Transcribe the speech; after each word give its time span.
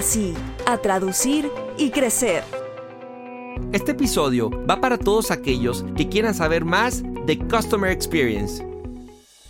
sí, 0.00 0.32
a 0.64 0.78
traducir 0.78 1.50
y 1.76 1.90
crecer. 1.90 2.44
Este 3.72 3.92
episodio 3.92 4.48
va 4.64 4.80
para 4.80 4.96
todos 4.96 5.32
aquellos 5.32 5.84
que 5.96 6.08
quieran 6.08 6.34
saber 6.34 6.64
más 6.64 7.02
de 7.26 7.38
Customer 7.38 7.90
Experience. 7.90 8.64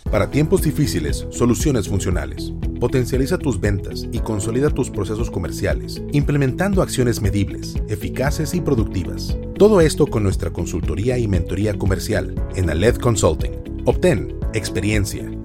Para 0.09 0.31
tiempos 0.31 0.63
difíciles, 0.63 1.27
soluciones 1.29 1.87
funcionales. 1.87 2.51
Potencializa 2.79 3.37
tus 3.37 3.59
ventas 3.59 4.07
y 4.11 4.19
consolida 4.19 4.71
tus 4.71 4.89
procesos 4.89 5.29
comerciales, 5.29 6.01
implementando 6.11 6.81
acciones 6.81 7.21
medibles, 7.21 7.75
eficaces 7.87 8.55
y 8.55 8.61
productivas. 8.61 9.37
Todo 9.57 9.81
esto 9.81 10.07
con 10.07 10.23
nuestra 10.23 10.49
consultoría 10.49 11.17
y 11.19 11.27
mentoría 11.27 11.77
comercial 11.77 12.33
en 12.55 12.71
Aled 12.71 12.95
Consulting. 12.95 13.83
Obtén 13.85 14.35
experiencia, 14.53 15.29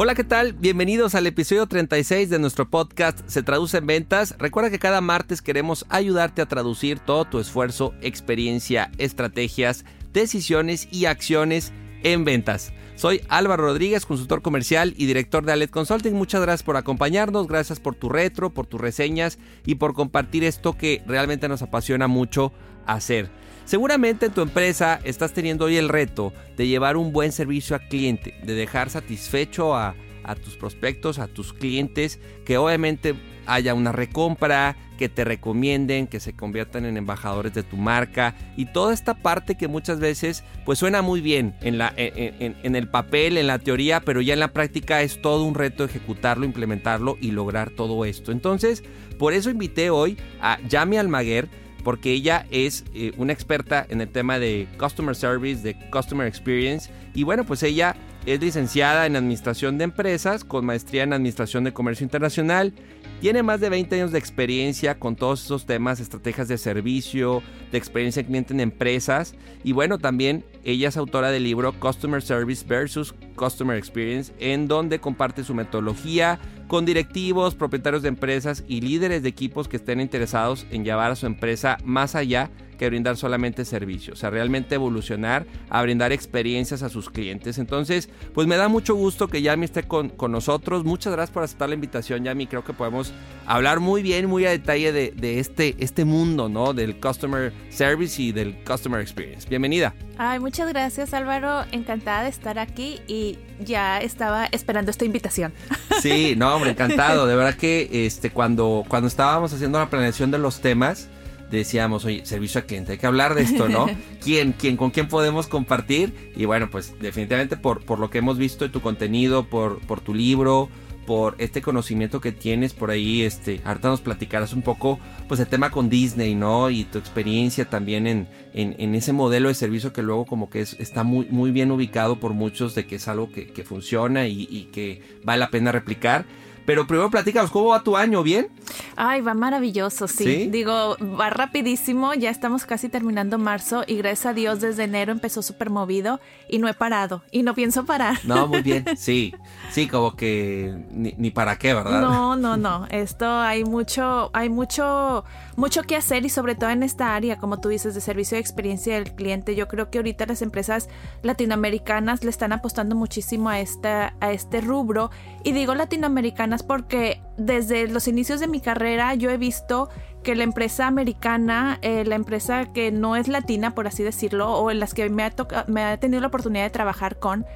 Hola, 0.00 0.14
¿qué 0.14 0.22
tal? 0.22 0.52
Bienvenidos 0.52 1.16
al 1.16 1.26
episodio 1.26 1.66
36 1.66 2.30
de 2.30 2.38
nuestro 2.38 2.70
podcast 2.70 3.18
Se 3.26 3.42
Traduce 3.42 3.78
en 3.78 3.86
Ventas. 3.88 4.36
Recuerda 4.38 4.70
que 4.70 4.78
cada 4.78 5.00
martes 5.00 5.42
queremos 5.42 5.86
ayudarte 5.88 6.40
a 6.40 6.46
traducir 6.46 7.00
todo 7.00 7.24
tu 7.24 7.40
esfuerzo, 7.40 7.92
experiencia, 8.00 8.92
estrategias, 8.98 9.84
decisiones 10.12 10.86
y 10.92 11.06
acciones 11.06 11.72
en 12.04 12.24
ventas. 12.24 12.72
Soy 12.98 13.20
Álvaro 13.28 13.62
Rodríguez, 13.62 14.04
consultor 14.04 14.42
comercial 14.42 14.92
y 14.96 15.06
director 15.06 15.44
de 15.44 15.52
Alet 15.52 15.70
Consulting. 15.70 16.14
Muchas 16.14 16.42
gracias 16.42 16.64
por 16.64 16.76
acompañarnos, 16.76 17.46
gracias 17.46 17.78
por 17.78 17.94
tu 17.94 18.08
retro, 18.08 18.50
por 18.50 18.66
tus 18.66 18.80
reseñas 18.80 19.38
y 19.64 19.76
por 19.76 19.94
compartir 19.94 20.42
esto 20.42 20.76
que 20.76 21.04
realmente 21.06 21.48
nos 21.48 21.62
apasiona 21.62 22.08
mucho 22.08 22.52
hacer. 22.86 23.30
Seguramente 23.66 24.26
en 24.26 24.32
tu 24.32 24.40
empresa 24.40 24.98
estás 25.04 25.32
teniendo 25.32 25.66
hoy 25.66 25.76
el 25.76 25.88
reto 25.88 26.32
de 26.56 26.66
llevar 26.66 26.96
un 26.96 27.12
buen 27.12 27.30
servicio 27.30 27.76
al 27.76 27.86
cliente, 27.86 28.34
de 28.42 28.54
dejar 28.54 28.90
satisfecho 28.90 29.76
a, 29.76 29.94
a 30.24 30.34
tus 30.34 30.56
prospectos, 30.56 31.20
a 31.20 31.28
tus 31.28 31.52
clientes, 31.52 32.18
que 32.44 32.58
obviamente 32.58 33.14
haya 33.48 33.74
una 33.74 33.90
recompra, 33.90 34.76
que 34.98 35.08
te 35.08 35.24
recomienden, 35.24 36.08
que 36.08 36.20
se 36.20 36.34
conviertan 36.34 36.84
en 36.84 36.96
embajadores 36.96 37.54
de 37.54 37.62
tu 37.62 37.76
marca 37.76 38.34
y 38.56 38.66
toda 38.66 38.92
esta 38.92 39.14
parte 39.14 39.56
que 39.56 39.68
muchas 39.68 40.00
veces 40.00 40.44
pues 40.66 40.78
suena 40.78 41.00
muy 41.00 41.20
bien 41.20 41.54
en, 41.62 41.78
la, 41.78 41.94
en, 41.96 42.56
en, 42.62 42.76
el 42.76 42.88
papel, 42.88 43.38
en 43.38 43.46
la 43.46 43.60
teoría, 43.60 44.00
pero 44.00 44.20
ya 44.20 44.34
en 44.34 44.40
la 44.40 44.52
práctica 44.52 45.00
es 45.00 45.22
todo 45.22 45.44
un 45.44 45.54
reto 45.54 45.84
ejecutarlo, 45.84 46.44
implementarlo 46.44 47.16
y 47.20 47.30
lograr 47.30 47.70
todo 47.70 48.04
esto. 48.04 48.32
Entonces, 48.32 48.82
por 49.18 49.32
eso 49.32 49.50
invité 49.50 49.88
hoy 49.88 50.18
a 50.40 50.58
Yami 50.68 50.98
Almaguer, 50.98 51.48
porque 51.84 52.12
ella 52.12 52.44
es 52.50 52.84
eh, 52.92 53.12
una 53.16 53.32
experta 53.32 53.86
en 53.88 54.00
el 54.00 54.08
tema 54.08 54.38
de 54.38 54.66
Customer 54.78 55.14
Service, 55.14 55.62
de 55.62 55.74
Customer 55.90 56.26
Experience. 56.26 56.90
Y 57.14 57.22
bueno, 57.22 57.44
pues 57.44 57.62
ella 57.62 57.96
es 58.26 58.40
licenciada 58.40 59.06
en 59.06 59.16
Administración 59.16 59.78
de 59.78 59.84
Empresas, 59.84 60.44
con 60.44 60.66
maestría 60.66 61.04
en 61.04 61.12
Administración 61.12 61.64
de 61.64 61.72
Comercio 61.72 62.04
Internacional. 62.04 62.74
Tiene 63.20 63.42
más 63.42 63.60
de 63.60 63.68
20 63.68 63.96
años 63.96 64.12
de 64.12 64.18
experiencia 64.20 65.00
con 65.00 65.16
todos 65.16 65.44
esos 65.44 65.66
temas, 65.66 65.98
estrategias 65.98 66.46
de 66.46 66.56
servicio, 66.56 67.42
de 67.72 67.76
experiencia 67.76 68.24
cliente 68.24 68.54
en 68.54 68.60
empresas. 68.60 69.34
Y 69.64 69.72
bueno, 69.72 69.98
también 69.98 70.44
ella 70.62 70.88
es 70.88 70.96
autora 70.96 71.32
del 71.32 71.42
libro 71.42 71.72
Customer 71.72 72.22
Service 72.22 72.64
versus 72.64 73.12
Customer 73.34 73.76
Experience, 73.76 74.32
en 74.38 74.68
donde 74.68 75.00
comparte 75.00 75.42
su 75.42 75.52
metodología 75.52 76.38
con 76.68 76.86
directivos, 76.86 77.56
propietarios 77.56 78.02
de 78.02 78.08
empresas 78.10 78.62
y 78.68 78.82
líderes 78.82 79.24
de 79.24 79.30
equipos 79.30 79.66
que 79.66 79.78
estén 79.78 80.00
interesados 80.00 80.64
en 80.70 80.84
llevar 80.84 81.10
a 81.10 81.16
su 81.16 81.26
empresa 81.26 81.78
más 81.82 82.14
allá 82.14 82.52
que 82.78 82.88
brindar 82.88 83.18
solamente 83.18 83.66
servicios, 83.66 84.18
o 84.18 84.20
sea, 84.20 84.30
realmente 84.30 84.76
evolucionar 84.76 85.44
a 85.68 85.82
brindar 85.82 86.12
experiencias 86.12 86.82
a 86.82 86.88
sus 86.88 87.10
clientes. 87.10 87.58
Entonces, 87.58 88.08
pues 88.32 88.46
me 88.46 88.56
da 88.56 88.68
mucho 88.68 88.94
gusto 88.94 89.28
que 89.28 89.42
Yami 89.42 89.66
esté 89.66 89.82
con, 89.82 90.08
con 90.08 90.32
nosotros. 90.32 90.84
Muchas 90.84 91.12
gracias 91.12 91.34
por 91.34 91.42
aceptar 91.42 91.68
la 91.68 91.74
invitación, 91.74 92.24
Yami. 92.24 92.46
Creo 92.46 92.64
que 92.64 92.72
podemos 92.72 93.12
hablar 93.46 93.80
muy 93.80 94.02
bien, 94.02 94.26
muy 94.26 94.46
a 94.46 94.50
detalle 94.50 94.92
de, 94.92 95.12
de 95.14 95.40
este, 95.40 95.76
este 95.78 96.04
mundo, 96.04 96.48
¿no? 96.48 96.72
Del 96.72 96.98
Customer 96.98 97.52
Service 97.68 98.22
y 98.22 98.32
del 98.32 98.62
Customer 98.64 99.00
Experience. 99.00 99.48
Bienvenida. 99.48 99.94
Ay, 100.16 100.40
muchas 100.40 100.68
gracias 100.68 101.14
Álvaro, 101.14 101.64
encantada 101.70 102.24
de 102.24 102.30
estar 102.30 102.58
aquí 102.58 103.00
y 103.06 103.38
ya 103.60 103.98
estaba 103.98 104.46
esperando 104.46 104.90
esta 104.90 105.04
invitación. 105.04 105.52
Sí, 105.98 106.34
no, 106.36 106.54
hombre, 106.54 106.70
encantado. 106.70 107.26
De 107.26 107.34
verdad 107.34 107.54
que 107.54 108.06
este 108.06 108.30
cuando 108.30 108.84
cuando 108.86 109.08
estábamos 109.08 109.52
haciendo 109.52 109.80
la 109.80 109.90
planeación 109.90 110.30
de 110.30 110.38
los 110.38 110.60
temas, 110.60 111.08
decíamos, 111.50 112.04
oye, 112.04 112.24
servicio 112.26 112.60
al 112.60 112.66
cliente, 112.66 112.92
hay 112.92 112.98
que 112.98 113.06
hablar 113.06 113.34
de 113.34 113.42
esto, 113.42 113.68
¿no? 113.68 113.86
¿Quién, 114.22 114.52
quién, 114.52 114.76
con 114.76 114.90
quién 114.90 115.08
podemos 115.08 115.46
compartir? 115.46 116.32
Y 116.36 116.44
bueno, 116.44 116.68
pues 116.70 116.94
definitivamente 117.00 117.56
por, 117.56 117.84
por 117.84 117.98
lo 117.98 118.10
que 118.10 118.18
hemos 118.18 118.38
visto 118.38 118.64
de 118.64 118.70
tu 118.70 118.80
contenido, 118.80 119.44
por, 119.44 119.80
por 119.80 120.00
tu 120.00 120.14
libro, 120.14 120.68
por 121.08 121.36
este 121.38 121.62
conocimiento 121.62 122.20
que 122.20 122.32
tienes 122.32 122.74
por 122.74 122.90
ahí, 122.90 123.22
este, 123.22 123.62
ahorita 123.64 123.88
nos 123.88 124.02
platicarás 124.02 124.52
un 124.52 124.60
poco, 124.60 125.00
pues 125.26 125.40
el 125.40 125.46
tema 125.46 125.70
con 125.70 125.88
Disney, 125.88 126.34
¿no? 126.34 126.68
Y 126.68 126.84
tu 126.84 126.98
experiencia 126.98 127.64
también 127.64 128.06
en, 128.06 128.28
en, 128.52 128.94
ese 128.94 129.14
modelo 129.14 129.48
de 129.48 129.54
servicio 129.54 129.94
que 129.94 130.02
luego 130.02 130.26
como 130.26 130.50
que 130.50 130.60
es, 130.60 130.76
está 130.78 131.04
muy, 131.04 131.26
muy 131.30 131.50
bien 131.50 131.70
ubicado 131.70 132.20
por 132.20 132.34
muchos 132.34 132.74
de 132.74 132.86
que 132.86 132.96
es 132.96 133.08
algo 133.08 133.32
que, 133.32 133.46
que 133.46 133.64
funciona 133.64 134.26
y, 134.26 134.46
y 134.50 134.64
que 134.64 135.00
vale 135.24 135.40
la 135.40 135.48
pena 135.48 135.72
replicar. 135.72 136.26
Pero 136.68 136.86
primero 136.86 137.08
platícanos, 137.08 137.50
¿cómo 137.50 137.70
va 137.70 137.82
tu 137.82 137.96
año? 137.96 138.22
¿Bien? 138.22 138.48
Ay, 138.94 139.22
va 139.22 139.32
maravilloso, 139.32 140.06
sí. 140.06 140.48
Digo, 140.50 140.98
va 141.18 141.30
rapidísimo, 141.30 142.12
ya 142.12 142.28
estamos 142.28 142.66
casi 142.66 142.90
terminando 142.90 143.38
marzo 143.38 143.84
y 143.86 143.96
gracias 143.96 144.26
a 144.26 144.32
Dios 144.34 144.60
desde 144.60 144.84
enero 144.84 145.12
empezó 145.12 145.40
súper 145.40 145.70
movido 145.70 146.20
y 146.46 146.58
no 146.58 146.68
he 146.68 146.74
parado 146.74 147.22
y 147.30 147.42
no 147.42 147.54
pienso 147.54 147.86
parar. 147.86 148.18
No, 148.24 148.46
muy 148.46 148.60
bien, 148.60 148.84
sí, 148.98 149.34
sí, 149.70 149.88
como 149.88 150.14
que 150.14 150.76
ni, 150.90 151.14
ni 151.16 151.30
para 151.30 151.56
qué, 151.56 151.72
¿verdad? 151.72 152.02
No, 152.02 152.36
no, 152.36 152.58
no, 152.58 152.86
esto 152.90 153.26
hay 153.26 153.64
mucho, 153.64 154.28
hay 154.34 154.50
mucho, 154.50 155.24
mucho 155.56 155.84
que 155.84 155.96
hacer 155.96 156.26
y 156.26 156.28
sobre 156.28 156.54
todo 156.54 156.68
en 156.68 156.82
esta 156.82 157.14
área, 157.14 157.38
como 157.38 157.60
tú 157.60 157.70
dices, 157.70 157.94
de 157.94 158.02
servicio 158.02 158.36
de 158.36 158.40
experiencia 158.40 158.96
del 158.96 159.14
cliente. 159.14 159.54
Yo 159.54 159.68
creo 159.68 159.88
que 159.88 160.00
ahorita 160.00 160.26
las 160.26 160.42
empresas 160.42 160.90
latinoamericanas 161.22 162.24
le 162.24 162.28
están 162.28 162.52
apostando 162.52 162.94
muchísimo 162.94 163.48
a, 163.48 163.58
esta, 163.58 164.12
a 164.20 164.32
este 164.32 164.60
rubro 164.60 165.10
y 165.44 165.52
digo 165.52 165.74
latinoamericanas 165.74 166.57
porque 166.62 167.20
desde 167.36 167.88
los 167.88 168.08
inicios 168.08 168.40
de 168.40 168.48
mi 168.48 168.60
carrera 168.60 169.14
yo 169.14 169.30
he 169.30 169.36
visto 169.36 169.88
que 170.22 170.34
la 170.34 170.44
empresa 170.44 170.86
americana, 170.86 171.78
eh, 171.82 172.04
la 172.04 172.16
empresa 172.16 172.72
que 172.72 172.90
no 172.90 173.16
es 173.16 173.28
latina, 173.28 173.74
por 173.74 173.86
así 173.86 174.02
decirlo, 174.02 174.52
o 174.52 174.70
en 174.70 174.80
las 174.80 174.94
que 174.94 175.08
me 175.08 175.22
ha, 175.22 175.96
tenido 175.98 176.20
la 176.20 176.26
oportunidad 176.26 176.64
de 176.64 176.70
trabajar 176.70 177.18
con, 177.18 177.46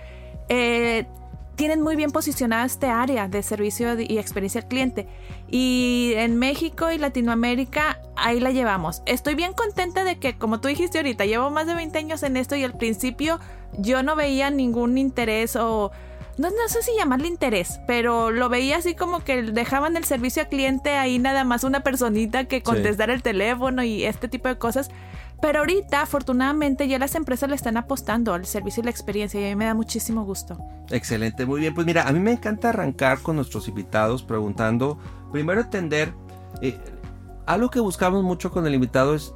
eh, 0.48 1.06
tienen 1.56 1.82
muy 1.82 1.96
bien 1.96 2.10
posicionada 2.10 2.64
este 2.64 2.86
área 2.86 3.28
de 3.28 3.42
servicio 3.42 4.00
y 4.00 4.18
experiencia 4.18 4.62
al 4.62 4.68
cliente. 4.68 5.06
Y 5.50 6.12
en 6.16 6.38
México 6.38 6.90
y 6.90 6.98
Latinoamérica, 6.98 8.00
ahí 8.16 8.40
la 8.40 8.52
llevamos. 8.52 9.02
Estoy 9.06 9.34
bien 9.34 9.52
contenta 9.52 10.04
de 10.04 10.18
que, 10.18 10.38
como 10.38 10.60
tú 10.60 10.68
dijiste 10.68 10.98
ahorita, 10.98 11.26
llevo 11.26 11.50
más 11.50 11.66
de 11.66 11.74
20 11.74 11.98
años 11.98 12.22
en 12.22 12.36
esto 12.36 12.56
y 12.56 12.64
al 12.64 12.76
principio 12.76 13.38
yo 13.78 14.02
no 14.02 14.16
veía 14.16 14.50
ningún 14.50 14.98
interés 14.98 15.56
o 15.56 15.92
no, 16.38 16.48
no 16.48 16.68
sé 16.68 16.82
si 16.82 16.92
llamarle 16.96 17.28
interés, 17.28 17.80
pero 17.86 18.30
lo 18.30 18.48
veía 18.48 18.78
así 18.78 18.94
como 18.94 19.22
que 19.22 19.42
dejaban 19.42 19.96
el 19.96 20.04
servicio 20.04 20.42
al 20.42 20.48
cliente 20.48 20.90
ahí 20.90 21.18
nada 21.18 21.44
más 21.44 21.64
una 21.64 21.80
personita 21.80 22.44
que 22.44 22.62
contestara 22.62 23.12
el 23.12 23.22
teléfono 23.22 23.82
y 23.82 24.04
este 24.04 24.28
tipo 24.28 24.48
de 24.48 24.56
cosas. 24.56 24.90
Pero 25.42 25.58
ahorita, 25.58 26.02
afortunadamente, 26.02 26.86
ya 26.86 27.00
las 27.00 27.16
empresas 27.16 27.48
le 27.48 27.56
están 27.56 27.76
apostando 27.76 28.32
al 28.32 28.46
servicio 28.46 28.80
y 28.80 28.84
la 28.84 28.90
experiencia 28.92 29.40
y 29.40 29.44
a 29.44 29.48
mí 29.48 29.56
me 29.56 29.64
da 29.64 29.74
muchísimo 29.74 30.24
gusto. 30.24 30.56
Excelente, 30.88 31.44
muy 31.44 31.60
bien. 31.60 31.74
Pues 31.74 31.84
mira, 31.84 32.06
a 32.06 32.12
mí 32.12 32.20
me 32.20 32.30
encanta 32.30 32.68
arrancar 32.68 33.20
con 33.22 33.36
nuestros 33.36 33.66
invitados 33.66 34.22
preguntando, 34.22 34.98
primero 35.32 35.60
entender, 35.60 36.14
eh, 36.60 36.78
algo 37.44 37.70
que 37.70 37.80
buscamos 37.80 38.22
mucho 38.22 38.52
con 38.52 38.68
el 38.68 38.74
invitado 38.74 39.16
es 39.16 39.34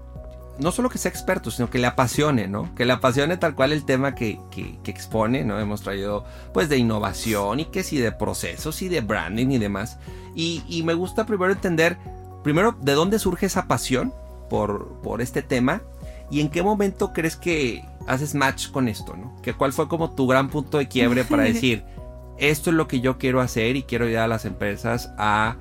no 0.58 0.72
solo 0.72 0.88
que 0.88 0.98
sea 0.98 1.10
experto, 1.10 1.50
sino 1.50 1.68
que 1.70 1.78
le 1.78 1.86
apasione, 1.86 2.48
¿no? 2.48 2.74
Que 2.74 2.84
le 2.84 2.92
apasione 2.92 3.36
tal 3.36 3.54
cual 3.54 3.72
el 3.72 3.84
tema 3.84 4.14
que, 4.14 4.40
expone, 4.86 5.44
¿no? 5.44 5.58
Hemos 5.60 5.82
traído 5.82 6.24
pues 6.52 6.68
de 6.68 6.78
innovación 6.78 7.60
y 7.60 7.64
que 7.66 7.82
sí 7.82 7.98
de 7.98 8.12
procesos 8.12 8.80
y 8.82 8.88
de 8.88 9.00
branding 9.00 9.48
y 9.48 9.58
demás. 9.58 9.98
Y, 10.34 10.62
y 10.68 10.82
me 10.82 10.94
gusta 10.94 11.26
primero 11.26 11.52
entender, 11.52 11.98
primero, 12.42 12.76
de 12.80 12.92
dónde 12.92 13.18
surge 13.18 13.46
esa 13.46 13.66
pasión 13.66 14.12
por, 14.48 15.00
por 15.02 15.20
este 15.20 15.42
tema 15.42 15.82
y 16.30 16.40
en 16.40 16.48
qué 16.48 16.62
momento 16.62 17.12
crees 17.12 17.36
que 17.36 17.84
haces 18.06 18.34
match 18.34 18.70
con 18.70 18.88
esto, 18.88 19.16
¿no? 19.16 19.36
Que 19.42 19.54
cuál 19.54 19.72
fue 19.72 19.88
como 19.88 20.14
tu 20.14 20.26
gran 20.26 20.48
punto 20.48 20.78
de 20.78 20.88
quiebre 20.88 21.24
para 21.24 21.42
decir, 21.44 21.84
esto 22.38 22.70
es 22.70 22.76
lo 22.76 22.88
que 22.88 23.00
yo 23.00 23.18
quiero 23.18 23.40
hacer 23.40 23.76
y 23.76 23.82
quiero 23.82 24.06
ayudar 24.06 24.24
a 24.24 24.28
las 24.28 24.44
empresas 24.44 25.12
a 25.18 25.56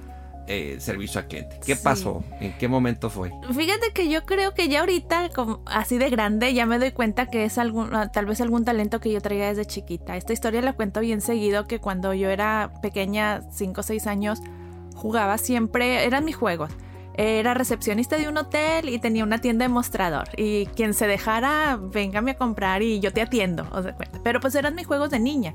eh, 0.47 0.77
servicio 0.79 1.19
al 1.19 1.27
cliente. 1.27 1.59
¿Qué 1.65 1.75
pasó? 1.75 2.23
¿En 2.39 2.57
qué 2.57 2.67
momento 2.67 3.09
fue? 3.09 3.31
Fíjate 3.51 3.91
que 3.93 4.09
yo 4.09 4.25
creo 4.25 4.53
que 4.53 4.67
ya 4.67 4.81
ahorita, 4.81 5.29
como 5.29 5.61
así 5.65 5.97
de 5.97 6.09
grande, 6.09 6.53
ya 6.53 6.65
me 6.65 6.77
doy 6.77 6.91
cuenta 6.91 7.27
que 7.27 7.45
es 7.45 7.57
algún, 7.57 7.95
ah, 7.95 8.11
tal 8.11 8.25
vez 8.25 8.41
algún 8.41 8.63
talento 8.63 8.99
que 8.99 9.11
yo 9.11 9.21
traía 9.21 9.47
desde 9.47 9.65
chiquita. 9.65 10.17
Esta 10.17 10.33
historia 10.33 10.61
la 10.61 10.73
cuento 10.73 10.99
bien 10.99 11.21
seguido 11.21 11.65
que 11.65 11.79
cuando 11.79 12.13
yo 12.13 12.29
era 12.29 12.71
pequeña, 12.81 13.41
5 13.51 13.81
o 13.81 13.83
6 13.83 14.07
años, 14.07 14.41
jugaba 14.95 15.37
siempre, 15.37 16.05
eran 16.05 16.25
mis 16.25 16.35
juegos. 16.35 16.71
Era 17.17 17.53
recepcionista 17.53 18.17
de 18.17 18.27
un 18.27 18.37
hotel 18.37 18.89
y 18.89 18.99
tenía 18.99 19.23
una 19.23 19.39
tienda 19.39 19.65
de 19.65 19.69
mostrador. 19.69 20.27
Y 20.37 20.65
quien 20.67 20.93
se 20.93 21.07
dejara, 21.07 21.79
véngame 21.81 22.31
a 22.31 22.37
comprar 22.37 22.81
y 22.81 22.99
yo 22.99 23.13
te 23.13 23.21
atiendo. 23.21 23.65
Pero 24.23 24.39
pues 24.39 24.53
eran 24.55 24.75
mis 24.75 24.85
juegos 24.85 25.09
de 25.09 25.19
niña. 25.19 25.53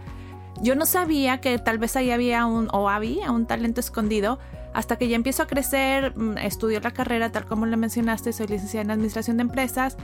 Yo 0.63 0.75
no 0.75 0.85
sabía 0.85 1.41
que 1.41 1.59
tal 1.59 1.79
vez 1.79 1.97
ahí 1.97 2.11
había 2.11 2.47
un, 2.47 2.69
o 2.73 2.89
había 2.89 3.31
un 3.31 3.47
talento 3.47 3.81
escondido 3.81 4.39
hasta 4.73 4.97
que 4.97 5.09
ya 5.09 5.17
empiezo 5.17 5.43
a 5.43 5.47
crecer, 5.47 6.17
mm, 6.17 6.39
estudio 6.39 6.81
la 6.81 6.93
carrera 6.93 7.33
tal 7.33 7.47
como 7.47 7.67
le 7.67 7.77
mencionaste, 7.77 8.33
soy 8.33 8.47
licenciada 8.47 8.85
en 8.85 8.91
Administración 8.91 9.37
de 9.37 9.43
Empresas, 9.43 9.97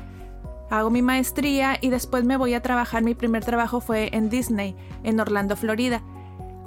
hago 0.70 0.90
mi 0.90 1.02
maestría 1.02 1.78
y 1.80 1.90
después 1.90 2.24
me 2.24 2.36
voy 2.36 2.54
a 2.54 2.62
trabajar, 2.62 3.02
mi 3.02 3.14
primer 3.14 3.44
trabajo 3.44 3.80
fue 3.80 4.10
en 4.12 4.28
Disney, 4.28 4.76
en 5.04 5.20
Orlando, 5.20 5.56
Florida. 5.56 6.02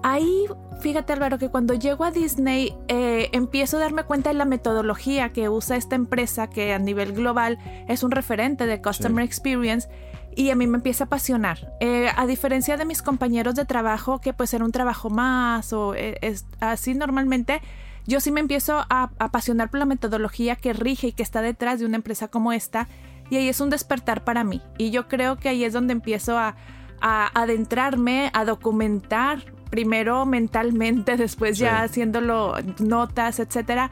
Ahí, 0.02 0.46
fíjate 0.80 1.12
Álvaro, 1.12 1.38
que 1.38 1.50
cuando 1.50 1.74
llego 1.74 2.06
a 2.06 2.12
Disney 2.12 2.74
eh, 2.88 3.30
empiezo 3.34 3.76
a 3.76 3.82
darme 3.82 4.04
cuenta 4.04 4.30
de 4.30 4.36
la 4.36 4.46
metodología 4.46 5.34
que 5.34 5.50
usa 5.50 5.76
esta 5.76 5.96
empresa, 5.96 6.50
que 6.50 6.74
a 6.74 6.80
nivel 6.80 7.12
global 7.12 7.60
es 7.90 8.04
un 8.04 8.12
referente 8.12 8.66
de 8.66 8.82
Customer 8.82 9.26
Experience, 9.26 9.90
y 10.36 10.52
a 10.52 10.56
mí 10.56 10.68
me 10.68 10.78
empieza 10.78 11.04
a 11.04 11.08
apasionar. 11.08 11.74
Eh, 11.82 12.10
a 12.16 12.26
diferencia 12.26 12.78
de 12.78 12.86
mis 12.86 13.02
compañeros 13.02 13.56
de 13.56 13.66
trabajo, 13.66 14.20
que 14.22 14.34
pues 14.34 14.54
era 14.54 14.64
un 14.64 14.72
trabajo 14.72 15.10
más 15.10 15.74
o 15.74 15.96
eh, 15.96 16.18
es, 16.22 16.46
así 16.62 16.94
normalmente, 16.94 17.62
yo 18.10 18.20
sí 18.20 18.32
me 18.32 18.40
empiezo 18.40 18.86
a, 18.90 19.12
apasionar 19.20 19.70
por 19.70 19.80
la 19.80 19.86
metodología 19.86 20.56
que 20.56 20.74
rige 20.74 21.08
y 21.08 21.12
que 21.12 21.24
está 21.24 21.42
detrás 21.42 21.80
de 21.80 21.86
una 21.86 21.96
empresa 21.96 22.28
como 22.28 22.52
esta. 22.52 22.88
Y 23.30 23.38
ahí 23.38 23.48
es 23.48 23.62
un 23.62 23.70
despertar 23.70 24.24
para 24.24 24.44
mí. 24.44 24.62
Y 24.80 24.90
yo 24.90 25.08
creo 25.08 25.38
que 25.38 25.48
ahí 25.48 25.64
es 25.64 25.74
donde 25.74 25.94
empiezo 25.94 26.38
a, 26.38 26.56
adentrarme, 27.02 28.30
a 28.34 28.44
documentar, 28.44 29.54
primero 29.70 30.26
mentalmente, 30.26 31.16
después 31.18 31.58
ya 31.58 31.84
haciéndolo 31.84 32.56
notas, 32.80 33.40
etcétera. 33.40 33.92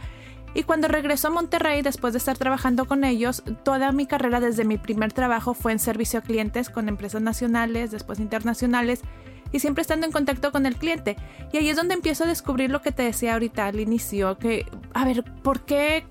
Y 0.55 0.63
cuando 0.63 0.87
regreso 0.87 1.27
a 1.27 1.31
Monterrey, 1.31 1.83
después 1.83 2.13
de 2.13 2.17
estar 2.17 2.37
trabajando 2.37 2.85
con 2.85 3.03
ellos, 3.03 3.43
toda 3.63 3.91
mi 3.91 4.07
carrera 4.07 4.39
desde 4.39 4.65
mi 4.65 4.77
primer 4.77 5.13
trabajo 5.13 5.53
fue 5.53 5.71
en 5.71 5.79
servicio 5.79 6.19
a 6.19 6.23
clientes 6.23 6.69
con 6.71 6.89
empresas 6.89 7.21
nacionales, 7.21 7.91
después 7.91 8.19
internacionales 8.19 9.03
y 9.51 9.59
siempre 9.59 9.81
estando 9.81 10.05
en 10.05 10.11
contacto 10.11 10.51
con 10.51 10.65
el 10.65 10.75
cliente. 10.75 11.15
Y 11.51 11.57
ahí 11.57 11.69
es 11.69 11.75
donde 11.75 11.93
empiezo 11.93 12.23
a 12.23 12.27
descubrir 12.27 12.69
lo 12.69 12.81
que 12.81 12.91
te 12.91 13.03
decía 13.03 13.33
ahorita 13.33 13.67
al 13.67 13.79
inicio, 13.79 14.37
que, 14.37 14.65
a 14.93 15.05
ver, 15.05 15.23
¿por 15.41 15.61
qué 15.61 16.05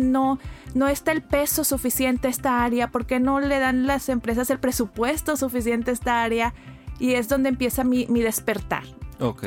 no, 0.00 0.38
no 0.74 0.88
está 0.88 1.12
el 1.12 1.22
peso 1.22 1.64
suficiente 1.64 2.28
a 2.28 2.30
esta 2.30 2.64
área? 2.64 2.90
¿Por 2.90 3.06
qué 3.06 3.20
no 3.20 3.40
le 3.40 3.58
dan 3.58 3.86
las 3.86 4.08
empresas 4.08 4.50
el 4.50 4.58
presupuesto 4.58 5.36
suficiente 5.36 5.90
a 5.90 5.94
esta 5.94 6.22
área? 6.22 6.54
Y 6.98 7.12
es 7.12 7.28
donde 7.28 7.48
empieza 7.48 7.84
mi, 7.84 8.06
despertar. 8.06 8.84
Ok. 9.20 9.46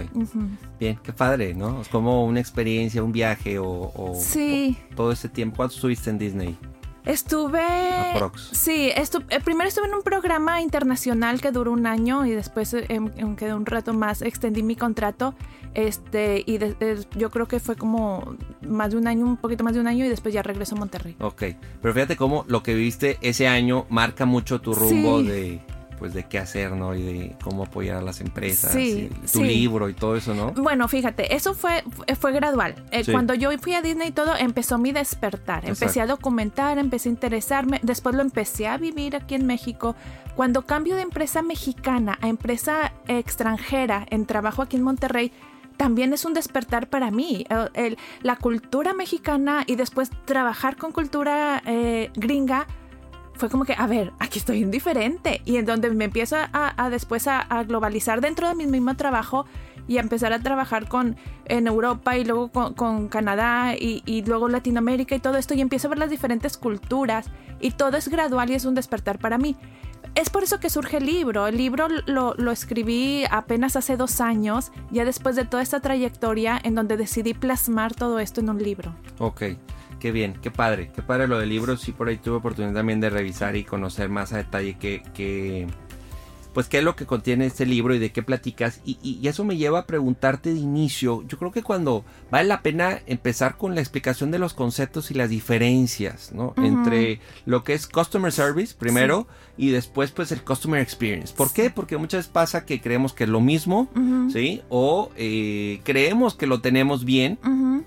Bien, 0.79 0.97
qué 1.03 1.13
padre, 1.13 1.53
¿no? 1.53 1.81
Es 1.81 1.89
como 1.89 2.25
una 2.25 2.39
experiencia, 2.39 3.03
un 3.03 3.11
viaje 3.11 3.57
o, 3.59 4.13
sí. 4.19 4.77
todo 4.95 5.11
ese 5.11 5.29
tiempo. 5.29 5.57
¿Cuánto 5.57 5.75
estuviste 5.75 6.09
en 6.09 6.17
Disney? 6.17 6.57
Estuve. 7.07 7.61
Sí, 8.51 8.91
estu 8.93 9.23
eh, 9.29 9.39
primero 9.39 9.69
estuve 9.69 9.87
en 9.87 9.93
un 9.93 10.03
programa 10.03 10.61
internacional 10.61 11.39
que 11.39 11.51
duró 11.51 11.71
un 11.71 11.87
año 11.87 12.25
y 12.25 12.31
después, 12.31 12.73
eh, 12.73 12.85
em, 12.89 13.11
em, 13.15 13.35
quedó 13.37 13.55
un 13.55 13.65
rato 13.65 13.93
más, 13.93 14.21
extendí 14.21 14.61
mi 14.61 14.75
contrato. 14.75 15.33
Este, 15.73 16.43
y 16.45 16.59
yo 17.15 17.29
creo 17.29 17.47
que 17.47 17.59
fue 17.59 17.75
como 17.75 18.35
más 18.67 18.91
de 18.91 18.97
un 18.97 19.07
año, 19.07 19.25
un 19.25 19.37
poquito 19.37 19.63
más 19.63 19.73
de 19.73 19.79
un 19.79 19.87
año, 19.87 20.05
y 20.05 20.09
después 20.09 20.33
ya 20.33 20.41
regreso 20.41 20.75
a 20.75 20.79
Monterrey. 20.79 21.15
Ok. 21.19 21.43
Pero 21.81 21.93
fíjate 21.93 22.17
cómo 22.17 22.45
lo 22.47 22.63
que 22.63 22.73
viste 22.73 23.17
ese 23.21 23.47
año 23.47 23.85
marca 23.89 24.25
mucho 24.25 24.59
tu 24.59 24.73
rumbo 24.73 25.21
de 25.21 25.61
pues 25.97 26.13
de 26.13 26.23
qué 26.23 26.39
hacer, 26.39 26.71
¿no? 26.71 26.95
Y 26.95 27.01
de 27.01 27.35
cómo 27.43 27.63
apoyar 27.63 27.97
a 27.97 28.01
las 28.01 28.21
empresas, 28.21 28.75
y 28.75 29.09
tu 29.31 29.43
libro 29.43 29.89
y 29.89 29.93
todo 29.93 30.15
eso, 30.15 30.33
¿no? 30.33 30.51
Bueno, 30.51 30.87
fíjate, 30.87 31.35
eso 31.35 31.53
fue, 31.53 31.83
fue 32.19 32.31
gradual. 32.31 32.75
Eh, 32.91 33.03
cuando 33.11 33.33
yo 33.33 33.49
fui 33.57 33.73
a 33.73 33.81
Disney 33.81 34.09
y 34.09 34.11
todo, 34.11 34.35
empezó 34.35 34.77
mi 34.77 34.91
despertar. 34.91 35.65
Empecé 35.67 36.01
a 36.01 36.07
documentar, 36.07 36.77
empecé 36.77 37.09
a 37.09 37.11
interesarme, 37.11 37.79
después 37.83 38.15
lo 38.15 38.21
empecé 38.21 38.67
a 38.67 38.77
vivir 38.77 39.15
aquí 39.15 39.35
en 39.35 39.45
México. 39.45 39.95
Cuando 40.35 40.65
cambio 40.65 40.95
de 40.95 41.01
empresa 41.01 41.41
mexicana 41.41 42.17
a 42.21 42.27
empresa 42.27 42.93
extranjera 43.07 44.05
en 44.09 44.25
trabajo 44.25 44.61
aquí 44.61 44.77
en 44.77 44.83
Monterrey, 44.83 45.31
también 45.77 46.11
es 46.11 46.25
un 46.25 46.33
despertar 46.33 46.89
para 46.89 47.11
mí. 47.11 47.45
la 48.21 48.35
cultura 48.35 48.93
mexicana 48.93 49.63
y 49.65 49.75
después 49.75 50.09
trabajar 50.25 50.75
con 50.75 50.91
cultura 50.91 51.61
eh, 51.65 52.11
gringa 52.15 52.67
fue 53.37 53.49
como 53.49 53.65
que, 53.65 53.73
a 53.77 53.87
ver, 53.87 54.13
aquí 54.19 54.39
estoy 54.39 54.61
indiferente. 54.61 55.41
Y 55.45 55.57
en 55.57 55.65
donde 55.65 55.89
me 55.91 56.05
empiezo 56.05 56.35
a, 56.51 56.89
después 56.89 57.27
a, 57.27 57.45
globalizar 57.63 58.21
dentro 58.21 58.47
de 58.47 58.55
mi 58.55 58.67
mismo 58.67 58.95
trabajo 58.95 59.45
y 59.87 59.97
a 59.97 60.01
empezar 60.01 60.33
a 60.33 60.39
trabajar 60.39 60.87
con 60.87 61.15
en 61.45 61.67
Europa 61.67 62.17
y 62.17 62.25
luego 62.25 62.49
con, 62.51 63.07
Canadá 63.07 63.75
y, 63.75 64.23
luego 64.25 64.49
Latinoamérica 64.49 65.15
y 65.15 65.19
todo 65.19 65.37
esto 65.37 65.53
y 65.53 65.61
empiezo 65.61 65.87
a 65.87 65.89
ver 65.91 65.99
las 65.99 66.09
diferentes 66.09 66.57
culturas 66.57 67.27
y 67.61 67.71
todo 67.71 67.95
es 67.95 68.09
gradual 68.09 68.49
y 68.49 68.55
es 68.55 68.65
un 68.65 68.75
despertar 68.75 69.19
para 69.19 69.37
mí. 69.37 69.55
Es 70.15 70.29
por 70.29 70.43
eso 70.43 70.59
que 70.59 70.69
surge 70.69 70.97
el 70.97 71.05
libro. 71.05 71.47
El 71.47 71.57
libro 71.57 71.87
lo, 72.05 72.33
lo 72.35 72.51
escribí 72.51 73.23
apenas 73.29 73.75
hace 73.75 73.97
dos 73.97 74.19
años, 74.19 74.71
ya 74.91 75.05
después 75.05 75.35
de 75.35 75.45
toda 75.45 75.61
esta 75.63 75.79
trayectoria 75.79 76.59
en 76.63 76.75
donde 76.75 76.97
decidí 76.97 77.33
plasmar 77.33 77.93
todo 77.93 78.19
esto 78.19 78.41
en 78.41 78.49
un 78.49 78.61
libro. 78.61 78.95
Ok. 79.19 79.43
Qué 79.99 80.11
bien, 80.11 80.33
qué 80.41 80.51
padre, 80.51 80.91
qué 80.93 81.01
padre 81.01 81.27
lo 81.27 81.39
del 81.39 81.49
libro. 81.49 81.77
Sí, 81.77 81.91
por 81.91 82.07
ahí 82.07 82.17
tuve 82.17 82.37
oportunidad 82.37 82.73
también 82.73 82.99
de 82.99 83.09
revisar 83.09 83.55
y 83.55 83.63
conocer 83.63 84.09
más 84.09 84.31
a 84.33 84.37
detalle 84.37 84.77
qué, 84.77 85.67
pues 86.53 86.67
qué 86.67 86.79
es 86.79 86.83
lo 86.83 86.95
que 86.95 87.05
contiene 87.05 87.45
este 87.45 87.65
libro 87.65 87.93
y 87.93 87.99
de 87.99 88.11
qué 88.11 88.23
platicas. 88.23 88.81
Y, 88.85 89.27
eso 89.27 89.43
me 89.43 89.57
lleva 89.57 89.79
a 89.79 89.85
preguntarte 89.85 90.53
de 90.53 90.59
inicio. 90.59 91.23
Yo 91.27 91.37
creo 91.37 91.51
que 91.51 91.63
cuando 91.63 92.05
vale 92.31 92.47
la 92.47 92.61
pena 92.61 92.99
empezar 93.05 93.57
con 93.57 93.75
la 93.75 93.81
explicación 93.81 94.31
de 94.31 94.39
los 94.39 94.53
conceptos 94.53 95.11
y 95.11 95.13
las 95.13 95.29
diferencias, 95.29 96.31
¿no? 96.31 96.53
Entre 96.57 97.19
lo 97.45 97.63
que 97.63 97.73
es 97.73 97.87
customer 97.87 98.31
service 98.31 98.75
primero 98.77 99.27
y 99.57 99.69
después 99.69 100.11
pues 100.11 100.31
el 100.31 100.43
customer 100.43 100.81
experience. 100.81 101.33
¿Por 101.33 101.51
qué? 101.51 101.69
Porque 101.69 101.97
muchas 101.97 102.19
veces 102.19 102.31
pasa 102.31 102.65
que 102.65 102.79
creemos 102.79 103.13
que 103.13 103.23
es 103.25 103.29
lo 103.29 103.41
mismo, 103.41 103.89
¿sí? 104.31 104.61
O 104.69 105.11
eh, 105.17 105.81
creemos 105.83 106.35
que 106.35 106.47
lo 106.47 106.61
tenemos 106.61 107.05
bien 107.05 107.39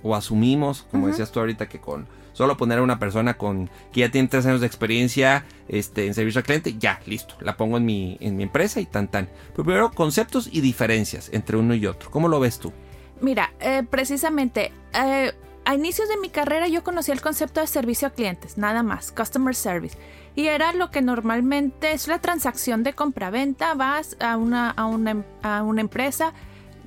o 0.02 0.14
asumimos, 0.14 0.86
como 0.90 1.06
decías 1.06 1.30
tú 1.30 1.40
ahorita, 1.40 1.68
que 1.68 1.80
con 1.80 2.06
solo 2.32 2.56
poner 2.56 2.78
a 2.78 2.82
una 2.82 2.98
persona 2.98 3.34
con 3.34 3.68
que 3.92 4.00
ya 4.00 4.10
tiene 4.10 4.28
tres 4.28 4.46
años 4.46 4.60
de 4.60 4.66
experiencia 4.66 5.44
este, 5.68 6.06
en 6.06 6.14
servicio 6.14 6.38
al 6.38 6.44
cliente, 6.44 6.76
ya, 6.78 7.00
listo, 7.06 7.34
la 7.40 7.56
pongo 7.56 7.76
en 7.76 7.84
mi, 7.84 8.16
en 8.20 8.36
mi 8.36 8.42
empresa 8.42 8.80
y 8.80 8.86
tan 8.86 9.08
tan. 9.08 9.28
Pero 9.52 9.64
primero, 9.64 9.90
conceptos 9.92 10.48
y 10.50 10.60
diferencias 10.60 11.30
entre 11.32 11.56
uno 11.56 11.74
y 11.74 11.86
otro. 11.86 12.10
¿Cómo 12.10 12.28
lo 12.28 12.40
ves 12.40 12.58
tú? 12.58 12.72
Mira, 13.20 13.52
eh, 13.60 13.82
precisamente, 13.88 14.72
eh, 14.94 15.32
a 15.64 15.74
inicios 15.74 16.08
de 16.08 16.16
mi 16.16 16.30
carrera 16.30 16.68
yo 16.68 16.82
conocí 16.82 17.12
el 17.12 17.20
concepto 17.20 17.60
de 17.60 17.66
servicio 17.66 18.08
a 18.08 18.10
clientes, 18.10 18.56
nada 18.56 18.82
más, 18.82 19.12
customer 19.12 19.54
service. 19.54 19.96
Y 20.37 20.46
era 20.46 20.72
lo 20.72 20.90
que 20.90 21.02
normalmente 21.02 21.92
es 21.92 22.08
la 22.08 22.20
transacción 22.20 22.82
de 22.82 22.94
compra-venta, 22.94 23.75
vas 23.75 24.16
a 24.20 24.37
una, 24.37 24.70
a, 24.70 24.87
una, 24.87 25.25
a 25.42 25.62
una 25.62 25.80
empresa, 25.80 26.32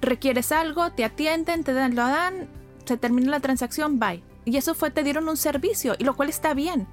requieres 0.02 0.52
algo, 0.52 0.92
te 0.92 1.04
atienden, 1.04 1.64
te 1.64 1.74
dan, 1.74 1.96
lo 1.96 2.04
dan, 2.04 2.48
se 2.86 2.98
termina 2.98 3.32
la 3.32 3.40
transacción, 3.40 4.00
bye. 4.00 4.24
Y 4.46 4.58
eso 4.58 4.74
fue, 4.74 4.92
te 4.92 5.04
dieron 5.04 5.28
un 5.30 5.38
servicio, 5.38 5.96
y 5.98 6.04
lo 6.04 6.16
cual 6.16 6.30
está 6.30 6.54
bien. 6.54 6.88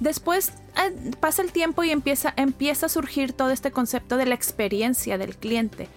Después 0.00 0.52
eh, 0.76 1.12
pasa 1.20 1.42
el 1.42 1.52
tiempo 1.52 1.82
y 1.82 1.90
empieza, 1.90 2.34
empieza 2.36 2.86
a 2.86 2.88
surgir 2.88 3.32
todo 3.32 3.50
este 3.50 3.70
concepto 3.70 4.16
de 4.16 4.26
la 4.26 4.34
experiencia 4.34 5.18
del 5.18 5.36
cliente. 5.36 5.88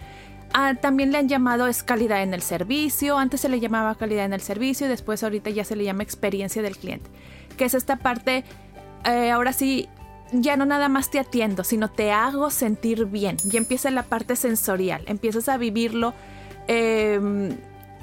Ah, 0.53 0.73
también 0.75 1.11
le 1.11 1.17
han 1.17 1.27
llamado 1.27 1.67
calidad 1.85 2.23
en 2.23 2.33
el 2.33 2.41
servicio. 2.41 3.17
Antes 3.17 3.41
se 3.41 3.49
le 3.49 3.59
llamaba 3.59 3.95
calidad 3.95 4.25
en 4.25 4.33
el 4.33 4.41
servicio 4.41 4.87
y 4.87 4.89
después 4.89 5.23
ahorita 5.23 5.49
ya 5.49 5.63
se 5.63 5.75
le 5.75 5.83
llama 5.83 6.03
experiencia 6.03 6.61
del 6.61 6.77
cliente. 6.77 7.09
Que 7.57 7.65
es 7.65 7.73
esta 7.73 7.97
parte, 7.97 8.45
eh, 9.05 9.31
ahora 9.31 9.53
sí, 9.53 9.89
ya 10.31 10.57
no 10.57 10.65
nada 10.65 10.89
más 10.89 11.09
te 11.09 11.19
atiendo, 11.19 11.63
sino 11.63 11.89
te 11.89 12.11
hago 12.11 12.49
sentir 12.49 13.05
bien. 13.05 13.37
Ya 13.45 13.57
empieza 13.57 13.91
la 13.91 14.03
parte 14.03 14.35
sensorial, 14.35 15.03
empiezas 15.07 15.49
a 15.49 15.57
vivirlo. 15.57 16.13
Em, 16.67 17.57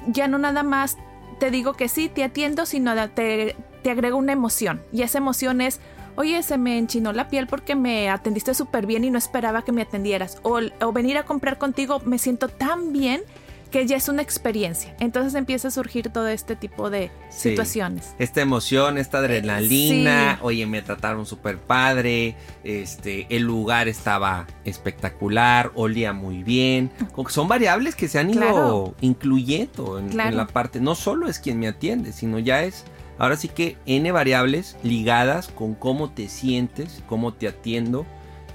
ya 0.07 0.27
no 0.27 0.37
nada 0.37 0.63
más 0.63 0.97
te 1.39 1.51
digo 1.51 1.73
que 1.73 1.87
sí, 1.87 2.09
te 2.09 2.23
atiendo, 2.23 2.65
sino 2.65 2.93
te, 3.11 3.55
te 3.83 3.91
agrego 3.91 4.17
una 4.17 4.33
emoción. 4.33 4.81
Y 4.91 5.03
esa 5.03 5.19
emoción 5.19 5.61
es, 5.61 5.79
oye, 6.15 6.41
se 6.43 6.57
me 6.57 6.77
enchinó 6.77 7.13
la 7.13 7.29
piel 7.29 7.47
porque 7.47 7.75
me 7.75 8.09
atendiste 8.09 8.53
súper 8.53 8.85
bien 8.85 9.03
y 9.03 9.09
no 9.09 9.17
esperaba 9.17 9.63
que 9.63 9.71
me 9.71 9.83
atendieras. 9.83 10.39
O, 10.43 10.59
o 10.81 10.91
venir 10.91 11.17
a 11.17 11.23
comprar 11.23 11.57
contigo, 11.57 12.01
me 12.05 12.17
siento 12.17 12.49
tan 12.49 12.91
bien 12.91 13.21
que 13.67 13.85
ya 13.85 13.97
es 13.97 14.09
una 14.09 14.21
experiencia. 14.21 14.95
Entonces 14.99 15.35
empieza 15.35 15.67
a 15.67 15.71
surgir 15.71 16.09
todo 16.09 16.27
este 16.27 16.55
tipo 16.55 16.89
de 16.89 17.11
situaciones. 17.29 18.15
Esta 18.19 18.41
emoción, 18.41 18.97
esta 18.97 19.19
adrenalina, 19.19 20.39
oye, 20.41 20.65
me 20.65 20.81
trataron 20.81 21.25
súper 21.25 21.57
padre, 21.57 22.35
este, 22.63 23.27
el 23.29 23.43
lugar 23.43 23.87
estaba 23.87 24.47
espectacular, 24.65 25.71
olía 25.75 26.13
muy 26.13 26.43
bien. 26.43 26.91
Son 27.29 27.47
variables 27.47 27.95
que 27.95 28.07
se 28.07 28.19
han 28.19 28.29
ido 28.29 28.95
incluyendo 29.01 29.99
en, 29.99 30.19
en 30.19 30.37
la 30.37 30.47
parte, 30.47 30.79
no 30.79 30.95
solo 30.95 31.27
es 31.27 31.39
quien 31.39 31.59
me 31.59 31.67
atiende, 31.67 32.11
sino 32.13 32.39
ya 32.39 32.63
es 32.63 32.85
Ahora 33.19 33.35
sí 33.35 33.47
que 33.47 33.77
N 33.85 34.11
variables 34.11 34.77
ligadas 34.83 35.47
con 35.47 35.73
cómo 35.73 36.11
te 36.11 36.29
sientes, 36.29 37.01
cómo 37.07 37.33
te 37.33 37.47
atiendo, 37.47 38.05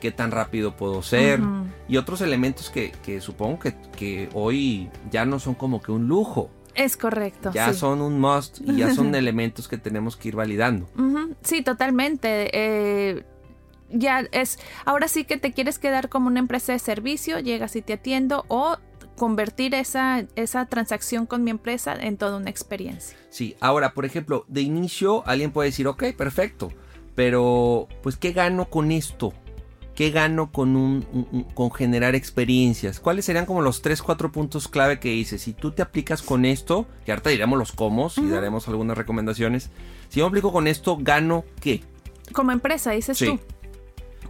qué 0.02 0.10
tan 0.10 0.32
rápido 0.32 0.76
puedo 0.76 1.00
ser 1.00 1.38
y 1.86 1.96
otros 1.96 2.22
elementos 2.22 2.70
que, 2.70 3.20
supongo 3.20 3.60
que, 3.60 4.28
hoy 4.34 4.90
ya 5.12 5.24
no 5.24 5.38
son 5.38 5.54
como 5.54 5.80
que 5.80 5.92
un 5.92 6.08
lujo. 6.08 6.50
Es 6.74 6.96
correcto. 6.96 7.52
Ya 7.54 7.72
son 7.72 8.00
un 8.00 8.18
must 8.18 8.58
y 8.62 8.78
ya 8.78 8.92
son 8.92 9.14
elementos 9.14 9.68
que 9.68 9.78
tenemos 9.78 10.16
que 10.16 10.28
ir 10.28 10.34
validando. 10.34 10.88
Sí, 11.42 11.62
totalmente. 11.62 12.50
Eh, 12.52 13.24
ya 13.90 14.26
es, 14.32 14.58
ahora 14.84 15.06
sí 15.06 15.22
que 15.22 15.36
te 15.36 15.52
quieres 15.52 15.78
quedar 15.78 16.08
como 16.08 16.26
una 16.26 16.40
empresa 16.40 16.72
de 16.72 16.80
servicio, 16.80 17.38
llegas 17.38 17.76
y 17.76 17.82
te 17.82 17.92
atiendo 17.92 18.44
o 18.48 18.78
convertir 19.16 19.72
esa, 19.76 20.26
esa 20.34 20.66
transacción 20.66 21.26
con 21.26 21.44
mi 21.44 21.52
empresa 21.52 21.94
en 21.94 22.16
toda 22.16 22.38
una 22.38 22.50
experiencia. 22.50 23.16
Sí, 23.30 23.54
ahora, 23.60 23.94
por 23.94 24.04
ejemplo, 24.04 24.46
de 24.48 24.62
inicio 24.62 25.22
alguien 25.28 25.52
puede 25.52 25.68
decir, 25.68 25.86
ok, 25.86 26.06
perfecto, 26.16 26.72
pero 27.14 27.86
pues 28.02 28.16
¿qué 28.16 28.32
gano 28.32 28.68
con 28.68 28.90
esto? 28.90 29.32
¿Qué 29.94 30.10
gano 30.10 30.50
con, 30.50 30.74
un, 30.74 31.46
con 31.54 31.70
generar 31.70 32.14
experiencias? 32.14 32.98
¿Cuáles 32.98 33.26
serían 33.26 33.44
como 33.44 33.60
los 33.60 33.82
3, 33.82 34.00
4 34.02 34.32
puntos 34.32 34.68
clave 34.68 34.98
que 34.98 35.10
dices? 35.10 35.42
Si 35.42 35.52
tú 35.52 35.72
te 35.72 35.82
aplicas 35.82 36.22
con 36.22 36.44
esto, 36.46 36.86
que 37.04 37.12
ahorita 37.12 37.28
diremos 37.30 37.58
los 37.58 37.72
cómo 37.72 38.10
y 38.16 38.26
daremos 38.28 38.68
algunas 38.68 38.96
recomendaciones. 38.96 39.70
Si 40.08 40.20
yo 40.20 40.26
me 40.26 40.28
aplico 40.28 40.50
con 40.50 40.66
esto, 40.66 40.96
¿gano 40.98 41.44
qué? 41.60 41.82
Como 42.32 42.52
empresa, 42.52 42.92
dices 42.92 43.18
sí. 43.18 43.26
tú. 43.26 43.40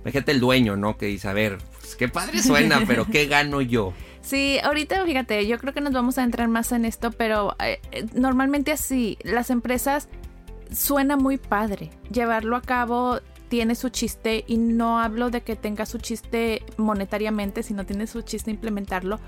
Fíjate 0.04 0.32
el 0.32 0.40
dueño, 0.40 0.76
¿no? 0.76 0.96
Que 0.96 1.06
dice, 1.06 1.28
a 1.28 1.32
ver, 1.32 1.58
pues, 1.80 1.94
qué 1.94 2.08
padre 2.08 2.42
suena, 2.42 2.82
pero 2.86 3.06
¿qué 3.06 3.26
gano 3.26 3.60
yo? 3.60 3.92
Sí, 4.20 4.58
ahorita 4.62 5.04
fíjate, 5.04 5.46
yo 5.46 5.58
creo 5.58 5.72
que 5.72 5.80
nos 5.80 5.92
vamos 5.92 6.18
a 6.18 6.24
entrar 6.24 6.48
más 6.48 6.72
en 6.72 6.84
esto, 6.84 7.10
pero 7.10 7.56
eh, 7.58 7.80
eh, 7.90 8.06
normalmente 8.14 8.72
así, 8.72 9.18
las 9.22 9.50
empresas 9.50 10.08
suena 10.72 11.16
muy 11.16 11.38
padre. 11.38 11.90
Llevarlo 12.10 12.56
a 12.56 12.62
cabo 12.62 13.20
tiene 13.52 13.74
su 13.74 13.90
chiste 13.90 14.44
y 14.46 14.56
no 14.56 14.98
hablo 14.98 15.28
de 15.28 15.42
que 15.42 15.56
tenga 15.56 15.84
su 15.84 15.98
chiste 15.98 16.64
monetariamente, 16.78 17.62
sino 17.62 17.84
tiene 17.84 18.06
su 18.06 18.22
chiste 18.22 18.50
implementarlo. 18.50 19.20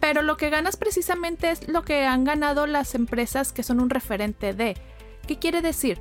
Pero 0.00 0.20
lo 0.20 0.36
que 0.36 0.50
ganas 0.50 0.76
precisamente 0.76 1.50
es 1.50 1.66
lo 1.66 1.82
que 1.82 2.04
han 2.04 2.24
ganado 2.24 2.66
las 2.66 2.94
empresas 2.94 3.52
que 3.52 3.62
son 3.62 3.80
un 3.80 3.88
referente 3.88 4.52
de. 4.52 4.76
¿Qué 5.26 5.38
quiere 5.38 5.62
decir? 5.62 5.98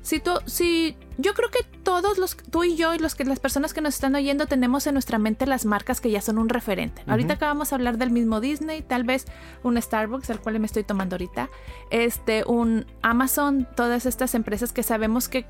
Si 0.00 0.20
tú, 0.20 0.30
si 0.46 0.96
yo 1.18 1.34
creo 1.34 1.50
que 1.50 1.64
todos 1.82 2.16
los, 2.16 2.34
tú 2.34 2.64
y 2.64 2.76
yo 2.76 2.94
y 2.94 2.98
los 2.98 3.14
que 3.14 3.26
las 3.26 3.40
personas 3.40 3.74
que 3.74 3.82
nos 3.82 3.92
están 3.92 4.14
oyendo 4.14 4.46
tenemos 4.46 4.86
en 4.86 4.94
nuestra 4.94 5.18
mente 5.18 5.44
las 5.44 5.66
marcas 5.66 6.00
que 6.00 6.10
ya 6.10 6.22
son 6.22 6.38
un 6.38 6.48
referente. 6.48 7.02
Ahorita 7.06 7.34
acabamos 7.34 7.68
de 7.68 7.76
hablar 7.76 7.98
del 7.98 8.10
mismo 8.10 8.40
Disney, 8.40 8.80
tal 8.80 9.04
vez 9.04 9.26
un 9.62 9.80
Starbucks, 9.80 10.30
al 10.30 10.40
cual 10.40 10.58
me 10.60 10.66
estoy 10.66 10.82
tomando 10.82 11.16
ahorita, 11.16 11.50
este, 11.90 12.42
un 12.46 12.86
Amazon, 13.02 13.68
todas 13.76 14.06
estas 14.06 14.34
empresas 14.34 14.72
que 14.72 14.82
sabemos 14.82 15.28
que, 15.28 15.44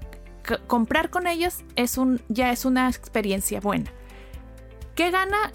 comprar 0.66 1.10
con 1.10 1.26
ellas 1.26 1.64
es 1.76 1.98
un, 1.98 2.20
ya 2.28 2.52
es 2.52 2.64
una 2.64 2.88
experiencia 2.88 3.60
buena. 3.60 3.92
¿Qué 4.94 5.10
gana? 5.10 5.52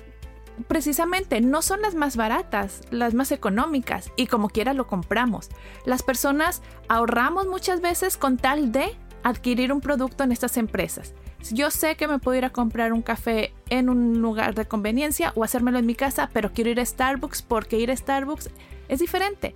precisamente 0.68 1.42
no 1.42 1.62
son 1.62 1.82
las 1.82 1.96
más 1.96 2.16
baratas, 2.16 2.82
las 2.90 3.14
más 3.14 3.32
económicas 3.32 4.12
y 4.16 4.28
como 4.28 4.50
quiera 4.50 4.74
lo 4.74 4.88
compramos. 4.88 5.50
Las 5.86 6.04
personas 6.04 6.62
ahorramos 6.88 7.48
muchas 7.48 7.82
veces 7.82 8.18
con 8.18 8.38
tal 8.38 8.72
de 8.72 8.96
adquirir 9.24 9.72
un 9.72 9.82
producto 9.82 10.24
en 10.24 10.32
estas 10.32 10.58
empresas. 10.58 11.14
Yo 11.52 11.72
sé 11.72 11.96
que 11.96 12.08
me 12.08 12.20
puedo 12.20 12.38
ir 12.38 12.46
a 12.46 12.50
comprar 12.50 12.94
un 12.94 13.02
café 13.02 13.54
en 13.70 13.90
un 13.90 14.22
lugar 14.22 14.56
de 14.56 14.66
conveniencia 14.66 15.32
o 15.36 15.44
hacérmelo 15.44 15.80
en 15.80 15.86
mi 15.86 15.96
casa, 15.96 16.30
pero 16.34 16.52
quiero 16.52 16.70
ir 16.70 16.80
a 16.80 16.86
Starbucks 16.86 17.42
porque 17.42 17.78
ir 17.78 17.92
a 17.92 17.96
Starbucks 17.96 18.50
es 18.90 19.00
diferente. 19.00 19.54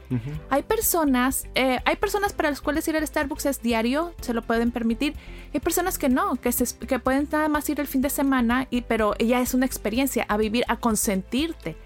Hay 0.49 0.63
personas, 0.63 1.47
eh, 1.55 1.79
hay 1.85 1.95
personas 1.95 2.33
para 2.33 2.49
las 2.49 2.61
cuales 2.61 2.87
ir 2.87 2.97
a 2.97 3.05
Starbucks 3.05 3.45
es 3.45 3.61
diario, 3.61 4.13
se 4.21 4.33
lo 4.33 4.41
pueden 4.41 4.71
permitir. 4.71 5.13
Hay 5.53 5.59
personas 5.59 5.97
que 5.97 6.09
no, 6.09 6.35
que, 6.35 6.51
que 6.87 6.99
pueden 6.99 7.27
nada 7.31 7.47
más 7.47 7.69
ir 7.69 7.79
el 7.79 7.87
fin 7.87 8.01
de 8.01 8.09
semana, 8.09 8.67
y, 8.69 8.81
pero 8.81 9.15
ya 9.17 9.41
es 9.41 9.53
una 9.53 9.65
experiencia 9.65 10.25
a 10.27 10.37
vivir, 10.37 10.65
a 10.67 10.77
consentirte. 10.77 11.77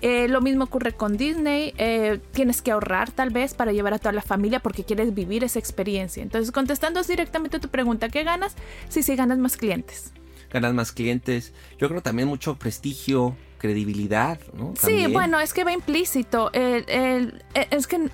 Eh, 0.00 0.28
lo 0.28 0.40
mismo 0.40 0.64
ocurre 0.64 0.92
con 0.92 1.16
Disney. 1.16 1.74
Eh, 1.78 2.20
tienes 2.32 2.62
que 2.62 2.70
ahorrar 2.70 3.10
tal 3.10 3.30
vez 3.30 3.54
para 3.54 3.72
llevar 3.72 3.94
a 3.94 3.98
toda 3.98 4.12
la 4.12 4.22
familia 4.22 4.60
porque 4.60 4.84
quieres 4.84 5.14
vivir 5.14 5.44
esa 5.44 5.58
experiencia. 5.58 6.22
Entonces, 6.22 6.52
contestando 6.52 7.02
directamente 7.02 7.58
a 7.58 7.60
tu 7.60 7.68
pregunta, 7.68 8.08
¿qué 8.08 8.24
ganas? 8.24 8.54
Sí, 8.88 9.02
sí, 9.02 9.16
ganas 9.16 9.38
más 9.38 9.56
clientes. 9.56 10.12
Ganas 10.50 10.74
más 10.74 10.92
clientes. 10.92 11.52
Yo 11.78 11.88
creo 11.88 12.02
también 12.02 12.28
mucho 12.28 12.56
prestigio, 12.56 13.36
credibilidad, 13.58 14.40
¿no? 14.52 14.74
Sí, 14.76 15.06
bueno, 15.06 15.38
es 15.38 15.52
que 15.52 15.64
va 15.64 15.72
implícito. 15.72 16.50
es 16.52 17.86
que 17.86 18.10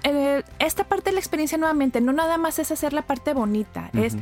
esta 0.59 0.85
parte 0.85 1.11
de 1.11 1.15
la 1.15 1.21
experiencia 1.21 1.57
nuevamente 1.57 2.01
no 2.01 2.13
nada 2.13 2.37
más 2.37 2.59
es 2.59 2.71
hacer 2.73 2.93
la 2.93 3.03
parte 3.03 3.33
bonita, 3.33 3.91
es 3.95 4.17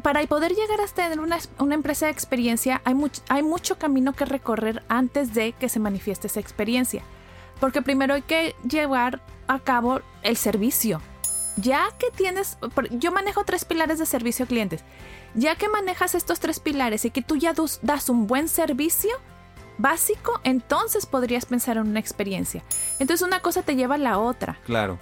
para 0.00 0.24
poder 0.26 0.54
llegar 0.54 0.80
a 0.80 0.86
tener 0.86 1.20
una, 1.20 1.38
empresa 1.74 2.06
de 2.06 2.12
experiencia 2.12 2.80
hay, 2.84 3.42
mucho 3.42 3.78
camino 3.78 4.14
que 4.14 4.24
recorrer 4.24 4.82
antes 4.88 5.34
de 5.34 5.52
que 5.52 5.68
se 5.68 5.80
manifieste 5.80 6.28
esa 6.28 6.40
experiencia. 6.40 7.02
Porque 7.60 7.82
primero 7.82 8.14
hay 8.14 8.22
que 8.22 8.56
llevar 8.68 9.20
a 9.46 9.58
cabo 9.58 10.00
el 10.22 10.36
servicio. 10.36 11.00
Ya 11.56 11.88
que 11.98 12.10
tienes, 12.10 12.56
yo 12.92 13.12
manejo 13.12 13.44
tres 13.44 13.64
pilares 13.64 13.98
de 13.98 14.06
servicio 14.06 14.46
a 14.46 14.48
clientes. 14.48 14.82
Ya 15.34 15.56
que 15.56 15.68
manejas 15.68 16.14
estos 16.14 16.40
tres 16.40 16.60
pilares 16.60 17.04
y 17.04 17.10
que 17.10 17.22
tú 17.22 17.36
ya 17.36 17.54
das 17.82 18.08
un 18.08 18.26
buen 18.26 18.48
servicio 18.48 19.10
básico, 19.78 20.40
entonces 20.44 21.06
podrías 21.06 21.44
pensar 21.44 21.76
en 21.76 21.88
una 21.88 22.00
experiencia. 22.00 22.62
Entonces 22.98 23.26
una 23.26 23.40
cosa 23.40 23.62
te 23.62 23.76
lleva 23.76 23.96
a 23.96 23.98
la 23.98 24.18
otra. 24.18 24.58
Claro. 24.64 24.98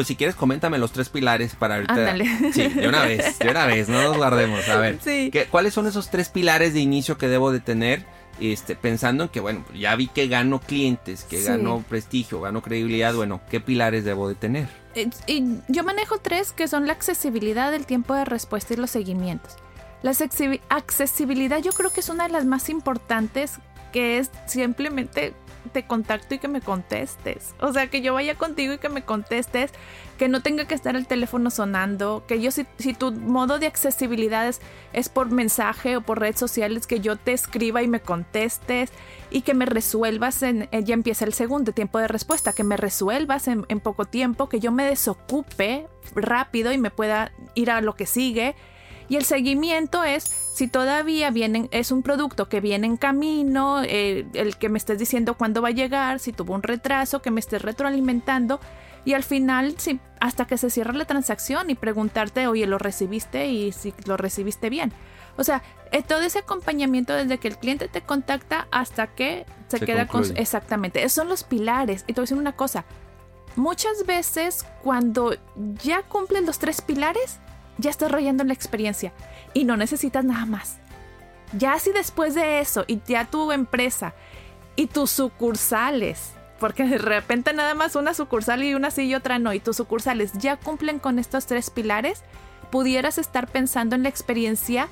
Pues 0.00 0.08
si 0.08 0.16
quieres, 0.16 0.34
coméntame 0.34 0.78
los 0.78 0.92
tres 0.92 1.10
pilares 1.10 1.54
para 1.54 1.74
ahorita. 1.74 1.92
Ándale. 1.92 2.24
Sí, 2.54 2.68
de 2.68 2.88
una 2.88 3.04
vez, 3.04 3.38
de 3.38 3.50
una 3.50 3.66
vez, 3.66 3.90
no 3.90 4.02
nos 4.02 4.16
guardemos. 4.16 4.66
A 4.70 4.78
ver, 4.78 4.98
sí. 5.04 5.30
¿cuáles 5.50 5.74
son 5.74 5.86
esos 5.86 6.08
tres 6.08 6.30
pilares 6.30 6.72
de 6.72 6.80
inicio 6.80 7.18
que 7.18 7.28
debo 7.28 7.52
de 7.52 7.60
tener? 7.60 8.06
Este, 8.40 8.76
pensando 8.76 9.24
en 9.24 9.28
que, 9.28 9.40
bueno, 9.40 9.62
ya 9.74 9.94
vi 9.96 10.06
que 10.06 10.26
gano 10.26 10.58
clientes, 10.58 11.24
que 11.24 11.42
gano 11.42 11.84
prestigio, 11.86 12.40
gano 12.40 12.62
credibilidad, 12.62 13.12
bueno, 13.12 13.42
¿qué 13.50 13.60
pilares 13.60 14.06
debo 14.06 14.26
de 14.26 14.36
tener? 14.36 14.68
Eh, 14.94 15.10
y 15.26 15.58
yo 15.68 15.84
manejo 15.84 16.16
tres 16.16 16.54
que 16.54 16.66
son 16.66 16.86
la 16.86 16.94
accesibilidad, 16.94 17.74
el 17.74 17.84
tiempo 17.84 18.14
de 18.14 18.24
respuesta 18.24 18.72
y 18.72 18.78
los 18.78 18.90
seguimientos. 18.90 19.56
La 20.00 20.14
accesibilidad 20.70 21.60
yo 21.60 21.72
creo 21.72 21.90
que 21.90 22.00
es 22.00 22.08
una 22.08 22.26
de 22.26 22.32
las 22.32 22.46
más 22.46 22.70
importantes, 22.70 23.58
que 23.92 24.16
es 24.16 24.30
simplemente 24.46 25.34
te 25.72 25.86
contacto 25.86 26.34
y 26.34 26.38
que 26.38 26.48
me 26.48 26.60
contestes. 26.60 27.54
O 27.60 27.72
sea, 27.72 27.88
que 27.88 28.00
yo 28.02 28.14
vaya 28.14 28.34
contigo 28.34 28.74
y 28.74 28.78
que 28.78 28.88
me 28.88 29.02
contestes, 29.02 29.72
que 30.18 30.28
no 30.28 30.42
tenga 30.42 30.66
que 30.66 30.74
estar 30.74 30.96
el 30.96 31.06
teléfono 31.06 31.50
sonando, 31.50 32.24
que 32.26 32.40
yo 32.40 32.50
si, 32.50 32.66
si 32.78 32.94
tu 32.94 33.12
modo 33.12 33.58
de 33.58 33.66
accesibilidad 33.66 34.52
es, 34.92 35.08
por 35.08 35.30
mensaje 35.30 35.96
o 35.96 36.00
por 36.00 36.20
redes 36.20 36.38
sociales, 36.38 36.86
que 36.86 37.00
yo 37.00 37.16
te 37.16 37.32
escriba 37.32 37.82
y 37.82 37.88
me 37.88 38.00
contestes 38.00 38.90
y 39.30 39.42
que 39.42 39.54
me 39.54 39.66
resuelvas 39.66 40.42
en, 40.42 40.68
eh, 40.72 40.82
ya 40.84 40.94
empieza 40.94 41.24
el 41.24 41.32
segundo 41.32 41.72
tiempo 41.72 41.98
de 41.98 42.08
respuesta, 42.08 42.52
que 42.52 42.64
me 42.64 42.76
resuelvas 42.76 43.48
en, 43.48 43.64
en 43.68 43.80
poco 43.80 44.04
tiempo, 44.04 44.48
que 44.48 44.60
yo 44.60 44.72
me 44.72 44.84
desocupe 44.84 45.86
rápido 46.14 46.72
y 46.72 46.78
me 46.78 46.90
pueda 46.90 47.32
ir 47.54 47.70
a 47.70 47.80
lo 47.80 47.94
que 47.94 48.06
sigue 48.06 48.54
y 49.10 49.16
el 49.16 49.24
seguimiento 49.24 50.04
es 50.04 50.30
si 50.52 50.68
todavía 50.68 51.30
vienen, 51.30 51.68
es 51.70 51.92
un 51.92 52.02
producto 52.02 52.48
que 52.48 52.60
viene 52.60 52.86
en 52.86 52.96
camino, 52.96 53.82
eh, 53.82 54.26
el 54.34 54.56
que 54.56 54.68
me 54.68 54.78
estés 54.78 54.98
diciendo 54.98 55.34
cuándo 55.34 55.62
va 55.62 55.68
a 55.68 55.72
llegar, 55.72 56.18
si 56.18 56.32
tuvo 56.32 56.54
un 56.54 56.62
retraso, 56.62 57.22
que 57.22 57.30
me 57.30 57.40
estés 57.40 57.62
retroalimentando, 57.62 58.60
y 59.04 59.14
al 59.14 59.22
final, 59.22 59.74
sí, 59.78 60.00
hasta 60.20 60.46
que 60.46 60.58
se 60.58 60.68
cierra 60.68 60.92
la 60.92 61.04
transacción 61.04 61.70
y 61.70 61.74
preguntarte, 61.74 62.46
oye, 62.46 62.66
¿lo 62.66 62.78
recibiste? 62.78 63.46
Y 63.46 63.72
si 63.72 63.94
lo 64.04 64.16
recibiste 64.16 64.68
bien. 64.68 64.92
O 65.36 65.44
sea, 65.44 65.62
eh, 65.92 66.02
todo 66.02 66.20
ese 66.20 66.40
acompañamiento 66.40 67.14
desde 67.14 67.38
que 67.38 67.48
el 67.48 67.56
cliente 67.56 67.88
te 67.88 68.02
contacta 68.02 68.68
hasta 68.70 69.06
que 69.06 69.46
se, 69.68 69.80
queda 69.80 70.06
con... 70.06 70.24
Exactamente, 70.36 71.00
esos 71.00 71.12
son 71.12 71.28
los 71.28 71.44
pilares. 71.44 72.02
Y 72.02 72.12
te 72.12 72.14
voy 72.14 72.22
a 72.22 72.24
decir 72.24 72.38
una 72.38 72.56
cosa, 72.56 72.84
muchas 73.56 74.04
veces 74.04 74.66
cuando 74.82 75.34
ya 75.82 76.02
cumplen 76.02 76.44
los 76.44 76.58
tres 76.58 76.82
pilares, 76.82 77.38
ya 77.78 77.88
estás 77.88 78.10
rayando 78.10 78.44
la 78.44 78.52
experiencia 78.52 79.14
y 79.54 79.64
no 79.64 79.76
necesitas 79.76 80.24
nada 80.24 80.46
más. 80.46 80.78
Ya 81.56 81.78
si 81.78 81.92
después 81.92 82.34
de 82.34 82.60
eso 82.60 82.84
y 82.86 83.00
ya 83.06 83.24
tu 83.24 83.52
empresa 83.52 84.14
y 84.76 84.86
tus 84.86 85.10
sucursales, 85.10 86.32
porque 86.58 86.84
de 86.84 86.98
repente 86.98 87.52
nada 87.52 87.74
más 87.74 87.96
una 87.96 88.14
sucursal 88.14 88.62
y 88.62 88.74
una 88.74 88.90
sí 88.90 89.02
y 89.02 89.14
otra 89.14 89.38
no, 89.38 89.52
y 89.52 89.60
tus 89.60 89.76
sucursales 89.76 90.32
ya 90.34 90.56
cumplen 90.56 90.98
con 90.98 91.18
estos 91.18 91.46
tres 91.46 91.70
pilares, 91.70 92.22
pudieras 92.70 93.18
estar 93.18 93.48
pensando 93.48 93.96
en 93.96 94.04
la 94.04 94.08
experiencia 94.08 94.88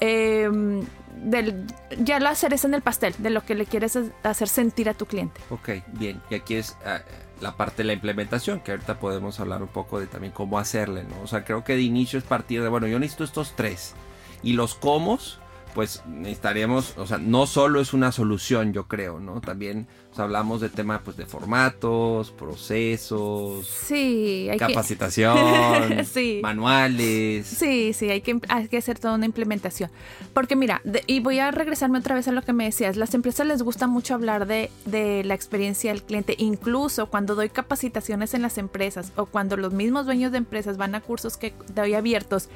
em, 0.00 0.84
del, 1.16 1.66
ya 1.98 2.20
lo 2.20 2.28
hacer 2.28 2.54
en 2.62 2.74
el 2.74 2.82
pastel, 2.82 3.14
de 3.18 3.30
lo 3.30 3.44
que 3.44 3.56
le 3.56 3.66
quieres 3.66 3.98
hacer 4.22 4.48
sentir 4.48 4.88
a 4.88 4.94
tu 4.94 5.06
cliente. 5.06 5.40
Ok, 5.50 5.70
bien, 5.94 6.22
y 6.30 6.36
aquí 6.36 6.54
es... 6.54 6.76
Ah, 6.84 7.00
la 7.40 7.56
parte 7.56 7.78
de 7.78 7.88
la 7.88 7.92
implementación, 7.92 8.60
que 8.60 8.72
ahorita 8.72 8.98
podemos 8.98 9.40
hablar 9.40 9.62
un 9.62 9.68
poco 9.68 10.00
de 10.00 10.06
también 10.06 10.32
cómo 10.32 10.58
hacerle, 10.58 11.04
¿no? 11.04 11.20
O 11.22 11.26
sea, 11.26 11.44
creo 11.44 11.64
que 11.64 11.74
de 11.74 11.82
inicio 11.82 12.18
es 12.18 12.24
partir 12.24 12.62
de, 12.62 12.68
bueno, 12.68 12.86
yo 12.86 12.98
necesito 12.98 13.24
estos 13.24 13.54
tres. 13.54 13.94
Y 14.42 14.52
los 14.52 14.74
cómo, 14.74 15.38
pues 15.74 16.02
necesitaríamos, 16.06 16.94
o 16.96 17.06
sea, 17.06 17.18
no 17.18 17.46
solo 17.46 17.80
es 17.80 17.92
una 17.92 18.12
solución, 18.12 18.72
yo 18.72 18.88
creo, 18.88 19.20
¿no? 19.20 19.40
También 19.40 19.86
hablamos 20.16 20.60
de 20.60 20.68
tema 20.68 21.00
pues 21.04 21.16
de 21.16 21.26
formatos, 21.26 22.30
procesos, 22.32 23.66
sí, 23.66 24.48
capacitación, 24.58 25.36
manuales. 26.42 27.46
Sí, 27.46 27.92
sí, 27.92 28.10
hay 28.10 28.20
que, 28.20 28.40
hay 28.48 28.68
que 28.68 28.78
hacer 28.78 28.98
toda 28.98 29.14
una 29.14 29.26
implementación. 29.26 29.90
Porque 30.34 30.56
mira, 30.56 30.82
y 31.06 31.20
voy 31.20 31.38
a 31.38 31.50
regresarme 31.50 31.98
otra 31.98 32.14
vez 32.14 32.28
a 32.28 32.32
lo 32.32 32.42
que 32.42 32.52
me 32.52 32.64
decías, 32.64 32.96
las 32.96 33.14
empresas 33.14 33.46
les 33.46 33.62
gusta 33.62 33.86
mucho 33.86 34.14
hablar 34.14 34.46
de, 34.46 34.70
de 34.86 35.24
la 35.24 35.34
experiencia 35.34 35.92
del 35.92 36.02
cliente, 36.02 36.34
incluso 36.38 37.06
cuando 37.06 37.34
doy 37.34 37.48
capacitaciones 37.48 38.34
en 38.34 38.42
las 38.42 38.58
empresas 38.58 39.12
o 39.16 39.26
cuando 39.26 39.56
los 39.56 39.72
mismos 39.72 40.06
dueños 40.06 40.32
de 40.32 40.38
empresas 40.38 40.76
van 40.76 40.94
a 40.94 41.00
cursos 41.00 41.36
que 41.36 41.54
doy 41.74 41.94
abiertos 41.94 42.48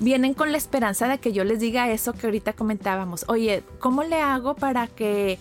vienen 0.00 0.34
con 0.34 0.52
la 0.52 0.58
esperanza 0.58 1.08
de 1.08 1.18
que 1.18 1.32
yo 1.32 1.44
les 1.44 1.60
diga 1.60 1.90
eso 1.90 2.12
que 2.12 2.26
ahorita 2.26 2.52
comentábamos. 2.52 3.24
Oye, 3.28 3.62
¿cómo 3.78 4.04
le 4.04 4.20
hago 4.20 4.54
para 4.54 4.86
que... 4.86 5.38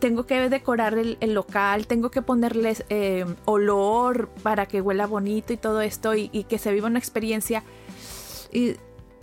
Tengo 0.00 0.24
que 0.24 0.48
decorar 0.48 0.94
el, 0.94 1.34
local, 1.34 1.86
tengo 1.86 2.10
que 2.10 2.22
ponerles 2.22 2.84
eh, 2.88 3.26
olor 3.44 4.30
para 4.42 4.64
que 4.64 4.80
huela 4.80 5.06
bonito 5.06 5.52
y 5.52 5.58
todo 5.58 5.82
esto 5.82 6.14
y, 6.14 6.28
que 6.48 6.56
se 6.56 6.72
viva 6.72 6.86
una 6.86 6.98
experiencia. 6.98 7.62
Y 8.50 8.76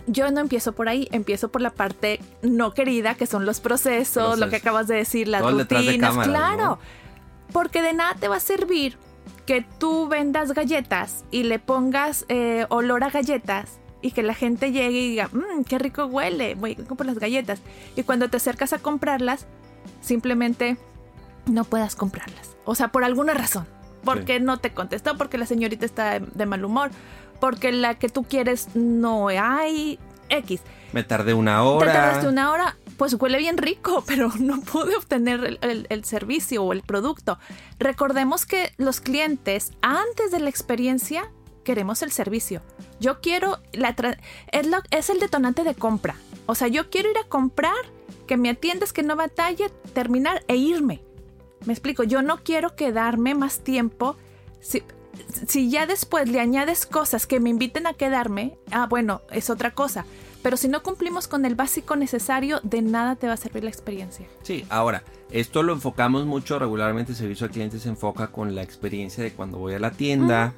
yo 0.06 0.30
no 0.30 0.40
empiezo 0.40 0.74
por 0.74 0.88
ahí, 0.88 1.08
empiezo 1.10 1.48
por 1.48 1.60
la 1.60 1.70
parte 1.70 2.20
no 2.40 2.72
querida, 2.72 3.16
que 3.16 3.26
son 3.26 3.46
los 3.46 3.58
procesos, 3.58 4.38
lo 4.38 4.48
que 4.48 4.56
acabas 4.56 4.86
de 4.86 4.94
decir, 4.94 5.26
las 5.26 5.42
rutinas, 5.42 6.16
claro. 6.24 6.78
Porque 7.52 7.82
de 7.82 7.92
nada 7.92 8.14
te 8.14 8.28
va 8.28 8.36
a 8.36 8.40
servir 8.40 8.96
que 9.44 9.66
tú 9.80 10.06
vendas 10.06 10.52
galletas 10.52 11.24
y 11.32 11.42
le 11.42 11.58
pongas 11.58 12.26
eh, 12.28 12.66
olor 12.68 13.02
a 13.02 13.10
galletas 13.10 13.80
y 14.06 14.12
que 14.12 14.22
la 14.22 14.34
gente 14.34 14.70
llegue 14.70 15.00
y 15.00 15.10
diga, 15.10 15.28
mmm, 15.32 15.64
qué 15.64 15.78
rico 15.78 16.06
huele, 16.06 16.54
voy 16.54 16.76
a 16.80 16.84
comprar 16.84 17.06
las 17.06 17.18
galletas. 17.18 17.60
Y 17.96 18.04
cuando 18.04 18.28
te 18.30 18.36
acercas 18.36 18.72
a 18.72 18.78
comprarlas, 18.78 19.46
simplemente 20.00 20.76
no 21.46 21.64
puedas 21.64 21.96
comprarlas. 21.96 22.56
O 22.64 22.76
sea, 22.76 22.88
por 22.88 23.02
alguna 23.02 23.34
razón. 23.34 23.66
Porque 24.04 24.38
no 24.38 24.58
te 24.58 24.70
contestó, 24.70 25.18
porque 25.18 25.38
la 25.38 25.46
señorita 25.46 25.84
está 25.84 26.20
de 26.20 26.46
mal 26.46 26.64
humor, 26.64 26.92
porque 27.40 27.72
la 27.72 27.94
que 27.94 28.08
tú 28.08 28.22
quieres 28.22 28.68
no 28.76 29.26
hay 29.28 29.98
X. 30.28 30.60
Me 30.92 31.02
tardé 31.02 31.34
una 31.34 31.64
hora. 31.64 31.86
Te 31.86 31.92
tardaste 31.92 32.28
una 32.28 32.52
hora, 32.52 32.76
pues 32.96 33.14
huele 33.14 33.38
bien 33.38 33.58
rico, 33.58 34.04
pero 34.06 34.30
no 34.38 34.60
pude 34.60 34.94
obtener 34.94 35.58
el, 35.60 36.04
servicio 36.04 36.62
o 36.62 36.72
el 36.72 36.82
producto. 36.82 37.40
Recordemos 37.80 38.46
que 38.46 38.72
los 38.76 39.00
clientes, 39.00 39.72
antes 39.82 40.30
de 40.30 40.38
la 40.38 40.50
experiencia, 40.50 41.28
queremos 41.66 42.00
el 42.02 42.12
servicio. 42.12 42.62
Yo 43.00 43.20
quiero, 43.20 43.58
la 43.72 43.94
es, 44.52 44.66
lo, 44.68 44.78
es 44.92 45.10
el 45.10 45.18
detonante 45.18 45.64
de 45.64 45.74
compra. 45.74 46.14
O 46.46 46.54
sea, 46.54 46.68
yo 46.68 46.90
quiero 46.90 47.10
ir 47.10 47.18
a 47.18 47.28
comprar, 47.28 47.74
que 48.28 48.36
me 48.36 48.50
atiendas, 48.50 48.92
que 48.92 49.02
no 49.02 49.16
batalle, 49.16 49.70
terminar 49.92 50.44
e 50.46 50.54
irme. 50.54 51.02
Me 51.64 51.72
explico, 51.72 52.04
yo 52.04 52.22
no 52.22 52.44
quiero 52.44 52.76
quedarme 52.76 53.34
más 53.34 53.64
tiempo. 53.64 54.14
Si, 54.60 54.84
si 55.48 55.68
ya 55.68 55.86
después 55.86 56.28
le 56.28 56.38
añades 56.38 56.86
cosas 56.86 57.26
que 57.26 57.40
me 57.40 57.50
inviten 57.50 57.88
a 57.88 57.94
quedarme, 57.94 58.56
ah, 58.70 58.86
bueno, 58.88 59.22
es 59.32 59.50
otra 59.50 59.74
cosa. 59.74 60.06
Pero 60.44 60.56
si 60.56 60.68
no 60.68 60.84
cumplimos 60.84 61.26
con 61.26 61.44
el 61.44 61.56
básico 61.56 61.96
necesario, 61.96 62.60
de 62.62 62.80
nada 62.80 63.16
te 63.16 63.26
va 63.26 63.32
a 63.32 63.36
servir 63.36 63.64
la 63.64 63.70
experiencia. 63.70 64.28
Sí, 64.42 64.64
ahora, 64.68 65.02
esto 65.32 65.64
lo 65.64 65.72
enfocamos 65.72 66.24
mucho 66.26 66.60
regularmente, 66.60 67.10
el 67.10 67.18
servicio 67.18 67.46
al 67.46 67.50
cliente 67.50 67.80
se 67.80 67.88
enfoca 67.88 68.28
con 68.28 68.54
la 68.54 68.62
experiencia 68.62 69.24
de 69.24 69.32
cuando 69.32 69.58
voy 69.58 69.74
a 69.74 69.80
la 69.80 69.90
tienda 69.90 70.54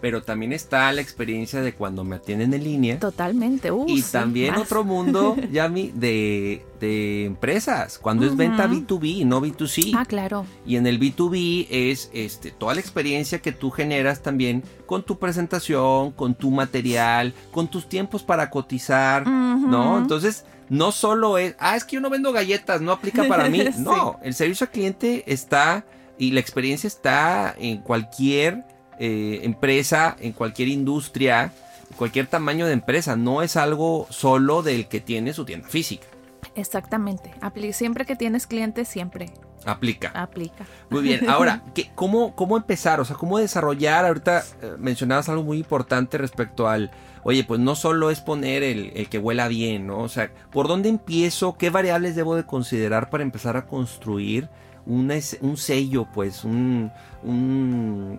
pero 0.00 0.22
también 0.22 0.52
está 0.52 0.92
la 0.92 1.00
experiencia 1.00 1.60
de 1.60 1.74
cuando 1.74 2.04
me 2.04 2.16
atienden 2.16 2.54
en 2.54 2.64
línea. 2.64 2.98
Totalmente. 2.98 3.70
Uh, 3.70 3.86
y 3.88 4.02
también 4.02 4.54
otro 4.54 4.84
mundo, 4.84 5.36
Yami, 5.52 5.92
de, 5.94 6.64
de 6.80 7.24
empresas, 7.24 7.98
cuando 7.98 8.26
es 8.26 8.36
venta 8.36 8.68
B2B, 8.68 9.24
no 9.24 9.40
B2C. 9.40 9.92
Ah, 9.96 10.04
claro. 10.04 10.46
Y 10.66 10.76
en 10.76 10.86
el 10.86 11.00
B2B 11.00 11.66
es 11.70 12.10
este, 12.12 12.50
toda 12.50 12.74
la 12.74 12.80
experiencia 12.80 13.40
que 13.40 13.52
tú 13.52 13.70
generas 13.70 14.22
también 14.22 14.62
con 14.86 15.02
tu 15.02 15.18
presentación, 15.18 16.12
con 16.12 16.34
tu 16.34 16.50
material, 16.50 17.34
con 17.50 17.68
tus 17.68 17.88
tiempos 17.88 18.22
para 18.22 18.50
cotizar, 18.50 19.26
¿no? 19.26 19.98
Entonces, 19.98 20.44
no 20.68 20.92
solo 20.92 21.38
es, 21.38 21.56
ah, 21.58 21.76
es 21.76 21.84
que 21.84 21.96
yo 21.96 22.00
no 22.00 22.10
vendo 22.10 22.32
galletas, 22.32 22.80
no 22.80 22.92
aplica 22.92 23.24
para 23.24 23.48
mí. 23.48 23.58
No, 23.78 24.18
el 24.22 24.34
servicio 24.34 24.66
al 24.66 24.70
cliente 24.70 25.24
está 25.26 25.84
y 26.18 26.32
la 26.32 26.40
experiencia 26.40 26.86
está 26.86 27.54
en 27.58 27.78
cualquier 27.78 28.64
eh, 28.98 29.40
empresa, 29.42 30.16
en 30.20 30.32
cualquier 30.32 30.68
industria, 30.68 31.52
cualquier 31.96 32.26
tamaño 32.26 32.66
de 32.66 32.72
empresa. 32.72 33.16
No 33.16 33.42
es 33.42 33.56
algo 33.56 34.06
solo 34.10 34.62
del 34.62 34.88
que 34.88 35.00
tiene 35.00 35.32
su 35.32 35.44
tienda 35.44 35.68
física. 35.68 36.06
Exactamente. 36.54 37.32
siempre 37.72 38.04
que 38.04 38.16
tienes 38.16 38.46
clientes, 38.46 38.88
siempre. 38.88 39.32
Aplica. 39.64 40.10
Aplica. 40.14 40.66
Muy 40.90 41.02
bien. 41.02 41.28
Ahora, 41.30 41.62
¿qué, 41.74 41.90
cómo, 41.94 42.34
¿cómo 42.34 42.56
empezar? 42.56 43.00
O 43.00 43.04
sea, 43.04 43.16
¿cómo 43.16 43.38
desarrollar? 43.38 44.04
Ahorita 44.04 44.44
eh, 44.62 44.74
mencionabas 44.78 45.28
algo 45.28 45.42
muy 45.42 45.58
importante 45.58 46.18
respecto 46.18 46.68
al, 46.68 46.90
oye, 47.22 47.44
pues 47.44 47.60
no 47.60 47.74
solo 47.74 48.10
es 48.10 48.20
poner 48.20 48.62
el, 48.62 48.92
el, 48.94 49.08
que 49.08 49.18
huela 49.18 49.48
bien, 49.48 49.86
¿no? 49.86 49.98
O 49.98 50.08
sea, 50.08 50.30
¿por 50.50 50.68
dónde 50.68 50.88
empiezo? 50.88 51.56
¿Qué 51.56 51.70
variables 51.70 52.16
debo 52.16 52.36
de 52.36 52.44
considerar 52.44 53.10
para 53.10 53.22
empezar 53.22 53.56
a 53.56 53.66
construir 53.66 54.48
un 54.88 55.56
sello, 55.56 56.08
pues, 56.12 56.44
un, 56.44 56.90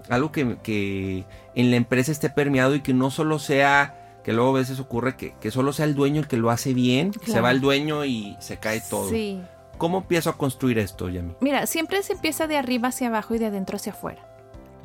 algo 0.09 0.31
que, 0.31 1.25
en 1.55 1.71
la 1.71 1.77
empresa 1.77 2.11
esté 2.11 2.29
permeado 2.29 2.75
y 2.75 2.81
que 2.81 2.93
no 2.93 3.11
solo 3.11 3.39
sea, 3.39 4.21
que 4.23 4.33
luego 4.33 4.51
a 4.51 4.59
veces 4.59 4.79
ocurre 4.79 5.15
que, 5.15 5.33
que 5.39 5.51
solo 5.51 5.73
sea 5.73 5.85
el 5.85 5.95
dueño 5.95 6.21
el 6.21 6.27
que 6.27 6.37
lo 6.37 6.51
hace 6.51 6.73
bien, 6.73 7.11
se 7.25 7.41
va 7.41 7.51
el 7.51 7.61
dueño 7.61 8.05
y 8.05 8.37
se 8.39 8.57
cae 8.57 8.81
todo. 8.87 9.09
Sí. 9.09 9.41
¿Cómo 9.77 9.99
empiezo 9.99 10.29
a 10.29 10.37
construir 10.37 10.77
esto, 10.77 11.09
Yami? 11.09 11.35
Mira, 11.39 11.65
siempre 11.65 12.03
se 12.03 12.13
empieza 12.13 12.47
de 12.47 12.57
arriba 12.57 12.89
hacia 12.89 13.07
abajo 13.07 13.33
y 13.35 13.39
de 13.39 13.45
adentro 13.45 13.77
hacia 13.77 13.93
afuera. 13.93 14.25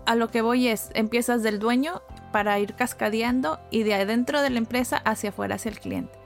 A 0.06 0.14
lo 0.14 0.28
que 0.28 0.40
voy 0.40 0.68
es, 0.68 0.90
empiezas 0.94 1.42
del 1.42 1.58
dueño 1.58 2.02
para 2.30 2.58
ir 2.60 2.74
cascadeando 2.74 3.58
y 3.70 3.82
de 3.82 3.94
adentro 3.94 4.40
de 4.40 4.50
la 4.50 4.58
empresa 4.58 4.98
hacia 4.98 5.30
afuera 5.30 5.56
hacia 5.56 5.70
el 5.70 5.80
cliente 5.80 6.23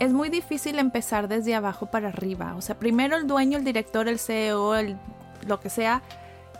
es 0.00 0.14
muy 0.14 0.30
difícil 0.30 0.78
empezar 0.78 1.28
desde 1.28 1.54
abajo 1.54 1.86
para 1.86 2.08
arriba. 2.08 2.54
O 2.56 2.62
sea, 2.62 2.78
primero 2.78 3.16
el 3.16 3.26
dueño, 3.26 3.58
el 3.58 3.64
director, 3.64 4.08
el 4.08 4.18
CEO, 4.18 4.74
el, 4.74 4.96
lo 5.46 5.60
que 5.60 5.68
sea, 5.68 6.02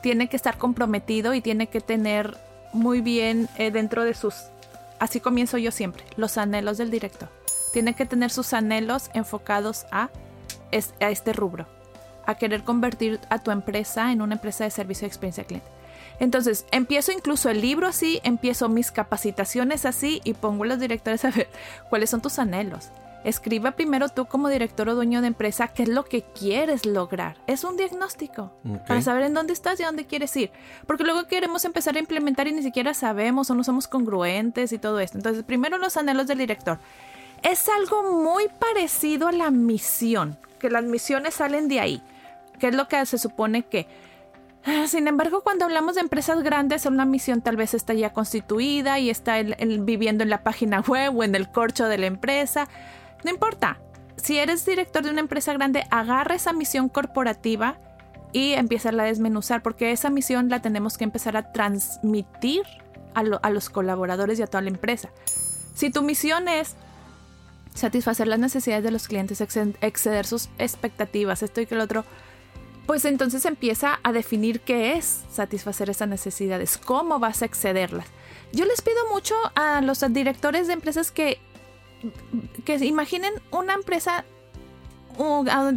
tiene 0.03 0.29
que 0.29 0.37
estar 0.37 0.59
comprometido 0.59 1.33
y 1.33 1.41
tiene 1.41 1.67
que 1.67 1.81
tener 1.81 2.37
muy 2.73 3.01
bien 3.01 3.49
eh, 3.57 3.71
dentro 3.71 4.05
de 4.05 4.15
sus... 4.15 4.35
Así 4.99 5.21
comienzo 5.21 5.57
yo 5.57 5.71
siempre, 5.71 6.05
los 6.17 6.37
anhelos 6.37 6.77
del 6.77 6.91
director. 6.91 7.31
Tiene 7.73 7.95
que 7.95 8.05
tener 8.05 8.31
sus 8.31 8.53
anhelos 8.53 9.11
enfocados 9.15 9.87
a, 9.91 10.11
a 11.01 11.11
este 11.11 11.33
rubro, 11.33 11.67
a 12.27 12.35
querer 12.35 12.63
convertir 12.63 13.21
a 13.31 13.39
tu 13.39 13.51
empresa 13.51 14.13
en 14.13 14.21
una 14.21 14.35
empresa 14.35 14.65
de 14.65 14.71
servicio 14.71 15.07
de 15.07 15.09
experiencia 15.09 15.45
cliente. 15.45 15.69
Entonces, 16.19 16.67
empiezo 16.73 17.11
incluso 17.11 17.49
el 17.49 17.63
libro 17.63 17.87
así, 17.87 18.21
empiezo 18.23 18.69
mis 18.69 18.91
capacitaciones 18.91 19.87
así 19.87 20.21
y 20.25 20.35
pongo 20.35 20.65
a 20.65 20.67
los 20.67 20.79
directores 20.79 21.25
a 21.25 21.31
ver 21.31 21.49
cuáles 21.89 22.11
son 22.11 22.21
tus 22.21 22.39
anhelos. 22.39 22.91
Escriba 23.25 23.73
primero 23.73 24.09
tú 24.09 24.27
como 24.27 24.49
director 24.49 24.89
o 24.89 24.95
dueño 24.95 25.21
de 25.21 25.27
empresa 25.27 25.69
qué 25.69 25.83
es 25.83 25.89
lo 25.89 26.05
que 26.05 26.23
quieres 26.23 26.87
lograr. 26.87 27.37
Es 27.47 27.65
un 27.65 27.77
diagnóstico 27.77 28.53
para 28.87 29.03
saber 29.03 29.25
en 29.25 29.35
dónde 29.35 29.53
estás 29.53 29.79
y 29.79 29.83
a 29.83 29.87
dónde 29.87 30.07
quieres 30.07 30.35
ir. 30.37 30.51
Porque 30.87 31.05
luego 31.05 31.27
queremos 31.27 31.65
empezar 31.65 31.97
a 31.97 31.99
implementar 31.99 32.49
y 32.49 32.53
ni 32.53 32.63
siquiera 32.63 32.95
sabemos 32.95 33.51
o 33.51 33.55
no 33.55 33.65
somos 33.65 33.89
congruentes 33.89 34.73
y 34.73 34.79
todo 34.79 35.01
esto. 35.01 35.19
Entonces, 35.19 35.45
primero 35.45 35.77
los 35.79 35.97
anhelos 35.97 36.27
del 36.27 36.39
director. 36.39 36.79
Es 37.43 37.69
algo 37.69 38.23
muy 38.23 38.49
parecido 38.59 39.29
a 39.29 39.33
la 39.33 39.51
misión, 39.51 40.39
que 40.59 40.71
las 40.71 40.85
misiones 40.85 41.35
salen 41.35 41.69
de 41.69 41.81
ahí. 41.81 42.03
¿Qué 42.59 42.69
es 42.69 42.75
lo 42.75 42.89
que 42.89 43.05
se 43.07 43.17
supone 43.17 43.63
que 43.63 43.87
Ah, 44.65 44.87
sin 44.87 45.09
embargo, 45.09 45.43
cuando 45.43 45.65
hablamos 45.65 45.95
de 45.95 46.03
empresas 46.03 46.43
grandes, 46.43 46.85
una 46.85 47.07
misión 47.07 47.41
tal 47.41 47.57
vez 47.57 47.73
está 47.73 47.95
ya 47.95 48.13
constituida 48.13 48.99
y 48.99 49.09
está 49.09 49.43
viviendo 49.43 50.23
en 50.23 50.31
la 50.31 50.43
página 50.43 50.81
web 50.87 51.17
o 51.17 51.25
en 51.25 51.35
el 51.35 51.51
corcho 51.51 51.89
de 51.89 51.99
la 51.99 52.07
empresa. 52.07 52.69
No 53.25 53.31
importa. 53.31 53.81
Si 54.17 54.39
eres 54.39 54.67
director 54.67 55.03
de 55.03 55.11
una 55.11 55.21
empresa 55.21 55.53
grande, 55.53 55.85
agarra 55.91 56.35
esa 56.35 56.53
misión 56.53 56.89
corporativa 56.89 57.79
y 58.33 58.53
empieza 58.53 58.91
a 58.91 58.93
desmenuzar, 58.93 59.63
porque 59.63 59.93
esa 59.93 60.11
misión 60.11 60.49
la 60.49 60.61
tenemos 60.61 60.99
que 60.99 61.05
empezar 61.05 61.37
a 61.37 61.53
transmitir 61.53 62.63
a, 63.15 63.21
a 63.21 63.51
los 63.51 63.71
colaboradores 63.71 64.39
y 64.39 64.43
a 64.43 64.47
toda 64.47 64.63
la 64.63 64.69
empresa. 64.69 65.11
Si 65.75 65.91
tu 65.91 66.03
misión 66.03 66.49
es 66.49 66.77
satisfacer 67.75 68.29
las 68.29 68.39
necesidades 68.39 68.85
de 68.85 68.91
los 68.91 69.09
clientes, 69.09 69.41
exceder 69.41 70.27
sus 70.27 70.49
expectativas, 70.59 71.43
esto 71.43 71.61
y 71.61 71.67
que 71.67 71.75
el 71.75 71.81
otro, 71.81 72.05
pues 72.87 73.05
entonces 73.05 73.45
empieza 73.45 74.01
a 74.03 74.13
definir 74.13 74.61
qué 74.61 74.95
es 74.95 75.25
satisfacer 75.31 75.91
esas 75.91 76.09
necesidades, 76.09 76.77
cómo 76.77 77.19
vas 77.19 77.43
a 77.43 77.45
excederlas. 77.45 78.07
Yo 78.53 78.65
les 78.65 78.83
pido 78.83 78.99
mucho 79.13 79.35
a 79.55 79.81
los 79.81 80.05
directores 80.13 80.67
de 80.67 80.73
empresas 80.73 81.11
que, 81.13 81.41
que 82.65 82.77
imaginen 82.85 83.33
una 83.51 83.75
empresa 83.75 84.25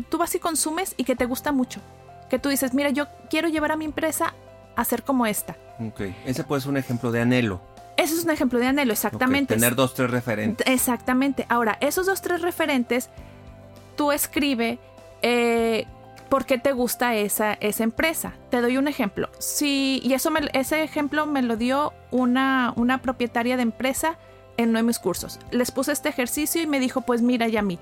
tú 0.10 0.18
vas 0.18 0.34
y 0.36 0.40
consumes 0.40 0.94
y 0.98 1.04
que 1.04 1.16
te 1.16 1.26
gusta 1.26 1.52
mucho. 1.52 1.82
Que 2.30 2.40
tú 2.40 2.50
dices, 2.50 2.74
mira, 2.74 2.90
yo 2.90 3.08
quiero 3.30 3.48
llevar 3.48 3.72
a 3.72 3.76
mi 3.76 3.86
empresa 3.86 4.34
a 4.76 4.86
ser 4.86 5.04
como 5.04 5.26
esta. 5.26 5.58
Ok, 5.80 6.02
ese 6.26 6.44
puede 6.44 6.62
ser 6.62 6.72
un 6.72 6.78
ejemplo 6.78 7.12
de 7.12 7.22
anhelo. 7.22 7.62
Eso 7.98 8.16
es 8.16 8.24
un 8.24 8.32
ejemplo 8.32 8.60
de 8.60 8.68
anhelo, 8.68 8.92
exactamente. 8.92 9.54
tener 9.54 9.76
dos, 9.76 9.94
tres 9.94 10.10
referentes. 10.10 10.66
Exactamente. 10.68 11.46
Ahora, 11.50 11.78
esos 11.80 12.08
dos, 12.08 12.22
tres 12.22 12.42
referentes, 12.42 13.10
tú 13.96 14.12
escribe 14.12 14.80
eh, 15.22 15.86
por 16.30 16.46
qué 16.46 16.58
te 16.58 16.72
gusta 16.72 17.16
esa, 17.16 17.54
esa 17.54 17.84
empresa. 17.84 18.34
Te 18.50 18.62
doy 18.62 18.78
un 18.78 18.88
ejemplo. 18.88 19.30
Si, 19.38 20.02
y 20.04 20.14
eso 20.14 20.32
ese 20.54 20.84
ejemplo 20.84 21.28
me 21.28 21.44
lo 21.44 21.56
dio 21.56 21.94
una, 22.10 22.74
una 22.76 23.02
propietaria 23.02 23.58
de 23.58 23.64
empresa 23.64 24.18
en 24.58 24.70
uno 24.70 24.80
de 24.80 24.84
mis 24.84 25.00
cursos. 25.00 25.40
Les 25.52 25.72
puse 25.72 25.92
este 25.92 26.10
ejercicio 26.10 26.62
y 26.62 26.68
me 26.68 26.80
dijo, 26.80 27.02
pues 27.02 27.22
mira, 27.22 27.48
Yami, 27.48 27.80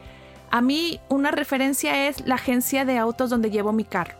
a 0.49 0.62
mí 0.62 0.99
una 1.10 1.31
referencia 1.31 2.07
es 2.07 2.25
la 2.27 2.36
agencia 2.36 2.86
de 2.86 2.97
autos 2.97 3.29
donde 3.29 3.51
llevo 3.51 3.71
mi 3.71 3.84
carro. 3.84 4.15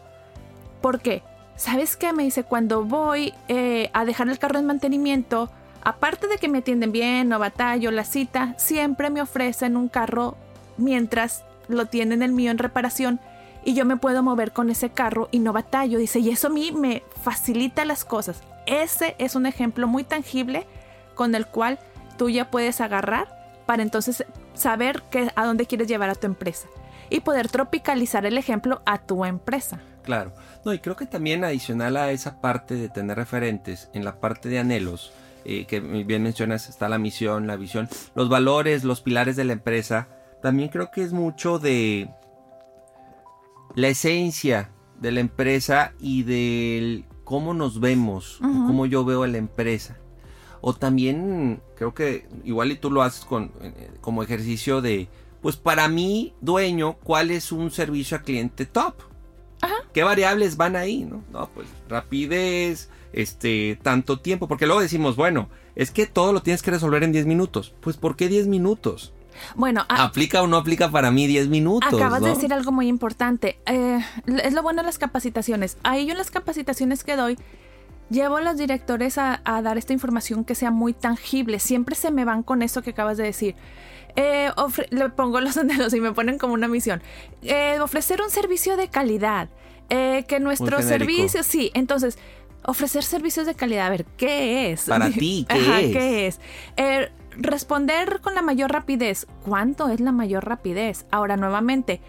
¿Por 0.82 1.00
qué? 1.02 1.24
¿Sabes 1.56 1.96
qué? 1.98 2.14
Me 2.14 2.24
dice, 2.24 2.44
cuando 2.44 2.84
voy 2.84 3.34
eh, 3.48 3.90
a 3.94 4.06
dejar 4.06 4.30
el 4.30 4.40
carro 4.40 4.58
en 4.58 4.66
mantenimiento, 4.66 5.52
aparte 5.84 6.28
de 6.28 6.38
que 6.38 6.48
me 6.48 6.60
atienden 6.60 6.92
bien, 6.92 7.30
no 7.30 7.38
batallo, 7.38 7.92
la 7.92 8.04
cita, 8.04 8.56
siempre 8.58 9.10
me 9.10 9.22
ofrecen 9.22 9.78
un 9.78 9.90
carro 9.90 10.38
mientras 10.78 11.44
lo 11.68 11.86
tienen 11.86 12.24
el 12.24 12.32
mío 12.32 12.52
en 12.52 12.58
reparación 12.58 13.20
y 13.64 13.74
yo 13.74 13.86
me 13.86 13.98
puedo 13.98 14.24
mover 14.24 14.52
con 14.54 14.70
ese 14.70 14.90
carro 14.90 15.30
y 15.32 15.40
no 15.40 15.54
batallo. 15.54 16.00
Dice, 16.00 16.20
y 16.20 16.30
eso 16.30 16.48
a 16.48 16.52
mí 16.52 16.72
me 16.72 17.04
facilita 17.22 17.86
las 17.86 18.06
cosas. 18.06 18.42
Ese 18.66 19.16
es 19.20 19.36
un 19.36 19.46
ejemplo 19.46 19.88
muy 19.88 20.04
tangible 20.04 20.66
con 21.14 21.36
el 21.36 21.46
cual 21.46 21.80
tú 22.22 22.30
ya 22.30 22.52
puedes 22.52 22.82
agarrar 22.82 23.64
para 23.66 23.82
entonces 23.82 24.24
saber 24.54 25.02
que, 25.10 25.32
a 25.36 25.44
dónde 25.44 25.66
quieres 25.66 25.88
llevar 25.88 26.12
a 26.12 26.14
tu 26.14 26.28
empresa 26.28 26.68
y 27.10 27.22
poder 27.22 27.50
tropicalizar 27.50 28.28
el 28.28 28.38
ejemplo 28.38 28.84
a 28.86 29.00
tu 29.00 29.26
empresa. 29.26 29.82
Claro. 30.04 30.32
No, 30.64 30.72
y 30.72 30.78
creo 30.78 30.96
que 30.96 31.08
también 31.08 31.44
adicional 31.44 31.98
a 31.98 32.12
esa 32.12 32.40
parte 32.40 32.76
de 32.76 32.90
tener 32.90 33.18
referentes, 33.18 33.90
en 33.96 34.06
la 34.06 34.20
parte 34.20 34.50
de 34.50 34.60
anhelos, 34.60 35.12
eh, 35.46 35.66
que 35.66 35.80
bien 35.80 36.22
mencionas, 36.22 36.70
está 36.70 36.90
la 36.90 37.00
misión, 37.00 37.48
la 37.48 37.56
visión, 37.56 37.90
los 38.14 38.30
valores, 38.30 38.84
los 38.84 39.02
pilares 39.02 39.36
de 39.36 39.46
la 39.46 39.54
empresa, 39.54 40.08
también 40.44 40.70
creo 40.70 40.92
que 40.92 41.02
es 41.02 41.14
mucho 41.14 41.58
de 41.58 42.08
la 43.74 43.88
esencia 43.88 44.70
de 45.00 45.12
la 45.12 45.22
empresa 45.22 45.94
y 46.00 46.22
del 46.22 47.06
cómo 47.24 47.56
nos 47.56 47.80
vemos, 47.80 48.38
cómo 48.42 48.86
yo 48.86 49.04
veo 49.06 49.24
a 49.24 49.28
la 49.28 49.40
empresa. 49.40 49.98
O 50.62 50.74
también 50.74 51.62
creo 51.76 51.94
que 51.94 52.28
igual 52.44 52.72
y 52.72 52.76
tú 52.76 52.92
lo 52.92 53.02
haces 53.02 53.26
con, 53.26 53.52
eh, 53.62 53.92
como 54.00 54.24
ejercicio 54.24 54.82
de, 54.82 55.08
pues 55.42 55.58
para 55.58 55.88
mí, 55.88 56.34
dueño, 56.42 56.94
¿cuál 57.04 57.32
es 57.32 57.52
un 57.52 57.72
servicio 57.72 58.18
a 58.18 58.22
cliente 58.22 58.66
top? 58.66 58.96
¿Qué 59.94 60.04
variables 60.04 60.58
van 60.58 60.76
ahí? 60.76 61.04
No, 61.04 61.24
no 61.32 61.50
pues 61.54 61.68
rapidez, 61.90 62.90
este, 63.14 63.78
tanto 63.82 64.20
tiempo, 64.20 64.48
porque 64.48 64.66
luego 64.66 64.82
decimos, 64.82 65.16
bueno, 65.16 65.50
es 65.76 65.92
que 65.92 66.06
todo 66.08 66.34
lo 66.34 66.42
tienes 66.42 66.62
que 66.62 66.72
resolver 66.72 67.04
en 67.04 67.12
10 67.12 67.26
minutos. 67.26 67.74
Pues 67.82 67.98
¿por 67.98 68.16
qué 68.16 68.30
10 68.30 68.48
minutos? 68.48 69.14
Bueno, 69.56 69.86
aplica 69.90 70.42
o 70.42 70.48
no 70.48 70.58
aplica 70.58 70.90
para 70.92 71.12
mí 71.12 71.28
10 71.28 71.48
minutos. 71.48 71.94
Acabas 71.94 72.22
de 72.22 72.30
decir 72.30 72.54
algo 72.54 72.72
muy 72.72 72.88
importante. 72.88 73.60
Eh, 73.66 74.00
es 74.44 74.54
lo 74.54 74.64
bueno 74.64 74.82
de 74.82 74.88
las 74.88 74.98
capacitaciones. 74.98 75.78
Ahí 75.84 76.06
yo 76.06 76.12
en 76.12 76.18
las 76.18 76.32
capacitaciones 76.32 77.04
que 77.04 77.16
doy, 77.16 77.38
llevo 78.12 78.38
a 78.38 78.42
los 78.42 78.58
directores 78.58 79.18
a, 79.18 79.42
dar 79.44 79.78
esta 79.78 79.94
información 79.94 80.44
que 80.46 80.54
sea 80.54 80.70
muy 80.70 80.94
tangible. 80.94 81.60
Siempre 81.60 81.96
se 81.96 82.12
me 82.12 82.26
van 82.26 82.44
con 82.44 82.62
eso 82.62 82.82
que 82.82 82.92
acabas 82.92 83.18
de 83.18 83.24
decir. 83.24 83.56
Eh, 84.16 84.52
le 84.90 85.10
pongo 85.10 85.40
los 85.40 85.58
anhelos 85.58 85.94
y 85.94 86.02
me 86.02 86.12
ponen 86.12 86.38
como 86.38 86.54
una 86.54 86.68
misión. 86.68 87.02
Eh, 87.42 87.80
ofrecer 87.80 88.22
un 88.22 88.30
servicio 88.30 88.78
de 88.78 88.90
calidad. 88.90 89.50
que 89.90 90.40
nuestro 90.40 90.82
servicio, 90.82 91.44
sí, 91.44 91.72
entonces 91.74 92.18
ofrecer 92.64 93.04
servicios 93.04 93.46
de 93.48 93.56
calidad. 93.56 93.88
A 93.88 93.90
ver, 93.90 94.06
¿qué 94.18 94.72
es? 94.72 94.86
Para 94.86 95.10
ti, 95.10 95.48
¿qué 95.50 96.28
es? 96.28 96.38
¿Qué 96.78 96.98
es? 97.08 97.12
responder 97.38 98.20
con 98.22 98.36
la 98.36 98.42
mayor 98.42 98.72
rapidez. 98.72 99.26
¿Cuánto 99.44 99.90
es 99.90 100.00
la 100.00 100.12
mayor 100.12 100.46
rapidez? 100.46 101.06
Ahora, 101.12 101.38
nuevamente, 101.38 102.02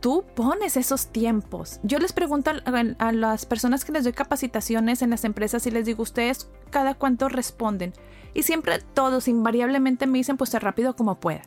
tú 0.00 0.24
pones 0.34 0.76
esos 0.76 1.08
tiempos. 1.08 1.80
Yo 1.82 1.98
les 1.98 2.12
pregunto 2.12 2.50
a, 2.98 3.12
las 3.12 3.46
personas 3.46 3.84
que 3.84 3.92
les 3.92 4.04
doy 4.04 4.12
capacitaciones 4.12 5.02
en 5.02 5.10
las 5.10 5.24
empresas 5.24 5.66
y 5.66 5.70
les 5.70 5.86
digo, 5.86 6.02
¿ustedes 6.02 6.48
cada 6.70 6.94
cuánto 6.94 7.28
responden? 7.28 7.92
Y 8.34 8.42
siempre 8.42 8.78
todos 8.94 9.28
invariablemente 9.28 10.06
me 10.06 10.18
dicen, 10.18 10.36
pues 10.36 10.50
tan 10.50 10.60
rápido 10.60 10.94
como 10.94 11.18
pueda. 11.18 11.42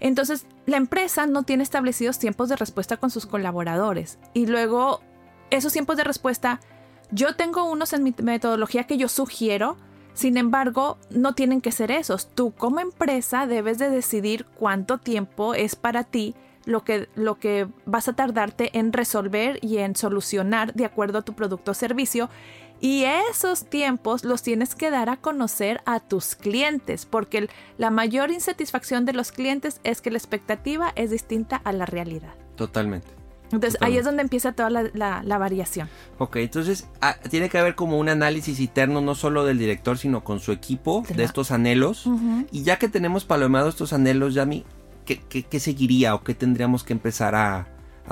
Entonces, 0.00 0.46
la 0.66 0.76
empresa 0.76 1.26
no 1.26 1.42
tiene 1.42 1.62
establecidos 1.62 2.18
tiempos 2.18 2.48
de 2.48 2.56
respuesta 2.56 2.98
con 2.98 3.10
sus 3.10 3.26
colaboradores. 3.26 4.18
Y 4.32 4.46
luego, 4.46 5.00
esos 5.50 5.72
tiempos 5.72 5.96
de 5.96 6.04
respuesta, 6.04 6.60
yo 7.10 7.34
tengo 7.34 7.64
unos 7.64 7.92
en 7.92 8.04
mi 8.04 8.14
metodología 8.22 8.84
que 8.84 8.96
yo 8.96 9.08
sugiero, 9.08 9.76
sin 10.12 10.36
embargo, 10.36 10.98
no 11.10 11.34
tienen 11.34 11.60
que 11.60 11.72
ser 11.72 11.90
esos. 11.90 12.28
Tú 12.34 12.52
como 12.52 12.80
empresa 12.80 13.46
debes 13.46 13.78
de 13.78 13.90
decidir 13.90 14.46
cuánto 14.56 14.98
tiempo 14.98 15.54
es 15.54 15.76
para 15.76 16.04
ti 16.04 16.34
lo 16.68 16.84
que, 16.84 17.08
lo 17.14 17.38
que 17.38 17.66
vas 17.86 18.08
a 18.08 18.12
tardarte 18.12 18.78
en 18.78 18.92
resolver 18.92 19.58
y 19.62 19.78
en 19.78 19.96
solucionar 19.96 20.74
de 20.74 20.84
acuerdo 20.84 21.18
a 21.18 21.22
tu 21.22 21.32
producto 21.32 21.70
o 21.70 21.74
servicio. 21.74 22.28
Y 22.80 23.04
esos 23.30 23.64
tiempos 23.64 24.22
los 24.22 24.42
tienes 24.42 24.74
que 24.74 24.90
dar 24.90 25.08
a 25.08 25.16
conocer 25.16 25.80
a 25.86 25.98
tus 25.98 26.36
clientes, 26.36 27.06
porque 27.06 27.48
la 27.76 27.90
mayor 27.90 28.30
insatisfacción 28.30 29.04
de 29.06 29.14
los 29.14 29.32
clientes 29.32 29.80
es 29.82 30.00
que 30.00 30.10
la 30.10 30.18
expectativa 30.18 30.92
es 30.94 31.10
distinta 31.10 31.56
a 31.56 31.72
la 31.72 31.86
realidad. 31.86 32.34
Totalmente. 32.54 33.08
Entonces 33.50 33.80
ahí 33.80 33.96
es 33.96 34.04
donde 34.04 34.22
empieza 34.22 34.52
toda 34.52 34.68
la, 34.68 35.38
variación. 35.38 35.88
Ok, 36.18 36.36
entonces 36.36 36.86
ah, 37.00 37.16
tiene 37.30 37.48
que 37.48 37.56
haber 37.56 37.74
como 37.74 37.98
un 37.98 38.10
análisis 38.10 38.60
interno 38.60 39.00
no 39.00 39.14
solo 39.14 39.46
del 39.46 39.58
director, 39.58 39.96
sino 39.96 40.22
con 40.22 40.38
su 40.38 40.52
equipo 40.52 41.02
de 41.08 41.24
estos 41.24 41.50
anhelos. 41.50 42.04
Y 42.52 42.62
ya 42.62 42.78
que 42.78 42.88
tenemos 42.88 43.24
palomeados 43.24 43.74
estos 43.74 43.94
anhelos, 43.94 44.34
Yami, 44.34 44.66
¿qué, 45.16 45.42
qué, 45.42 45.60
seguiría 45.60 46.14
o 46.14 46.22
qué 46.22 46.34
tendríamos 46.34 46.84
que 46.84 46.92
empezar 46.92 47.34
a, 47.34 47.68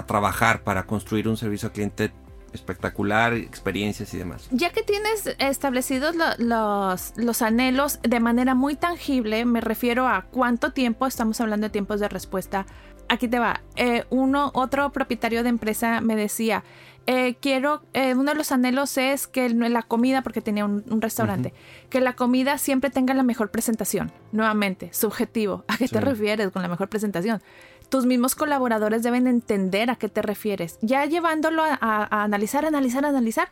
trabajar 0.06 0.62
para 0.62 0.84
construir 0.84 1.26
un 1.26 1.38
servicio 1.38 1.68
al 1.68 1.72
cliente 1.72 2.12
espectacular, 2.52 3.32
experiencias 3.32 4.12
y 4.12 4.18
demás. 4.18 4.46
Ya 4.50 4.70
que 4.70 4.82
tienes 4.82 5.34
establecidos 5.38 6.14
los, 6.38 7.14
los, 7.16 7.42
anhelos 7.42 7.98
de 8.02 8.20
manera 8.20 8.54
muy 8.54 8.76
tangible, 8.76 9.46
me 9.46 9.62
refiero 9.62 10.06
a 10.06 10.26
cuánto 10.30 10.72
tiempo, 10.72 11.06
estamos 11.06 11.40
hablando 11.40 11.66
de 11.66 11.70
tiempos 11.70 11.98
de 12.00 12.10
respuesta 12.10 12.66
aquí 13.08 13.28
te 13.28 13.38
va. 13.38 13.62
Eh, 13.76 14.04
uno, 14.10 14.50
otro 14.54 14.90
propietario 14.92 15.42
de 15.42 15.48
empresa 15.48 16.00
me 16.00 16.16
decía, 16.16 16.64
eh, 17.06 17.36
quiero, 17.40 17.82
eh, 17.92 18.14
uno 18.14 18.32
de 18.32 18.36
los 18.36 18.50
anhelos 18.50 18.98
es 18.98 19.28
que 19.28 19.48
la 19.48 19.82
comida, 19.82 20.22
porque 20.22 20.40
tenía 20.40 20.64
un, 20.64 21.00
restaurante, 21.00 21.54
que 21.88 22.00
la 22.00 22.14
comida 22.14 22.58
siempre 22.58 22.90
tenga 22.90 23.14
la 23.14 23.22
mejor 23.22 23.50
presentación. 23.50 24.10
Nuevamente, 24.32 24.92
subjetivo. 24.92 25.64
¿A 25.68 25.76
qué 25.76 25.88
te 25.88 26.00
refieres 26.00 26.50
con 26.50 26.62
la 26.62 26.68
mejor 26.68 26.88
presentación? 26.88 27.40
Tus 27.88 28.06
mismos 28.06 28.34
colaboradores 28.34 29.04
deben 29.04 29.28
entender 29.28 29.90
a 29.90 29.96
qué 29.96 30.08
te 30.08 30.20
refieres. 30.20 30.78
Ya 30.82 31.04
llevándolo 31.06 31.62
a, 31.64 32.24
analizar, 32.24 32.64
analizar, 32.64 33.04
analizar, 33.04 33.48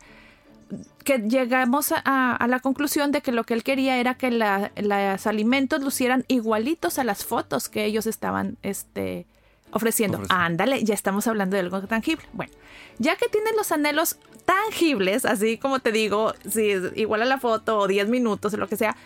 que 1.05 1.19
llegamos 1.19 1.93
a, 1.93 2.45
la 2.49 2.59
conclusión 2.59 3.13
de 3.13 3.21
que 3.21 3.31
lo 3.31 3.45
que 3.45 3.55
él 3.55 3.63
quería 3.63 3.99
era 3.99 4.17
que 4.17 4.33
los 4.33 5.27
alimentos 5.29 5.81
lucieran 5.81 6.25
igualitos 6.27 6.99
a 6.99 7.05
las 7.05 7.25
fotos 7.25 7.69
que 7.69 7.85
ellos 7.85 8.09
estaban 8.09 8.57
este, 8.63 9.29
ofreciendo. 9.75 10.23
Ándale, 10.29 10.83
ya 10.85 10.95
estamos 10.95 11.27
hablando 11.27 11.57
de 11.57 11.61
algo 11.61 11.83
tangible. 11.83 12.25
Bueno, 12.33 12.53
ya 12.99 13.17
que 13.17 13.29
tienes 13.29 13.55
los 13.57 13.73
anhelos 13.73 14.17
tangibles, 14.45 15.25
así 15.25 15.59
como 15.59 15.81
te 15.81 15.93
digo, 15.93 16.33
si 16.49 16.71
es 16.71 16.83
igual 16.97 17.23
a 17.23 17.25
la 17.27 17.39
foto 17.39 17.79
o 17.79 17.87
10 17.87 18.09
minutos 18.09 18.55
o 18.55 18.57
lo 18.57 18.69
que 18.69 18.77
sea, 18.77 18.97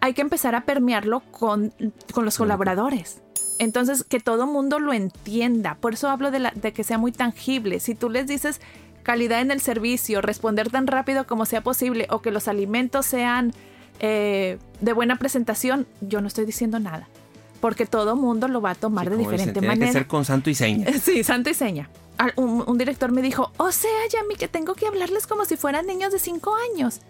hay 0.00 0.14
que 0.14 0.22
empezar 0.22 0.54
a 0.54 0.64
permearlo 0.64 1.20
con, 1.30 1.72
los 2.14 2.36
colaboradores. 2.36 3.22
Entonces, 3.58 4.04
que 4.04 4.20
todo 4.20 4.46
mundo 4.46 4.78
lo 4.78 4.92
entienda. 4.92 5.76
Por 5.76 5.94
eso 5.94 6.10
hablo 6.10 6.30
de, 6.30 6.40
la, 6.40 6.50
de 6.50 6.72
que 6.72 6.84
sea 6.84 6.98
muy 6.98 7.12
tangible. 7.12 7.80
Si 7.80 7.94
tú 7.94 8.10
les 8.10 8.26
dices 8.26 8.60
calidad 9.02 9.40
en 9.40 9.50
el 9.50 9.60
servicio, 9.60 10.20
responder 10.20 10.70
tan 10.70 10.86
rápido 10.86 11.26
como 11.26 11.46
sea 11.46 11.62
posible 11.62 12.06
o 12.10 12.20
que 12.20 12.30
los 12.30 12.48
alimentos 12.48 13.06
sean 13.06 13.52
eh, 14.00 14.58
de 14.80 14.92
buena 14.92 15.16
presentación, 15.16 15.86
yo 16.00 16.20
no 16.20 16.26
estoy 16.26 16.44
diciendo 16.44 16.78
nada. 16.78 17.08
Porque 17.60 17.86
todo 17.86 18.16
mundo 18.16 18.48
lo 18.48 18.60
va 18.60 18.70
a 18.70 18.74
tomar 18.74 19.10
de 19.10 19.16
diferente 19.16 19.60
manera. 19.60 19.74
Tiene 19.74 19.86
que 19.86 19.92
ser 19.92 20.06
con 20.06 20.24
santo 20.24 20.50
y 20.50 20.54
seña. 20.54 20.86
Sí, 21.02 21.24
santo 21.24 21.50
y 21.50 21.54
seña. 21.54 21.88
Un, 22.36 22.64
un, 22.66 22.78
director 22.78 23.12
me 23.12 23.20
dijo, 23.20 23.52
o 23.58 23.72
sea, 23.72 23.90
Yami, 24.10 24.36
que 24.36 24.48
tengo 24.48 24.74
que 24.74 24.86
hablarles 24.86 25.26
como 25.26 25.44
si 25.44 25.56
fueran 25.56 25.86
niños 25.86 26.12
de 26.12 26.18
5 26.18 26.54
años. 26.72 27.00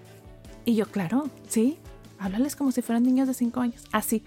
Y 0.65 0.75
yo, 0.75 0.87
claro, 0.87 1.29
sí, 1.49 1.79
háblales 2.19 2.57
como 2.57 2.73
si 2.73 2.83
fueran 2.83 3.05
niños 3.05 3.29
de 3.29 3.35
5 3.35 3.61
años. 3.61 3.85
Así. 3.93 4.25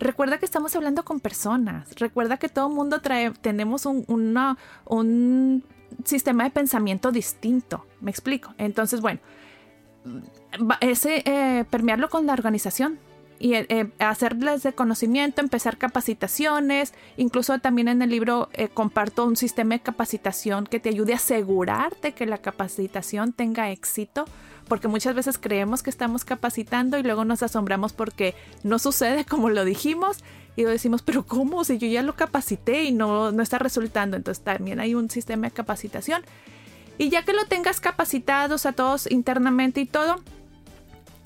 Recuerda 0.00 0.38
que 0.38 0.46
estamos 0.46 0.74
hablando 0.76 1.04
con 1.04 1.20
personas. 1.20 1.88
Recuerda 1.96 2.36
que 2.36 2.48
todo 2.48 2.68
mundo 2.68 3.00
trae, 3.00 3.32
tenemos 3.32 3.84
un, 3.84 4.04
un 4.86 5.64
sistema 6.04 6.44
de 6.44 6.50
pensamiento 6.50 7.10
distinto. 7.10 7.84
Me 8.00 8.10
explico. 8.10 8.54
Entonces, 8.58 9.00
bueno, 9.00 9.20
ese 10.80 11.22
eh, 11.24 11.64
permearlo 11.68 12.08
con 12.08 12.26
la 12.26 12.32
organización 12.32 12.98
y 13.38 13.54
eh, 13.54 13.66
eh, 13.68 13.88
hacerles 13.98 14.62
de 14.62 14.72
conocimiento, 14.72 15.40
empezar 15.40 15.78
capacitaciones, 15.78 16.94
incluso 17.16 17.58
también 17.58 17.88
en 17.88 18.02
el 18.02 18.10
libro 18.10 18.48
comparto 18.74 19.24
un 19.24 19.36
sistema 19.36 19.74
de 19.74 19.80
capacitación 19.80 20.66
que 20.66 20.80
te 20.80 20.88
ayude 20.88 21.12
a 21.12 21.16
asegurarte 21.16 22.12
que 22.12 22.26
la 22.26 22.38
capacitación 22.38 23.32
tenga 23.32 23.70
éxito, 23.70 24.24
porque 24.68 24.88
muchas 24.88 25.14
veces 25.14 25.38
creemos 25.38 25.82
que 25.82 25.90
estamos 25.90 26.24
capacitando 26.24 26.98
y 26.98 27.02
luego 27.02 27.24
nos 27.24 27.42
asombramos 27.42 27.92
porque 27.92 28.34
no 28.62 28.78
sucede 28.78 29.24
como 29.24 29.50
lo 29.50 29.64
dijimos 29.64 30.18
y 30.58 30.64
decimos, 30.64 31.02
pero 31.02 31.24
¿cómo? 31.24 31.62
Si 31.62 31.78
yo 31.78 31.86
ya 31.86 32.02
lo 32.02 32.16
capacité 32.16 32.82
y 32.82 32.90
no, 32.90 33.30
no 33.30 33.44
está 33.44 33.60
resultando, 33.60 34.16
entonces 34.16 34.42
también 34.42 34.80
hay 34.80 34.96
un 34.96 35.08
sistema 35.08 35.46
de 35.46 35.52
capacitación. 35.52 36.22
Y 36.98 37.10
ya 37.10 37.24
que 37.24 37.32
lo 37.32 37.44
tengas 37.46 37.78
capacitados 37.78 38.66
a 38.66 38.72
todos 38.72 39.08
internamente 39.08 39.80
y 39.80 39.86
todo, 39.86 40.20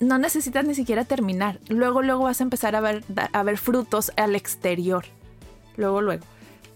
no 0.03 0.17
necesitas 0.17 0.65
ni 0.65 0.75
siquiera 0.75 1.05
terminar. 1.05 1.59
Luego, 1.69 2.01
luego 2.01 2.23
vas 2.23 2.41
a 2.41 2.43
empezar 2.43 2.75
a 2.75 2.81
ver, 2.81 3.03
a 3.31 3.43
ver 3.43 3.57
frutos 3.57 4.11
al 4.15 4.35
exterior. 4.35 5.05
Luego, 5.77 6.01
luego. 6.01 6.23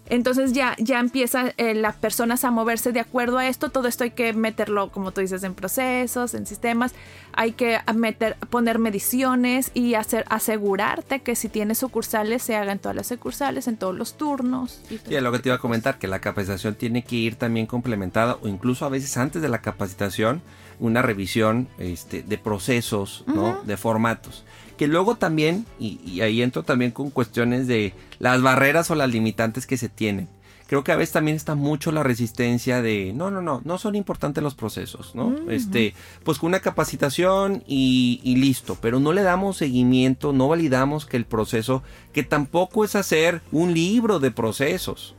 Entonces 0.10 0.54
ya, 0.54 0.76
ya 0.80 1.00
empieza 1.00 1.54
eh, 1.58 1.74
las 1.74 1.96
personas 1.96 2.44
a 2.44 2.52
moverse 2.52 2.92
de 2.92 3.00
acuerdo 3.00 3.38
a 3.38 3.48
esto. 3.48 3.70
Todo 3.70 3.88
esto 3.88 4.04
hay 4.06 4.12
que 4.12 4.32
meterlo, 4.34 4.90
como 4.90 5.12
tú 5.12 5.22
dices, 5.22 5.44
en 5.44 5.54
procesos, 5.54 6.34
en 6.34 6.46
sistemas. 6.46 6.94
Hay 7.34 7.52
que 7.52 7.80
meter, 7.94 8.36
poner 8.50 8.80
mediciones 8.80 9.72
y 9.74 9.96
hacer, 9.96 10.24
asegurarte 10.30 11.20
que 11.20 11.36
si 11.36 11.50
tienes 11.50 11.80
sucursales 11.80 12.42
se 12.42 12.56
hagan 12.56 12.80
todas 12.80 12.96
las 12.96 13.08
sucursales, 13.08 13.68
en 13.68 13.78
todos 13.78 13.96
los 13.96 14.16
turnos. 14.16 14.82
Y 14.90 14.98
sí, 14.98 15.20
lo 15.20 15.32
que 15.32 15.40
te 15.40 15.50
iba 15.50 15.58
a 15.58 15.60
comentar, 15.60 16.00
que 16.00 16.08
la 16.08 16.20
capacitación 16.20 16.76
tiene 16.76 17.04
que 17.04 17.16
ir 17.16 17.36
también 17.36 17.66
complementada 17.66 18.38
o 18.42 18.48
incluso 18.48 18.86
a 18.86 18.90
veces 18.90 19.18
antes 19.18 19.42
de 19.42 19.50
la 19.50 19.62
capacitación 19.62 20.42
una 20.80 21.02
revisión 21.02 21.68
este, 21.78 22.24
de 22.24 22.38
procesos, 22.38 23.24
¿no? 23.28 23.62
De 23.64 23.78
formatos. 23.78 24.44
Que 24.78 24.88
luego 24.88 25.16
también, 25.16 25.66
y, 25.80 26.22
ahí 26.22 26.42
entro 26.42 26.64
también 26.64 26.92
con 26.92 27.10
cuestiones 27.10 27.68
de 27.68 27.94
las 28.20 28.42
barreras 28.42 28.92
o 28.92 28.96
las 28.96 29.10
limitantes 29.10 29.66
que 29.66 29.78
se 29.78 29.90
tienen. 29.90 30.28
Creo 30.68 30.84
que 30.84 30.92
a 30.92 30.98
veces 30.98 31.14
también 31.14 31.38
está 31.38 31.56
mucho 31.56 31.94
la 31.94 32.04
resistencia 32.04 32.82
de, 32.82 33.14
no, 33.16 33.32
no, 33.32 33.42
no, 33.42 33.62
no 33.64 33.78
son 33.78 33.96
importantes 33.96 34.44
los 34.44 34.54
procesos, 34.54 35.16
¿no? 35.16 35.34
Este, 35.50 35.94
pues 36.26 36.40
con 36.40 36.50
una 36.50 36.60
capacitación 36.60 37.64
y, 37.66 38.20
y 38.22 38.36
listo, 38.36 38.78
pero 38.82 39.00
no 39.00 39.14
le 39.14 39.24
damos 39.24 39.56
seguimiento, 39.56 40.34
no 40.34 40.50
validamos 40.50 41.06
que 41.06 41.16
el 41.16 41.26
proceso, 41.26 41.84
que 42.12 42.24
tampoco 42.24 42.84
es 42.84 42.96
hacer 42.96 43.42
un 43.54 43.74
libro 43.74 44.20
de 44.20 44.32
procesos, 44.32 45.16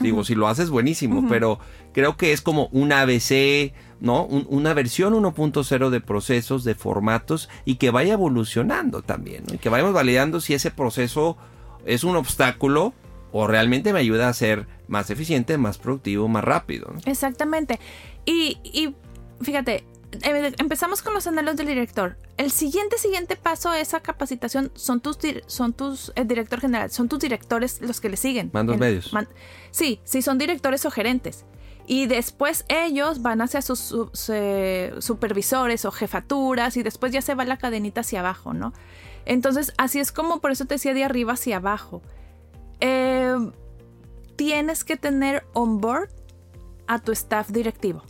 Digo, 0.00 0.24
si 0.24 0.34
lo 0.34 0.48
haces 0.48 0.70
buenísimo, 0.70 1.26
pero 1.28 1.58
creo 1.92 2.16
que 2.16 2.32
es 2.32 2.40
como 2.40 2.68
un 2.72 2.90
ABC, 2.90 3.72
¿no? 4.00 4.24
una 4.24 4.74
versión 4.74 5.14
1.0 5.14 5.90
de 5.90 6.00
procesos, 6.00 6.64
de 6.64 6.74
formatos 6.74 7.48
y 7.64 7.76
que 7.76 7.90
vaya 7.90 8.14
evolucionando 8.14 9.02
también, 9.02 9.44
Y 9.52 9.58
que 9.58 9.68
vayamos 9.68 9.92
validando 9.92 10.40
si 10.40 10.54
ese 10.54 10.70
proceso 10.70 11.36
es 11.84 12.04
un 12.04 12.16
obstáculo 12.16 12.94
o 13.32 13.46
realmente 13.46 13.92
me 13.92 14.00
ayuda 14.00 14.28
a 14.28 14.32
ser 14.32 14.66
más 14.88 15.10
eficiente, 15.10 15.56
más 15.56 15.78
productivo, 15.78 16.28
más 16.28 16.42
rápido. 16.42 16.92
Exactamente. 17.04 17.78
Y, 18.24 18.58
y 18.64 18.94
fíjate, 19.40 19.84
eh, 20.12 20.52
empezamos 20.58 21.02
con 21.02 21.14
los 21.14 21.26
anhelos 21.26 21.56
del 21.56 21.66
director. 21.66 22.16
El 22.36 22.50
siguiente, 22.50 22.98
siguiente 22.98 23.36
paso 23.36 23.70
a 23.70 23.80
esa 23.80 24.00
capacitación 24.00 24.72
son 24.74 25.00
tus, 25.00 25.18
son 25.46 25.72
tus, 25.72 26.12
el 26.16 26.26
director 26.26 26.60
general, 26.60 26.90
son 26.90 27.08
tus 27.08 27.20
directores 27.20 27.80
los 27.80 28.00
que 28.00 28.08
le 28.08 28.16
siguen. 28.16 28.50
Mandos 28.52 28.78
medios. 28.78 29.12
sí, 29.70 30.00
sí, 30.04 30.22
son 30.22 30.38
directores 30.38 30.84
o 30.84 30.90
gerentes. 30.90 31.44
Y 31.86 32.06
después 32.06 32.64
ellos 32.68 33.22
van 33.22 33.40
hacia 33.40 33.62
sus, 33.62 33.78
supervisores 34.98 35.84
o 35.84 35.90
jefaturas 35.90 36.76
y 36.76 36.82
después 36.82 37.12
ya 37.12 37.22
se 37.22 37.34
va 37.34 37.44
la 37.44 37.58
cadenita 37.58 38.02
hacia 38.02 38.20
abajo, 38.20 38.54
¿no? 38.54 38.72
Entonces, 39.26 39.72
así 39.76 39.98
es 39.98 40.12
como 40.12 40.40
por 40.40 40.50
eso 40.50 40.64
te 40.64 40.74
decía 40.74 40.94
de 40.94 41.04
arriba 41.04 41.34
hacia 41.34 41.56
abajo. 41.56 42.02
Eh, 42.80 43.34
tienes 44.36 44.84
que 44.84 44.96
tener 44.96 45.44
on 45.52 45.80
board 45.80 46.10
a 46.86 46.98
tu 46.98 47.12
staff 47.12 47.50
directivo 47.50 48.02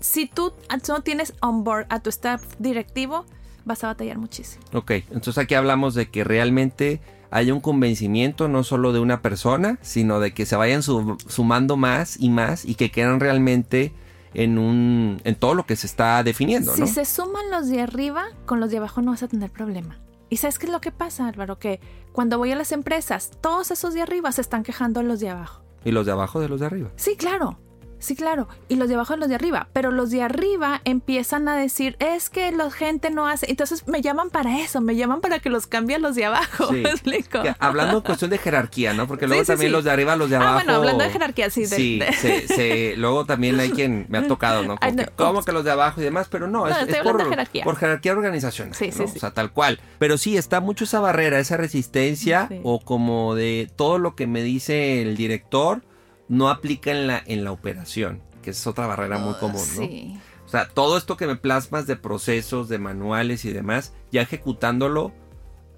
si 0.00 0.26
tú 0.26 0.52
no 0.88 1.02
tienes 1.02 1.34
on 1.40 1.64
board 1.64 1.86
a 1.90 2.00
tu 2.00 2.10
staff 2.10 2.42
directivo, 2.58 3.24
vas 3.64 3.84
a 3.84 3.88
batallar 3.88 4.18
muchísimo. 4.18 4.64
Ok, 4.72 4.90
entonces 5.10 5.38
aquí 5.38 5.54
hablamos 5.54 5.94
de 5.94 6.10
que 6.10 6.24
realmente 6.24 7.00
haya 7.30 7.52
un 7.54 7.60
convencimiento 7.60 8.48
no 8.48 8.64
solo 8.64 8.92
de 8.92 9.00
una 9.00 9.22
persona, 9.22 9.78
sino 9.82 10.20
de 10.20 10.32
que 10.32 10.46
se 10.46 10.56
vayan 10.56 10.82
sumando 10.82 11.76
más 11.76 12.18
y 12.18 12.30
más 12.30 12.64
y 12.64 12.74
que 12.74 12.90
quedan 12.90 13.20
realmente 13.20 13.92
en 14.34 14.58
un 14.58 15.20
en 15.24 15.34
todo 15.34 15.54
lo 15.54 15.64
que 15.64 15.76
se 15.76 15.86
está 15.86 16.22
definiendo. 16.22 16.74
Si 16.74 16.86
se 16.86 17.04
suman 17.04 17.50
los 17.50 17.68
de 17.68 17.80
arriba, 17.80 18.26
con 18.46 18.60
los 18.60 18.70
de 18.70 18.78
abajo 18.78 19.02
no 19.02 19.12
vas 19.12 19.22
a 19.22 19.28
tener 19.28 19.50
problema. 19.50 19.98
¿Y 20.30 20.36
sabes 20.36 20.58
qué 20.58 20.66
es 20.66 20.72
lo 20.72 20.80
que 20.80 20.92
pasa, 20.92 21.26
Álvaro? 21.26 21.58
Que 21.58 21.80
cuando 22.12 22.36
voy 22.38 22.52
a 22.52 22.56
las 22.56 22.72
empresas, 22.72 23.30
todos 23.40 23.70
esos 23.70 23.94
de 23.94 24.02
arriba 24.02 24.30
se 24.32 24.42
están 24.42 24.62
quejando 24.62 25.02
los 25.02 25.20
de 25.20 25.30
abajo. 25.30 25.62
¿Y 25.84 25.90
los 25.90 26.04
de 26.04 26.12
abajo 26.12 26.40
de 26.40 26.48
los 26.48 26.60
de 26.60 26.66
arriba? 26.66 26.90
Sí, 26.96 27.16
claro. 27.16 27.58
Sí, 27.98 28.16
claro. 28.16 28.48
Y 28.68 28.76
los 28.76 28.88
de 28.88 28.94
abajo 28.94 29.14
y 29.14 29.18
los 29.18 29.28
de 29.28 29.34
arriba. 29.34 29.68
Pero 29.72 29.90
los 29.90 30.10
de 30.10 30.22
arriba 30.22 30.80
empiezan 30.84 31.48
a 31.48 31.56
decir, 31.56 31.96
es 31.98 32.30
que 32.30 32.50
la 32.52 32.70
gente 32.70 33.10
no 33.10 33.26
hace. 33.26 33.50
Entonces 33.50 33.86
me 33.86 34.02
llaman 34.02 34.30
para 34.30 34.60
eso, 34.60 34.80
me 34.80 34.96
llaman 34.96 35.20
para 35.20 35.40
que 35.40 35.50
los 35.50 35.66
cambie 35.66 35.96
a 35.96 35.98
los 35.98 36.14
de 36.14 36.24
abajo. 36.24 36.72
¿Me 36.72 36.90
explico? 36.90 37.40
hablando 37.58 37.98
en 37.98 38.02
cuestión 38.02 38.30
de 38.30 38.38
jerarquía, 38.38 38.92
¿no? 38.92 39.06
Porque 39.06 39.26
luego 39.26 39.44
también 39.44 39.72
los 39.72 39.84
de 39.84 39.90
arriba, 39.90 40.16
los 40.16 40.30
de 40.30 40.36
abajo. 40.36 40.50
Ah, 40.50 40.54
bueno, 40.54 40.74
hablando 40.74 41.04
de 41.04 41.10
jerarquía, 41.10 41.50
sí. 41.50 41.66
sí, 41.66 42.92
luego 42.96 43.24
también 43.24 43.58
hay 43.58 43.70
quien 43.70 44.06
me 44.08 44.18
ha 44.18 44.26
tocado, 44.26 44.62
¿no? 44.62 44.76
como 45.16 45.42
que 45.42 45.52
los 45.52 45.64
de 45.64 45.70
abajo 45.70 46.00
y 46.00 46.04
demás, 46.04 46.28
pero 46.30 46.48
no, 46.48 46.66
es, 46.66 46.76
por, 47.02 47.28
jerarquía. 47.28 47.64
por 47.64 47.76
jerarquía 47.76 48.12
organizacional. 48.12 48.74
Sí, 48.74 48.92
sí, 48.92 49.02
O 49.02 49.08
sea, 49.08 49.32
tal 49.32 49.52
cual. 49.52 49.80
Pero 49.98 50.18
sí, 50.18 50.36
está 50.36 50.60
mucho 50.60 50.84
esa 50.84 51.00
barrera, 51.00 51.38
esa 51.38 51.56
resistencia 51.56 52.48
o 52.62 52.80
como 52.80 53.34
de 53.34 53.70
todo 53.76 53.98
lo 53.98 54.14
que 54.14 54.26
me 54.26 54.42
dice 54.42 55.02
el 55.02 55.16
director 55.16 55.82
no 56.28 56.48
aplica 56.48 56.90
en 56.90 57.06
la, 57.06 57.22
en 57.26 57.44
la 57.44 57.52
operación, 57.52 58.22
que 58.42 58.50
es 58.50 58.66
otra 58.66 58.86
barrera 58.86 59.18
muy 59.18 59.34
ah, 59.36 59.40
común, 59.40 59.66
¿no? 59.76 59.82
Sí. 59.82 60.18
O 60.44 60.48
sea, 60.50 60.68
todo 60.68 60.96
esto 60.96 61.16
que 61.16 61.26
me 61.26 61.36
plasmas 61.36 61.86
de 61.86 61.96
procesos, 61.96 62.68
de 62.68 62.78
manuales 62.78 63.44
y 63.44 63.52
demás, 63.52 63.92
ya 64.10 64.22
ejecutándolo, 64.22 65.12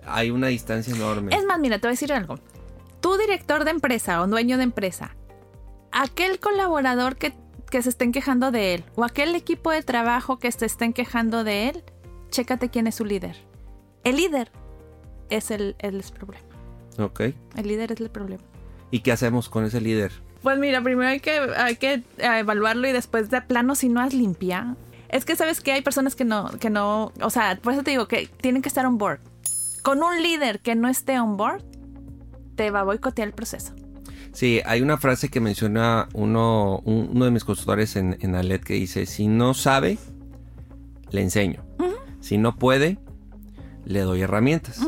hay 0.07 0.31
una 0.31 0.47
distancia 0.47 0.95
enorme. 0.95 1.35
Es 1.35 1.45
más, 1.45 1.59
mira, 1.59 1.79
te 1.79 1.89
voy 1.89 1.91
a 1.91 1.93
decir 1.93 2.13
algo. 2.13 2.39
Tu 3.01 3.17
director 3.17 3.65
de 3.65 3.73
empresa 3.73 4.23
o 4.23 4.27
dueño 4.29 4.59
de 4.59 4.65
empresa, 4.65 5.17
aquel 5.91 6.39
colaborador 6.39 7.17
que, 7.17 7.35
que 7.71 7.83
se 7.83 7.89
estén 7.89 8.13
quejando 8.13 8.51
de 8.53 8.75
él, 8.75 8.85
o 8.95 9.05
aquel 9.05 9.35
equipo 9.35 9.71
de 9.71 9.83
trabajo 9.83 10.39
que 10.39 10.53
se 10.53 10.67
estén 10.67 10.93
quejando 10.93 11.43
de 11.43 11.71
él, 11.71 11.85
chécate 12.31 12.69
quién 12.69 12.87
es 12.87 12.95
su 12.95 13.05
líder. 13.05 13.37
El 14.05 14.17
líder 14.17 14.53
es 15.31 15.51
el, 15.51 15.75
el 15.79 16.05
problema. 16.17 16.47
Ok. 16.99 17.21
El 17.57 17.67
líder 17.67 17.93
es 17.93 18.01
el 18.01 18.11
problema. 18.11 18.45
¿Y 18.91 19.01
qué 19.01 19.13
hacemos 19.13 19.49
con 19.49 19.65
ese 19.65 19.81
líder? 19.81 20.13
Pues 20.43 20.59
mira, 20.59 20.83
primero 20.83 21.09
hay 21.09 21.21
que, 21.21 21.39
hay 21.57 21.77
que 21.77 21.95
eh, 21.95 22.03
evaluarlo 22.19 22.89
y 22.89 22.93
después 22.93 23.31
de 23.31 23.43
plano 23.43 23.75
si 23.75 23.89
no 23.89 24.03
es 24.03 24.15
limpia. 24.15 24.77
Es 25.09 25.25
que 25.25 25.37
sabes 25.37 25.61
que 25.61 25.73
hay 25.73 25.83
personas 25.83 26.15
que 26.15 26.25
no, 26.25 26.51
que 26.61 26.71
no, 26.71 27.13
o 27.21 27.31
sea, 27.31 27.59
por 27.61 27.73
eso 27.73 27.83
te 27.83 27.91
digo 27.91 28.09
que 28.09 28.29
tienen 28.41 28.63
que 28.63 28.69
estar 28.69 28.87
on 28.87 28.97
board. 28.97 29.21
Con 29.83 30.03
un 30.03 30.23
líder 30.23 30.61
que 30.61 30.75
no 30.75 30.89
esté 30.89 31.19
on 31.19 31.37
board, 31.37 31.63
te 32.55 32.71
va 32.71 32.81
a 32.81 32.85
boicotear 32.85 33.29
el 33.29 33.35
proceso. 33.35 33.75
Sí, 34.33 34.61
hay 34.65 34.81
una 34.81 34.97
frase 34.97 35.29
que 35.29 35.41
menciona 35.41 36.09
uno, 36.15 36.81
uno 36.85 37.25
de 37.25 37.31
mis 37.31 37.45
consultores 37.45 37.97
en, 37.97 38.17
en 38.21 38.37
Alet 38.37 38.63
que 38.63 38.75
dice, 38.75 39.07
si 39.07 39.27
no 39.27 39.55
sabe, 39.55 39.99
le 41.11 41.23
enseño. 41.23 41.65
Si 42.21 42.39
no 42.39 42.57
puede, 42.57 42.99
le 43.85 44.01
doy 44.01 44.21
herramientas. 44.21 44.81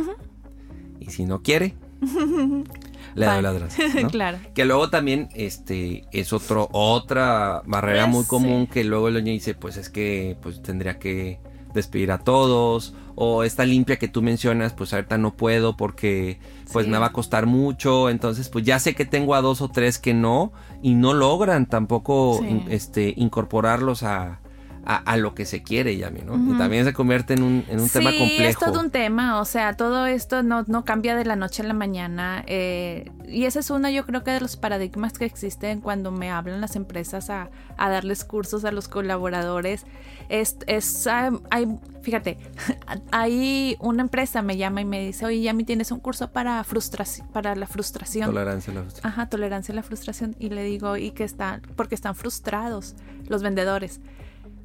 Y 1.01 1.11
si 1.11 1.25
no 1.25 1.43
quiere, 1.43 1.75
le 3.15 3.27
doy 3.27 3.43
las 3.43 3.75
claro. 4.11 4.39
Que 4.55 4.65
luego 4.65 4.91
también 4.91 5.29
este 5.35 6.05
es 6.13 6.33
otro 6.33 6.69
otra 6.73 7.63
barrera 7.67 8.07
muy 8.07 8.25
común 8.25 8.67
que 8.67 8.85
luego 8.85 9.09
el 9.09 9.15
niño 9.15 9.33
dice, 9.33 9.55
pues 9.55 9.77
es 9.77 9.89
que 9.89 10.37
pues 10.43 10.63
tendría 10.63 10.99
que 10.99 11.41
despedir 11.75 12.13
a 12.13 12.19
todos, 12.19 12.93
o 13.15 13.45
esta 13.45 13.65
limpia 13.65 13.97
que 13.99 14.07
tú 14.07 14.21
mencionas, 14.21 14.75
pues 14.75 14.93
ahorita 14.93 15.17
no 15.17 15.35
puedo 15.35 15.75
porque 15.75 16.39
pues 16.71 16.85
Sí. 16.85 16.91
me 16.93 16.99
va 16.99 17.07
a 17.07 17.13
costar 17.13 17.47
mucho, 17.47 18.11
entonces 18.11 18.51
pues 18.51 18.67
ya 18.67 18.79
sé 18.79 18.95
que 18.95 19.07
tengo 19.07 19.35
a 19.35 19.41
dos 19.41 19.63
o 19.63 19.71
tres 19.71 19.99
que 19.99 20.13
no 20.13 20.53
y 20.83 20.95
no 20.95 21.15
logran 21.15 21.65
tampoco 21.65 22.41
Sí. 22.43 22.47
in- 22.49 22.65
este 22.69 23.15
incorporarlos 23.17 24.03
a, 24.03 24.41
a, 24.85 24.97
a 24.97 25.17
lo 25.17 25.35
que 25.35 25.45
se 25.45 25.63
quiere, 25.63 25.97
Yami, 25.97 26.21
¿no? 26.23 26.35
Y 26.35 26.59
también 26.59 26.85
se 26.85 26.93
convierte 26.93 27.35
en 27.35 27.43
un, 27.43 27.65
en 27.69 27.81
un 27.81 27.89
tema 27.89 28.11
sí, 28.11 28.19
complejo. 28.19 28.49
es 28.51 28.59
todo 28.59 28.81
un 28.81 28.91
tema, 28.91 29.41
o 29.41 29.45
sea, 29.45 29.75
todo 29.75 30.07
esto 30.07 30.43
no, 30.43 30.65
no 30.67 30.85
cambia 30.85 31.15
de 31.17 31.25
la 31.25 31.37
noche 31.37 31.63
a 31.63 31.67
la 31.67 31.75
mañana. 31.75 32.45
eh, 32.47 33.11
y 33.29 33.45
ese 33.45 33.61
es 33.61 33.71
uno, 33.71 33.89
yo 33.89 34.05
creo 34.05 34.23
que 34.25 34.31
de 34.31 34.41
los 34.41 34.57
paradigmas 34.57 35.15
que 35.15 35.25
existen 35.25 35.81
cuando 35.81 36.11
me 36.13 36.31
hablan 36.31 36.61
las 36.61 36.77
empresas 36.77 37.31
a, 37.31 37.51
a 37.77 37.89
darles 37.89 38.25
cursos 38.25 38.65
a 38.65 38.73
los 38.73 38.89
colaboradores. 38.89 39.85
Es, 40.29 40.57
es 40.67 41.07
hay, 41.07 41.79
fíjate, 42.03 42.39
hay 43.11 43.77
una 43.81 44.03
empresa 44.03 44.43
me 44.43 44.57
llama 44.57 44.81
y 44.81 44.85
me 44.85 45.05
dice, 45.05 45.27
oye, 45.27 45.41
Yami, 45.43 45.65
tienes 45.65 45.91
un 45.93 46.01
curso 46.01 46.31
para 46.31 46.63
frustración, 46.65 47.27
para 47.29 47.55
la 47.55 47.67
frustración. 47.67 48.27
Tolerancia 48.27 48.73
a 48.73 48.75
la 48.75 48.83
frustración. 48.83 49.13
Ajá, 49.13 49.29
tolerancia 49.29 49.73
a 49.73 49.77
la 49.77 49.83
frustración. 49.83 50.37
Y 50.39 50.51
le 50.51 50.65
digo, 50.65 50.97
¿y 50.97 51.11
qué 51.13 51.25
están? 51.25 51.63
Porque 51.77 51.95
están 51.95 52.15
frustrados 52.15 52.95
los 53.29 53.43
vendedores. 53.43 54.01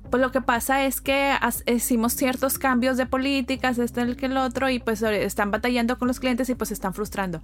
Pues 0.10 0.22
lo 0.22 0.32
que 0.32 0.41
pasa 0.41 0.86
es 0.86 1.02
que 1.02 1.34
hicimos 1.65 2.13
ciertos 2.13 2.58
cambios 2.58 2.98
de 2.98 3.06
políticas, 3.06 3.78
este, 3.78 4.02
el 4.02 4.15
que 4.15 4.28
el 4.28 4.38
otro, 4.38 4.70
y 4.70 4.80
pues 4.80 5.02
eh, 5.02 5.24
están 5.24 5.52
batallando 5.52 5.98
con 5.98 6.08
los 6.08 6.20
clientes 6.20 6.50
y 6.50 6.56
pues 6.56 6.72
están 6.72 6.93
frustrando. 6.93 7.41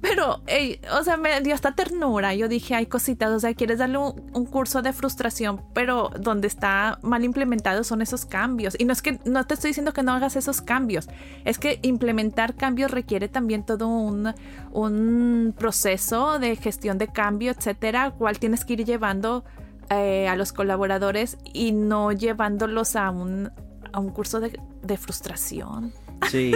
Pero, 0.00 0.40
ey, 0.46 0.80
o 0.98 1.02
sea, 1.04 1.18
me 1.18 1.40
dio 1.42 1.54
esta 1.54 1.72
ternura. 1.72 2.34
Yo 2.34 2.48
dije, 2.48 2.74
hay 2.74 2.86
cositas, 2.86 3.30
o 3.30 3.38
sea, 3.38 3.52
quieres 3.52 3.78
darle 3.78 3.98
un, 3.98 4.30
un 4.32 4.46
curso 4.46 4.80
de 4.80 4.94
frustración, 4.94 5.62
pero 5.74 6.10
donde 6.18 6.48
está 6.48 6.98
mal 7.02 7.22
implementado 7.22 7.84
son 7.84 8.00
esos 8.00 8.24
cambios. 8.24 8.76
Y 8.78 8.86
no 8.86 8.94
es 8.94 9.02
que, 9.02 9.20
no 9.26 9.44
te 9.44 9.54
estoy 9.54 9.70
diciendo 9.70 9.92
que 9.92 10.02
no 10.02 10.12
hagas 10.12 10.36
esos 10.36 10.62
cambios, 10.62 11.08
es 11.44 11.58
que 11.58 11.80
implementar 11.82 12.54
cambios 12.54 12.90
requiere 12.90 13.28
también 13.28 13.62
todo 13.62 13.88
un, 13.88 14.32
un 14.72 15.54
proceso 15.56 16.38
de 16.38 16.56
gestión 16.56 16.96
de 16.96 17.08
cambio, 17.08 17.52
etcétera, 17.52 18.10
cual 18.12 18.38
tienes 18.38 18.64
que 18.64 18.72
ir 18.72 18.84
llevando 18.86 19.44
eh, 19.90 20.28
a 20.28 20.36
los 20.36 20.52
colaboradores 20.52 21.36
y 21.52 21.72
no 21.72 22.12
llevándolos 22.12 22.96
a 22.96 23.10
un, 23.10 23.50
a 23.92 24.00
un 24.00 24.10
curso 24.10 24.40
de, 24.40 24.58
de 24.82 24.96
frustración. 24.96 25.92
Sí, 26.28 26.52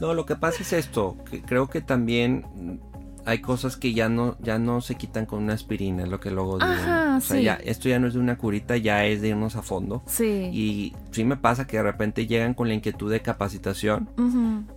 no, 0.00 0.14
lo 0.14 0.26
que 0.26 0.36
pasa 0.36 0.62
es 0.62 0.72
esto, 0.72 1.16
creo 1.46 1.68
que 1.68 1.80
también 1.80 2.80
hay 3.26 3.40
cosas 3.40 3.76
que 3.76 3.92
ya 3.92 4.08
no, 4.08 4.36
ya 4.40 4.58
no 4.58 4.80
se 4.80 4.94
quitan 4.94 5.26
con 5.26 5.42
una 5.42 5.54
aspirina, 5.54 6.04
es 6.04 6.08
lo 6.08 6.20
que 6.20 6.30
luego 6.30 6.58
digo. 6.58 6.70
O 6.70 7.20
sea, 7.20 7.20
sí. 7.20 7.42
ya, 7.42 7.54
esto 7.54 7.88
ya 7.88 7.98
no 7.98 8.06
es 8.06 8.14
de 8.14 8.20
una 8.20 8.38
curita, 8.38 8.76
ya 8.76 9.04
es 9.04 9.20
de 9.20 9.28
irnos 9.28 9.56
a 9.56 9.62
fondo. 9.62 10.02
Sí. 10.06 10.48
Y 10.52 10.94
sí 11.10 11.24
me 11.24 11.36
pasa 11.36 11.66
que 11.66 11.76
de 11.76 11.82
repente 11.82 12.26
llegan 12.26 12.54
con 12.54 12.68
la 12.68 12.74
inquietud 12.74 13.10
de 13.10 13.20
capacitación, 13.20 14.08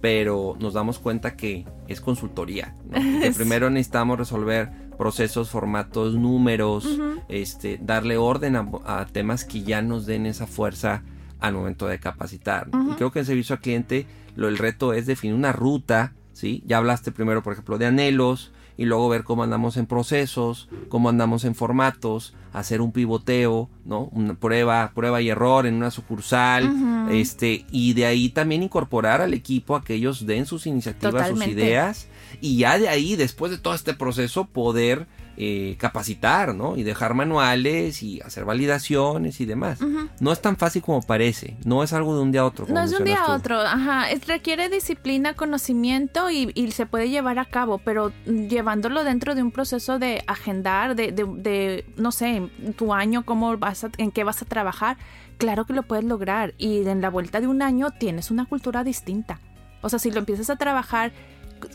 pero 0.01 0.57
nos 0.59 0.73
damos 0.73 0.97
cuenta 0.97 1.35
que 1.35 1.65
es 1.87 2.01
consultoría. 2.01 2.75
¿no? 2.89 2.99
Que 3.21 3.31
primero 3.31 3.69
necesitamos 3.69 4.17
resolver 4.17 4.71
procesos, 4.97 5.49
formatos, 5.49 6.15
números, 6.15 6.87
este, 7.27 7.79
darle 7.81 8.17
orden 8.17 8.55
a, 8.55 8.67
a 8.85 9.05
temas 9.05 9.45
que 9.45 9.61
ya 9.61 9.81
nos 9.81 10.05
den 10.05 10.25
esa 10.25 10.47
fuerza 10.47 11.03
al 11.39 11.53
momento 11.53 11.87
de 11.87 11.99
capacitar. 11.99 12.69
Y 12.73 12.95
creo 12.95 13.11
que 13.11 13.19
en 13.19 13.25
servicio 13.25 13.55
al 13.55 13.61
cliente 13.61 14.07
lo, 14.35 14.47
el 14.47 14.57
reto 14.57 14.93
es 14.93 15.05
definir 15.05 15.35
una 15.35 15.51
ruta, 15.51 16.13
¿sí? 16.39 16.63
Ya 16.65 16.77
hablaste 16.77 17.11
primero, 17.11 17.43
por 17.43 17.53
ejemplo, 17.53 17.77
de 17.77 17.85
anhelos 17.85 18.51
y 18.77 18.85
luego 18.85 19.09
ver 19.09 19.25
cómo 19.25 19.43
andamos 19.43 19.75
en 19.75 19.87
procesos, 19.87 20.69
cómo 20.87 21.09
andamos 21.09 21.43
en 21.43 21.53
formatos, 21.53 22.33
hacer 22.53 22.79
un 22.79 22.93
pivoteo, 22.93 23.69
¿no? 23.83 24.05
Una 24.13 24.35
prueba, 24.35 24.93
prueba 24.95 25.21
y 25.21 25.27
error 25.27 25.67
en 25.67 25.75
una 25.75 25.91
sucursal, 25.91 27.09
este, 27.11 27.65
y 27.71 27.91
de 27.93 28.05
ahí 28.05 28.29
también 28.29 28.63
incorporar 28.63 29.19
al 29.21 29.33
equipo 29.33 29.75
a 29.75 29.83
que 29.83 29.95
ellos 29.95 30.25
den 30.25 30.45
sus 30.45 30.65
iniciativas, 30.65 31.27
sus 31.27 31.45
ideas, 31.45 32.07
y 32.39 32.57
ya 32.57 32.79
de 32.79 32.87
ahí, 32.87 33.17
después 33.17 33.51
de 33.51 33.57
todo 33.57 33.73
este 33.73 33.93
proceso, 33.93 34.45
poder 34.45 35.07
eh, 35.41 35.77
capacitar, 35.79 36.53
¿no? 36.53 36.75
Y 36.75 36.83
dejar 36.83 37.13
manuales 37.13 38.03
y 38.03 38.19
hacer 38.21 38.43
validaciones 38.43 39.39
y 39.39 39.45
demás. 39.45 39.79
No 40.19 40.31
es 40.33 40.41
tan 40.41 40.57
fácil 40.57 40.81
como 40.81 41.01
parece, 41.01 41.55
no 41.63 41.81
es 41.81 41.93
algo 41.93 42.13
de 42.15 42.21
un 42.23 42.31
día 42.33 42.41
a 42.41 42.45
otro. 42.45 42.65
como 42.65 42.77
No 42.77 42.83
es 42.83 42.91
de 42.91 42.97
un 42.97 43.05
día 43.05 43.23
a 43.23 43.33
otro, 43.35 43.59
ajá, 43.61 44.11
es- 44.11 44.27
requiere 44.27 44.67
disciplina, 44.69 45.33
conocimiento 45.35 46.29
y, 46.29 46.51
y 46.55 46.71
se 46.71 46.85
puede 46.85 47.09
llevar 47.09 47.39
a 47.39 47.45
cabo, 47.45 47.77
pero 47.79 48.11
mm, 48.27 48.47
llevándolo 48.47 49.03
dentro 49.03 49.33
de 49.33 49.41
un 49.41 49.51
proceso 49.51 49.97
de 49.97 50.23
agendar, 50.27 50.95
de, 50.95 51.11
de, 51.11 51.23
de, 51.25 51.85
no 51.95 52.11
sé, 52.11 52.49
tu 52.75 52.93
año, 52.93 53.23
cómo 53.25 53.57
vas 53.57 53.83
a- 53.85 53.91
en 53.97 54.11
qué 54.11 54.23
vas 54.23 54.41
a 54.41 54.45
trabajar, 54.45 54.97
claro 55.37 55.65
que 55.65 55.73
lo 55.73 55.83
puedes 55.83 56.03
lograr 56.03 56.53
y 56.57 56.85
en 56.85 57.01
la 57.01 57.09
vuelta 57.09 57.39
de 57.39 57.47
un 57.47 57.61
año 57.61 57.91
tienes 57.91 58.29
una 58.29 58.45
cultura 58.45 58.83
distinta. 58.83 59.39
O 59.81 59.87
sea, 59.87 59.99
si 59.99 60.11
lo 60.11 60.19
empiezas 60.19 60.49
a 60.49 60.57
trabajar 60.57 61.13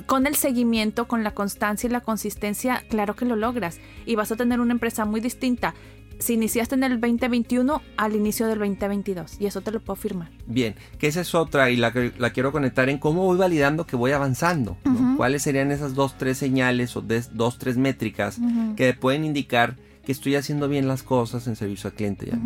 con 0.07 0.27
el 0.27 0.35
seguimiento, 0.37 1.07
con 1.09 1.23
la 1.25 1.33
constancia 1.35 1.89
y 1.89 1.91
la 1.91 2.01
consistencia, 2.01 2.83
claro 2.89 3.15
que 3.17 3.25
lo 3.25 3.37
logras 3.37 3.79
y 4.07 4.15
vas 4.17 4.31
a 4.33 4.37
tener 4.37 4.61
una 4.61 4.73
empresa 4.73 5.05
muy 5.05 5.21
distinta. 5.21 5.75
Si 6.21 6.35
iniciaste 6.35 6.77
en 6.77 6.85
el 6.85 7.01
2021 7.01 7.83
al 7.97 8.15
inicio 8.15 8.47
del 8.47 8.61
2022 8.61 9.41
y 9.41 9.47
eso 9.47 9.63
te 9.63 9.73
lo 9.73 9.81
puedo 9.81 9.97
firmar. 9.97 10.31
Bien, 10.47 10.77
que 10.99 11.09
esa 11.09 11.21
es 11.23 11.35
otra 11.35 11.71
y 11.71 11.77
la, 11.77 11.93
que- 11.93 12.13
la 12.19 12.31
quiero 12.31 12.53
conectar 12.53 12.89
en 12.89 12.99
cómo 12.99 13.25
voy 13.25 13.37
validando 13.37 13.85
que 13.87 13.97
voy 13.97 14.13
avanzando. 14.13 14.77
¿Cuáles 15.17 15.43
serían 15.43 15.73
esas 15.73 15.95
dos, 15.95 16.17
tres 16.17 16.39
señales 16.39 16.97
o 16.97 17.03
dos, 17.03 17.59
tres 17.59 17.77
métricas 17.77 18.39
Ujú. 18.39 18.77
que 18.77 18.95
pueden 18.95 19.25
indicar 19.25 19.77
que 20.07 20.13
estoy 20.13 20.37
haciendo 20.37 20.69
bien 20.69 20.87
las 20.87 21.03
cosas 21.03 21.47
en 21.49 21.57
servicio 21.57 21.91
al 21.91 21.97
cliente? 21.97 22.27
ya? 22.27 22.39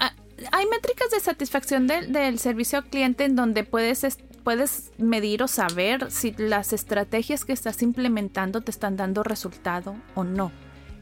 Ah, 0.00 0.12
hay 0.50 0.66
métricas 0.66 1.10
de 1.12 1.20
satisfacción 1.20 1.86
del, 1.86 2.12
del 2.12 2.38
servicio 2.40 2.78
al 2.78 2.86
cliente 2.86 3.24
en 3.24 3.36
donde 3.36 3.62
puedes, 3.62 4.02
es- 4.02 4.18
puedes 4.46 4.92
medir 4.96 5.42
o 5.42 5.48
saber 5.48 6.08
si 6.12 6.32
las 6.38 6.72
estrategias 6.72 7.44
que 7.44 7.52
estás 7.52 7.82
implementando 7.82 8.60
te 8.60 8.70
están 8.70 8.96
dando 8.96 9.24
resultado 9.24 9.96
o 10.14 10.22
no. 10.22 10.52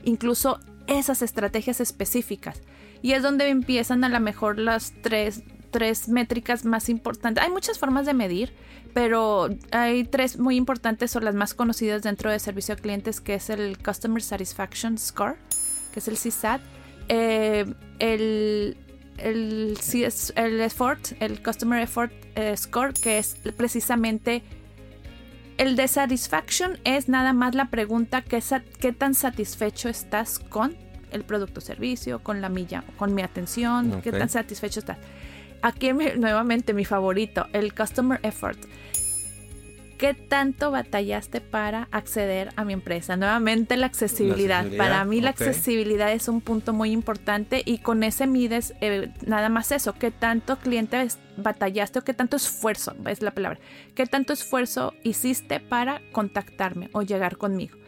Incluso 0.03 0.61
esas 0.87 1.21
estrategias 1.21 1.79
específicas. 1.79 2.63
Y 3.03 3.13
es 3.13 3.23
donde 3.23 3.51
empiezan 3.51 4.03
a 4.03 4.09
lo 4.09 4.19
mejor 4.19 4.59
las 4.59 4.95
tres, 5.03 5.43
tres 5.71 6.09
métricas 6.09 6.65
más 6.65 6.89
importantes. 6.89 7.45
Hay 7.45 7.51
muchas 7.51 7.79
formas 7.79 8.07
de 8.07 8.15
medir, 8.15 8.55
pero 8.95 9.51
hay 9.73 10.05
tres 10.05 10.39
muy 10.39 10.57
importantes 10.57 11.15
o 11.15 11.21
las 11.21 11.35
más 11.35 11.53
conocidas 11.53 12.01
dentro 12.01 12.31
de 12.31 12.39
servicio 12.39 12.73
a 12.73 12.79
clientes, 12.79 13.21
que 13.21 13.35
es 13.35 13.51
el 13.51 13.77
Customer 13.77 14.23
Satisfaction 14.23 14.97
Score, 14.97 15.37
que 15.93 16.01
es 16.01 16.09
el 16.09 16.17
CSAT, 16.17 16.63
eh, 17.11 17.67
el, 17.99 18.79
el, 19.19 19.77
CS 19.79 20.33
el 20.37 20.61
effort, 20.61 21.13
el 21.21 21.43
Customer 21.43 21.81
Effort 21.81 22.13
eh, 22.35 22.57
Score, 22.57 22.93
que 22.95 23.19
es 23.19 23.37
precisamente 23.57 24.43
el 25.57 25.77
de 25.77 25.87
satisfaction, 25.87 26.79
es 26.85 27.09
nada 27.09 27.33
más 27.33 27.55
la 27.55 27.71
pregunta 27.71 28.23
que 28.23 28.43
qué 28.81 28.93
tan 28.93 29.15
satisfecho 29.15 29.89
estás 29.89 30.39
con 30.39 30.77
el 31.13 31.25
producto 31.25 31.61
o 31.61 31.63
servicio, 31.63 32.23
con 32.23 32.41
la 32.41 32.49
milla, 32.49 32.83
con 32.99 33.15
mi 33.15 33.23
atención, 33.23 34.03
qué 34.03 34.11
tan 34.11 34.29
satisfecho 34.29 34.81
estás. 34.81 34.99
Aquí 35.63 35.93
nuevamente 35.93 36.75
mi 36.75 36.85
favorito, 36.85 37.47
el 37.53 37.73
Customer 37.75 38.19
Effort. 38.23 38.59
¿Qué 39.99 40.13
tanto 40.13 40.71
batallaste 40.71 41.41
para 41.41 41.89
acceder 41.93 42.51
a 42.57 42.65
mi 42.65 42.73
empresa? 42.73 43.17
Nuevamente 43.17 43.77
la 43.77 43.87
accesibilidad. 43.87 44.61
accesibilidad, 44.61 44.85
Para 44.85 45.05
mí 45.05 45.21
la 45.21 45.31
accesibilidad 45.31 46.13
es 46.13 46.29
un 46.29 46.41
punto 46.41 46.73
muy 46.73 46.91
importante 46.91 47.63
y 47.65 47.79
con 47.79 48.03
ese 48.03 48.27
mides 48.27 48.75
eh, 48.81 49.13
nada 49.27 49.49
más 49.49 49.71
eso, 49.73 49.95
qué 49.95 50.11
tanto 50.11 50.59
cliente 50.59 51.07
batallaste 51.37 52.01
o 52.01 52.03
qué 52.03 52.13
tanto 52.13 52.37
esfuerzo, 52.37 52.95
es 53.07 53.23
la 53.23 53.31
palabra, 53.31 53.61
qué 53.95 54.07
tanto 54.07 54.33
esfuerzo 54.33 54.95
hiciste 55.05 55.61
para 55.61 56.01
contactarme 56.13 56.91
o 56.93 57.03
llegar 57.03 57.37
conmigo. 57.37 57.79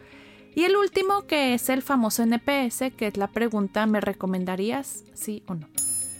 Y 0.55 0.63
el 0.63 0.75
último 0.75 1.27
que 1.27 1.53
es 1.53 1.69
el 1.69 1.83
famoso 1.83 2.23
NPS, 2.23 2.91
que 2.97 3.07
es 3.07 3.17
la 3.17 3.27
pregunta, 3.27 3.85
¿me 3.85 4.01
recomendarías 4.01 5.03
sí 5.13 5.43
o 5.45 5.55
no? 5.55 5.67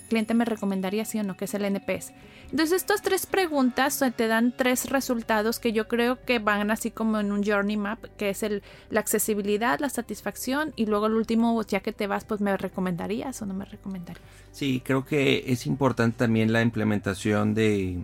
Cliente 0.08 0.34
me 0.34 0.46
recomendaría 0.46 1.06
sí 1.06 1.20
o 1.20 1.24
no, 1.24 1.38
que 1.38 1.46
es 1.46 1.54
el 1.54 1.66
NPS. 1.66 2.14
Entonces, 2.52 2.78
estas 2.78 3.02
tres 3.02 3.26
preguntas 3.26 4.02
te 4.16 4.28
dan 4.28 4.54
tres 4.56 4.90
resultados 4.90 5.60
que 5.60 5.74
yo 5.74 5.88
creo 5.88 6.24
que 6.24 6.40
van 6.40 6.72
así 6.72 6.92
como 6.92 7.20
en 7.20 7.32
un 7.32 7.44
journey 7.44 7.78
map, 7.78 8.04
que 8.18 8.30
es 8.30 8.44
el, 8.44 8.64
la 8.90 9.02
accesibilidad, 9.02 9.80
la 9.80 9.90
satisfacción 9.90 10.74
y 10.76 10.86
luego 10.86 11.08
el 11.08 11.14
último, 11.14 11.62
ya 11.64 11.82
que 11.82 11.94
te 11.94 12.08
vas, 12.08 12.24
pues 12.26 12.42
me 12.42 12.56
recomendarías 12.56 13.42
o 13.42 13.46
no 13.46 13.54
me 13.54 13.66
recomendarías. 13.66 14.24
Sí, 14.52 14.82
creo 14.84 15.06
que 15.06 15.44
es 15.48 15.68
importante 15.68 16.18
también 16.18 16.54
la 16.54 16.62
implementación 16.62 17.54
de, 17.54 18.00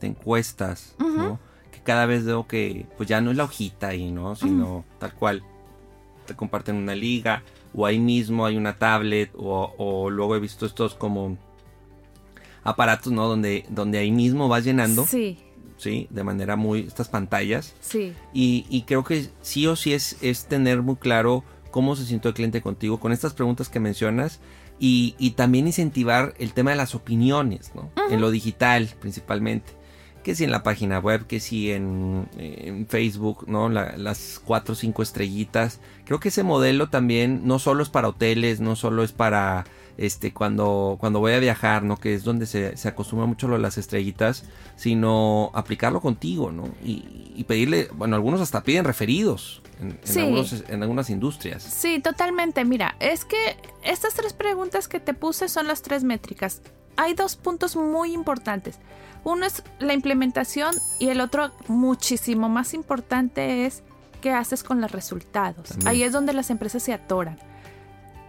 de 0.00 0.06
encuestas, 0.06 0.94
¿no? 0.98 1.38
Que 1.72 1.80
cada 1.80 2.06
vez 2.06 2.24
veo 2.24 2.46
que 2.46 2.86
pues 2.96 3.08
ya 3.08 3.20
no 3.20 3.30
es 3.30 3.36
la 3.36 3.44
hojita 3.44 3.88
ahí, 3.88 4.10
¿no? 4.10 4.34
Sino 4.36 4.84
tal 4.98 5.14
cual 5.14 5.42
te 6.26 6.34
comparten 6.34 6.76
una 6.76 6.94
liga 6.94 7.42
o 7.74 7.86
ahí 7.86 7.98
mismo 7.98 8.46
hay 8.46 8.56
una 8.56 8.76
tablet 8.76 9.30
o, 9.36 9.72
o 9.78 10.10
luego 10.10 10.36
he 10.36 10.40
visto 10.40 10.66
estos 10.66 10.94
como 10.94 11.36
aparatos, 12.62 13.12
¿no? 13.12 13.26
Donde, 13.28 13.64
donde 13.68 13.98
ahí 13.98 14.10
mismo 14.10 14.48
vas 14.48 14.64
llenando, 14.64 15.06
Sí, 15.06 15.38
¿sí? 15.76 16.06
De 16.10 16.24
manera 16.24 16.56
muy, 16.56 16.80
estas 16.80 17.08
pantallas. 17.08 17.74
sí. 17.80 18.12
Y, 18.34 18.66
y 18.68 18.82
creo 18.82 19.04
que 19.04 19.28
sí 19.40 19.66
o 19.66 19.76
sí 19.76 19.92
es, 19.92 20.16
es 20.22 20.46
tener 20.46 20.82
muy 20.82 20.96
claro 20.96 21.44
cómo 21.70 21.96
se 21.96 22.04
sintió 22.04 22.28
el 22.28 22.34
cliente 22.34 22.60
contigo 22.62 22.98
con 23.00 23.12
estas 23.12 23.32
preguntas 23.34 23.68
que 23.68 23.80
mencionas. 23.80 24.40
Y, 24.82 25.14
y 25.18 25.32
también 25.32 25.66
incentivar 25.66 26.32
el 26.38 26.54
tema 26.54 26.70
de 26.70 26.76
las 26.78 26.94
opiniones, 26.94 27.72
¿no? 27.74 27.90
En 28.10 28.22
lo 28.22 28.30
digital 28.30 28.88
principalmente. 28.98 29.72
Que 30.22 30.34
si 30.34 30.44
en 30.44 30.50
la 30.50 30.62
página 30.62 30.98
web, 30.98 31.26
que 31.26 31.40
si 31.40 31.72
en, 31.72 32.28
en 32.36 32.86
Facebook, 32.86 33.44
¿no? 33.48 33.68
La- 33.70 33.96
las 33.96 34.40
cuatro 34.44 34.72
o 34.74 34.76
cinco 34.76 35.02
estrellitas. 35.02 35.80
Creo 36.04 36.20
que 36.20 36.28
ese 36.28 36.42
modelo 36.42 36.90
también 36.90 37.46
no 37.46 37.58
solo 37.58 37.82
es 37.82 37.88
para 37.88 38.08
hoteles, 38.08 38.60
no 38.60 38.76
solo 38.76 39.02
es 39.02 39.12
para 39.12 39.64
este 39.96 40.32
cuando, 40.32 40.96
cuando 41.00 41.20
voy 41.20 41.32
a 41.32 41.38
viajar, 41.38 41.82
¿no? 41.82 41.96
Que 41.98 42.14
es 42.14 42.24
donde 42.24 42.46
se, 42.46 42.76
se 42.76 42.88
acostumbra 42.88 43.26
mucho 43.26 43.48
lo 43.48 43.54
de 43.56 43.62
las 43.62 43.78
estrellitas, 43.78 44.44
sino 44.76 45.50
aplicarlo 45.54 46.00
contigo, 46.00 46.50
¿no? 46.52 46.68
Y, 46.84 47.32
y 47.34 47.44
pedirle, 47.44 47.88
bueno, 47.94 48.16
algunos 48.16 48.40
hasta 48.40 48.62
piden 48.62 48.84
referidos 48.84 49.62
en, 49.80 49.88
en 49.90 49.98
Sí. 50.02 50.20
algunos- 50.20 50.64
en 50.68 50.82
algunas 50.82 51.10
industrias. 51.10 51.62
Sí, 51.62 52.00
totalmente. 52.00 52.64
Mira, 52.64 52.96
es 53.00 53.24
que 53.24 53.56
estas 53.84 54.14
tres 54.14 54.32
preguntas 54.32 54.88
que 54.88 55.00
te 55.00 55.14
puse 55.14 55.48
son 55.48 55.66
las 55.66 55.82
tres 55.82 56.02
métricas. 56.04 56.62
Hay 56.96 57.14
dos 57.14 57.36
puntos 57.36 57.76
muy 57.76 58.12
importantes. 58.12 58.78
Uno 59.24 59.46
es 59.46 59.62
la 59.78 59.92
implementación 59.92 60.74
y 60.98 61.08
el 61.08 61.20
otro 61.20 61.50
muchísimo 61.68 62.48
más 62.48 62.74
importante 62.74 63.66
es 63.66 63.82
qué 64.20 64.32
haces 64.32 64.62
con 64.62 64.80
los 64.80 64.92
resultados. 64.92 65.70
También. 65.70 65.88
Ahí 65.88 66.02
es 66.02 66.12
donde 66.12 66.32
las 66.32 66.50
empresas 66.50 66.82
se 66.82 66.92
atoran. 66.92 67.38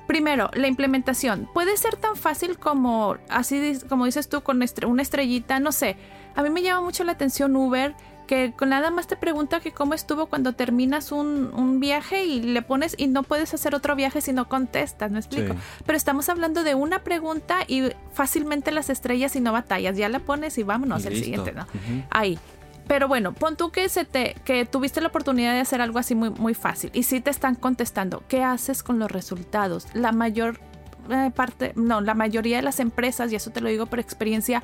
Primero, 0.07 0.49
la 0.53 0.67
implementación. 0.67 1.49
Puede 1.53 1.77
ser 1.77 1.95
tan 1.95 2.17
fácil 2.17 2.57
como, 2.57 3.15
así 3.29 3.79
como 3.87 4.05
dices 4.05 4.27
tú, 4.27 4.41
con 4.41 4.61
una 4.85 5.01
estrellita, 5.01 5.59
no 5.59 5.71
sé. 5.71 5.95
A 6.35 6.43
mí 6.43 6.49
me 6.49 6.61
llama 6.61 6.81
mucho 6.81 7.03
la 7.03 7.13
atención 7.13 7.55
Uber, 7.55 7.95
que 8.31 8.53
con 8.53 8.69
nada 8.69 8.91
más 8.91 9.07
te 9.07 9.17
pregunta 9.17 9.59
que 9.59 9.73
cómo 9.73 9.93
estuvo 9.93 10.27
cuando 10.27 10.53
terminas 10.53 11.11
un, 11.11 11.51
un 11.53 11.81
viaje 11.81 12.23
y 12.23 12.41
le 12.41 12.61
pones 12.61 12.95
y 12.97 13.07
no 13.07 13.23
puedes 13.23 13.53
hacer 13.53 13.75
otro 13.75 13.93
viaje 13.93 14.21
si 14.21 14.31
no 14.31 14.47
contestas, 14.47 15.11
¿me 15.11 15.19
explico? 15.19 15.51
Sí. 15.51 15.59
Pero 15.85 15.97
estamos 15.97 16.29
hablando 16.29 16.63
de 16.63 16.73
una 16.73 17.03
pregunta 17.03 17.65
y 17.67 17.91
fácilmente 18.13 18.71
las 18.71 18.89
estrellas 18.89 19.35
y 19.35 19.41
no 19.41 19.51
batallas. 19.51 19.97
Ya 19.97 20.07
la 20.07 20.19
pones 20.19 20.57
y 20.57 20.63
vámonos 20.63 21.03
Y 21.03 21.07
el 21.07 21.13
listo. 21.15 21.25
siguiente, 21.25 21.51
¿no? 21.51 21.67
Ahí. 22.09 22.39
Pero 22.87 23.09
bueno, 23.09 23.33
pon 23.33 23.57
tú 23.57 23.69
que 23.69 23.89
se 23.89 24.05
te, 24.05 24.37
que 24.45 24.63
tuviste 24.65 25.01
la 25.01 25.09
oportunidad 25.09 25.51
de 25.51 25.59
hacer 25.59 25.81
algo 25.81 25.99
así 25.99 26.15
muy, 26.15 26.29
muy 26.29 26.53
fácil 26.53 26.89
y 26.93 27.03
sí 27.03 27.19
te 27.19 27.31
están 27.31 27.55
contestando. 27.55 28.23
¿Qué 28.29 28.45
haces 28.45 28.81
con 28.81 28.97
los 28.97 29.11
resultados? 29.11 29.87
La 29.93 30.13
mayor 30.13 30.61
eh, 31.09 31.31
parte, 31.35 31.73
no, 31.75 31.99
la 31.99 32.13
mayoría 32.13 32.55
de 32.55 32.63
las 32.63 32.79
empresas, 32.79 33.29
y 33.33 33.35
eso 33.35 33.51
te 33.51 33.59
lo 33.59 33.67
digo 33.67 33.87
por 33.87 33.99
experiencia, 33.99 34.63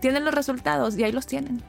tienen 0.00 0.24
los 0.24 0.32
resultados 0.32 0.96
y 0.96 1.04
ahí 1.04 1.12
los 1.12 1.26
tienen. 1.26 1.62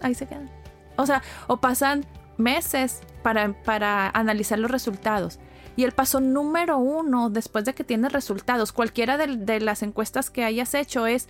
Ahí 0.00 0.14
se 0.14 0.26
quedan. 0.26 0.50
O 0.96 1.06
sea, 1.06 1.22
o 1.46 1.58
pasan 1.58 2.04
meses 2.36 3.00
para, 3.22 3.52
para 3.62 4.08
analizar 4.10 4.58
los 4.58 4.70
resultados. 4.70 5.38
Y 5.76 5.84
el 5.84 5.92
paso 5.92 6.20
número 6.20 6.78
uno, 6.78 7.30
después 7.30 7.64
de 7.64 7.74
que 7.74 7.84
tienes 7.84 8.12
resultados, 8.12 8.72
cualquiera 8.72 9.16
de, 9.16 9.36
de 9.36 9.60
las 9.60 9.82
encuestas 9.82 10.30
que 10.30 10.44
hayas 10.44 10.74
hecho, 10.74 11.06
es 11.06 11.28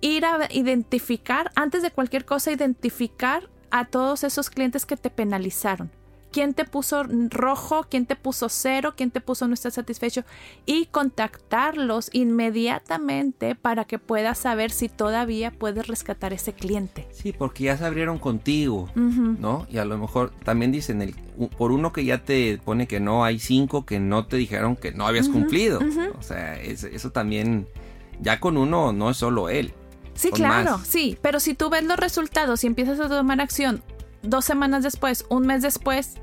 ir 0.00 0.24
a 0.24 0.48
identificar, 0.50 1.50
antes 1.54 1.82
de 1.82 1.90
cualquier 1.90 2.24
cosa, 2.24 2.50
identificar 2.52 3.48
a 3.70 3.86
todos 3.86 4.24
esos 4.24 4.50
clientes 4.50 4.86
que 4.86 4.96
te 4.96 5.10
penalizaron. 5.10 5.90
¿Quién 6.36 6.52
te 6.52 6.66
puso 6.66 7.02
rojo? 7.30 7.86
¿Quién 7.88 8.04
te 8.04 8.14
puso 8.14 8.50
cero? 8.50 8.92
¿Quién 8.94 9.10
te 9.10 9.22
puso 9.22 9.48
no 9.48 9.54
está 9.54 9.70
satisfecho? 9.70 10.22
Y 10.66 10.84
contactarlos 10.84 12.10
inmediatamente 12.12 13.54
para 13.54 13.86
que 13.86 13.98
puedas 13.98 14.36
saber 14.36 14.70
si 14.70 14.90
todavía 14.90 15.50
puedes 15.50 15.86
rescatar 15.86 16.34
ese 16.34 16.52
cliente. 16.52 17.08
Sí, 17.10 17.32
porque 17.32 17.64
ya 17.64 17.78
se 17.78 17.86
abrieron 17.86 18.18
contigo. 18.18 18.90
¿no? 18.94 19.66
Y 19.70 19.78
a 19.78 19.86
lo 19.86 19.96
mejor 19.96 20.30
también 20.44 20.72
dicen, 20.72 21.00
el, 21.00 21.14
por 21.56 21.72
uno 21.72 21.90
que 21.94 22.04
ya 22.04 22.22
te 22.22 22.58
pone 22.62 22.86
que 22.86 23.00
no, 23.00 23.24
hay 23.24 23.38
cinco 23.38 23.86
que 23.86 23.98
no 23.98 24.26
te 24.26 24.36
dijeron 24.36 24.76
que 24.76 24.92
no 24.92 25.06
habías 25.06 25.30
cumplido. 25.30 25.80
O 26.18 26.22
sea, 26.22 26.60
es- 26.60 26.84
eso 26.84 27.12
también, 27.12 27.66
ya 28.20 28.40
con 28.40 28.58
uno 28.58 28.92
no 28.92 29.08
es 29.08 29.16
solo 29.16 29.48
él. 29.48 29.72
Sí, 30.12 30.30
claro, 30.32 30.76
más. 30.78 30.86
sí, 30.86 31.16
pero 31.22 31.40
si 31.40 31.54
tú 31.54 31.70
ves 31.70 31.82
los 31.84 31.96
resultados 31.98 32.62
y 32.62 32.66
empiezas 32.66 33.00
a 33.00 33.08
tomar 33.08 33.40
acción 33.40 33.82
dos 34.22 34.44
semanas 34.44 34.82
después, 34.84 35.24
un 35.30 35.46
mes 35.46 35.62
después, 35.62 36.16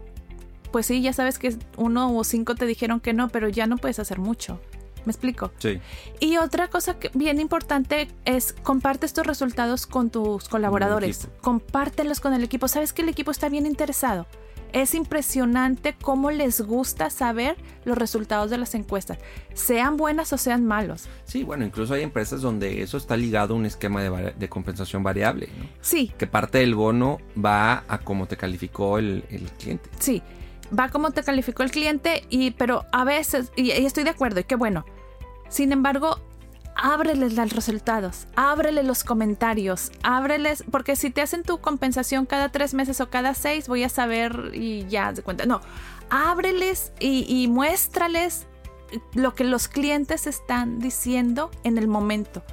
pues 0.74 0.88
sí, 0.88 1.04
ya 1.04 1.14
sabes 1.14 1.38
que 1.38 1.56
uno 1.78 2.18
o 2.18 2.24
cinco 2.24 2.56
te 2.56 2.66
dijeron 2.66 3.00
que 3.00 3.14
no, 3.14 3.30
pero 3.30 3.48
ya 3.48 3.68
no 3.68 3.78
puedes 3.78 4.00
hacer 4.00 4.18
mucho. 4.18 4.60
¿Me 5.06 5.12
explico? 5.12 5.52
Sí. 5.60 5.80
Y 6.20 6.38
otra 6.38 6.68
cosa 6.68 6.98
que 6.98 7.12
bien 7.14 7.40
importante 7.40 8.08
es 8.26 8.54
comparte 8.64 9.06
estos 9.06 9.28
resultados 9.28 9.86
con 9.86 10.10
tus 10.10 10.50
colaboradores. 10.50 11.28
Compártelos 11.42 12.20
con 12.20 12.34
el 12.34 12.44
equipo. 12.44 12.68
Sabes 12.68 12.92
que 12.92 13.04
el 13.04 13.10
equipo 13.10 13.30
está 13.30 13.50
bien 13.50 13.68
interesado. 13.68 14.26
Es 14.72 14.96
impresionante 14.96 15.96
cómo 16.02 16.32
les 16.32 16.62
gusta 16.62 17.12
saber 17.12 17.56
los 17.86 17.96
resultados 17.96 18.50
de 18.50 18.58
las 18.58 18.74
encuestas, 18.74 19.20
sean 19.54 19.98
buenas 19.98 20.34
o 20.34 20.40
sean 20.40 20.66
malos. 20.66 21.08
Sí, 21.26 21.44
bueno, 21.44 21.64
incluso 21.64 21.94
hay 21.94 22.02
empresas 22.02 22.42
donde 22.42 22.82
eso 22.82 22.98
está 22.98 23.16
ligado 23.16 23.54
a 23.54 23.58
un 23.58 23.68
esquema 23.68 24.02
de, 24.02 24.50
compensación 24.50 25.04
variable, 25.04 25.50
¿no? 25.60 25.66
Sí, 25.82 26.12
Que 26.18 26.26
parte 26.26 26.58
del 26.58 26.74
bono 26.74 27.20
va 27.38 27.84
a 27.88 28.00
cómo 28.00 28.26
te 28.26 28.36
calificó 28.36 28.98
el, 28.98 29.24
el 29.30 29.44
cliente. 29.52 29.92
Sí, 30.00 30.24
va 30.78 30.90
como 30.90 31.12
te 31.12 31.24
calificó 31.24 31.64
el 31.64 31.72
cliente, 31.72 32.26
y, 32.30 32.52
pero 32.52 32.86
a 32.92 33.04
veces, 33.04 33.52
y, 33.56 33.72
estoy 33.72 34.04
de 34.04 34.12
acuerdo, 34.12 34.40
y 34.40 34.44
qué 34.44 34.56
bueno. 34.56 34.86
Sin 35.50 35.72
embargo, 35.72 36.20
ábreles 36.76 37.34
los 37.34 37.54
resultados, 37.54 38.28
ábreles 38.36 38.86
los 38.86 39.04
comentarios, 39.04 39.92
ábreles, 40.02 40.64
porque 40.72 40.96
si 40.96 41.12
te 41.12 41.22
hacen 41.22 41.44
tu 41.44 41.60
compensación 41.60 42.26
cada 42.26 42.50
tres 42.50 42.74
meses 42.74 43.00
o 43.02 43.10
cada 43.10 43.34
seis, 43.34 43.68
voy 43.68 43.84
a 43.84 43.90
saber 43.90 44.52
y 44.54 44.88
ya 44.88 45.14
de 45.14 45.22
cuenta. 45.22 45.46
No, 45.46 45.62
ábreles 46.10 46.92
y, 47.00 47.26
y 47.28 47.48
muéstrales 47.48 48.48
lo 49.14 49.34
que 49.34 49.44
los 49.44 49.68
clientes 49.68 50.28
están 50.28 50.80
diciendo 50.80 51.52
en 51.64 51.78
el 51.78 51.88
momento. 51.88 52.44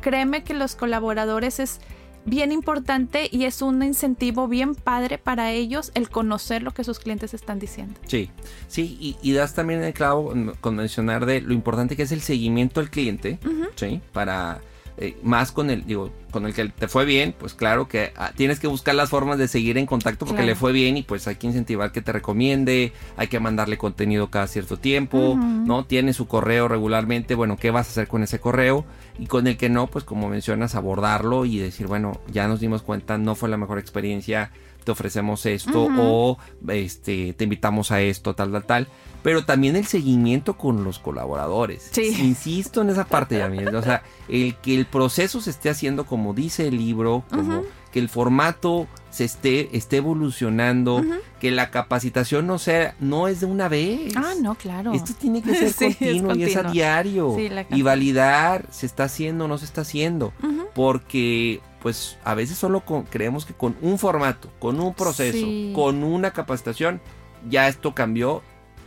Créeme 0.00 0.44
que 0.44 0.54
los 0.54 0.76
colaboradores 0.76 1.60
es 1.60 1.80
bien 2.26 2.52
importante 2.52 3.28
y 3.30 3.44
es 3.44 3.62
un 3.62 3.82
incentivo 3.82 4.48
bien 4.48 4.74
padre 4.74 5.18
para 5.18 5.52
ellos 5.52 5.92
el 5.94 6.08
conocer 6.08 6.62
lo 6.62 6.70
que 6.72 6.84
sus 6.84 6.98
clientes 6.98 7.34
están 7.34 7.58
diciendo. 7.58 7.94
Sí, 8.06 8.30
sí, 8.68 8.96
y, 9.00 9.16
y 9.22 9.32
das 9.32 9.54
también 9.54 9.82
el 9.82 9.92
clavo 9.92 10.32
con 10.60 10.76
mencionar 10.76 11.26
de 11.26 11.40
lo 11.40 11.52
importante 11.52 11.96
que 11.96 12.02
es 12.04 12.12
el 12.12 12.20
seguimiento 12.20 12.80
al 12.80 12.90
cliente, 12.90 13.38
¿sí? 13.76 14.00
Para 14.12 14.60
eh, 14.96 15.16
más 15.24 15.50
con 15.50 15.70
el, 15.70 15.84
digo, 15.84 16.10
con 16.30 16.46
el 16.46 16.54
que 16.54 16.68
te 16.68 16.86
fue 16.86 17.04
bien, 17.04 17.34
pues 17.36 17.52
claro 17.52 17.88
que 17.88 18.12
ah, 18.16 18.30
tienes 18.36 18.60
que 18.60 18.68
buscar 18.68 18.94
las 18.94 19.10
formas 19.10 19.38
de 19.38 19.48
seguir 19.48 19.76
en 19.76 19.86
contacto 19.86 20.24
porque 20.24 20.42
Claro. 20.42 20.50
le 20.52 20.54
fue 20.54 20.72
bien 20.72 20.96
y 20.96 21.02
pues 21.02 21.26
hay 21.26 21.34
que 21.34 21.48
incentivar 21.48 21.90
que 21.90 22.00
te 22.00 22.12
recomiende, 22.12 22.92
hay 23.16 23.26
que 23.26 23.40
mandarle 23.40 23.76
contenido 23.76 24.30
cada 24.30 24.46
cierto 24.46 24.76
tiempo. 24.78 25.36
¿no? 25.36 25.84
Tiene 25.84 26.12
su 26.12 26.26
correo 26.28 26.68
regularmente, 26.68 27.34
bueno, 27.34 27.56
¿qué 27.56 27.70
vas 27.72 27.88
a 27.88 27.90
hacer 27.90 28.08
con 28.08 28.22
ese 28.22 28.38
correo? 28.38 28.84
Y 29.18 29.26
con 29.26 29.46
el 29.46 29.56
que 29.56 29.68
no, 29.68 29.86
pues 29.86 30.04
como 30.04 30.28
mencionas, 30.28 30.74
abordarlo 30.74 31.44
y 31.44 31.58
decir, 31.58 31.86
bueno, 31.86 32.20
ya 32.32 32.48
nos 32.48 32.60
dimos 32.60 32.82
cuenta, 32.82 33.16
no 33.16 33.34
fue 33.34 33.48
la 33.48 33.56
mejor 33.56 33.78
experiencia, 33.78 34.50
te 34.84 34.92
ofrecemos 34.92 35.46
esto 35.46 35.88
o 35.98 36.38
este 36.68 37.32
te 37.32 37.44
invitamos 37.44 37.90
a 37.90 38.00
esto, 38.00 38.34
tal, 38.34 38.52
tal, 38.52 38.64
tal. 38.64 38.88
Pero 39.22 39.44
también 39.44 39.74
el 39.76 39.86
seguimiento 39.86 40.58
con 40.58 40.84
los 40.84 40.98
colaboradores. 40.98 41.88
Sí. 41.92 42.14
Insisto 42.20 42.82
en 42.82 42.90
esa 42.90 43.04
parte, 43.04 43.38
Yamil. 43.38 43.74
O 43.74 43.82
sea, 43.82 44.02
el 44.28 44.54
que 44.56 44.76
el 44.76 44.84
proceso 44.84 45.40
se 45.40 45.50
esté 45.50 45.70
haciendo 45.70 46.04
como 46.04 46.34
dice 46.34 46.68
el 46.68 46.76
libro, 46.76 47.24
como 47.30 47.62
que 47.90 48.00
el 48.00 48.10
formato 48.10 48.86
se 49.14 49.22
esté, 49.24 49.76
esté 49.76 49.98
evolucionando, 49.98 51.00
que 51.40 51.52
la 51.52 51.70
capacitación 51.70 52.48
no 52.48 52.58
sea, 52.58 52.96
no 52.98 53.28
es 53.28 53.38
de 53.38 53.46
una 53.46 53.68
vez. 53.68 54.12
Ah, 54.16 54.32
no, 54.40 54.56
claro. 54.56 54.92
Esto 54.92 55.12
tiene 55.16 55.40
que 55.40 55.54
ser 55.54 55.70
Sí, 55.72 55.94
continuo 55.94 56.34
y 56.34 56.42
es 56.42 56.56
a 56.56 56.64
diario. 56.64 57.32
Sí, 57.36 57.48
la 57.48 57.64
y 57.70 57.82
validar 57.82 58.66
se 58.72 58.86
está 58.86 59.04
haciendo 59.04 59.44
o 59.44 59.48
no 59.48 59.56
se 59.56 59.66
está 59.66 59.82
haciendo. 59.82 60.32
Porque, 60.74 61.60
pues, 61.80 62.18
a 62.24 62.34
veces 62.34 62.58
solo 62.58 62.80
con- 62.84 63.04
creemos 63.04 63.46
que 63.46 63.54
con 63.54 63.76
un 63.82 63.98
formato, 63.98 64.50
con 64.58 64.80
un 64.80 64.92
proceso, 64.94 65.38
Sí. 65.38 65.72
con 65.76 66.02
una 66.02 66.32
capacitación, 66.32 67.00
ya 67.48 67.68
esto 67.68 67.94
cambió. 67.94 68.42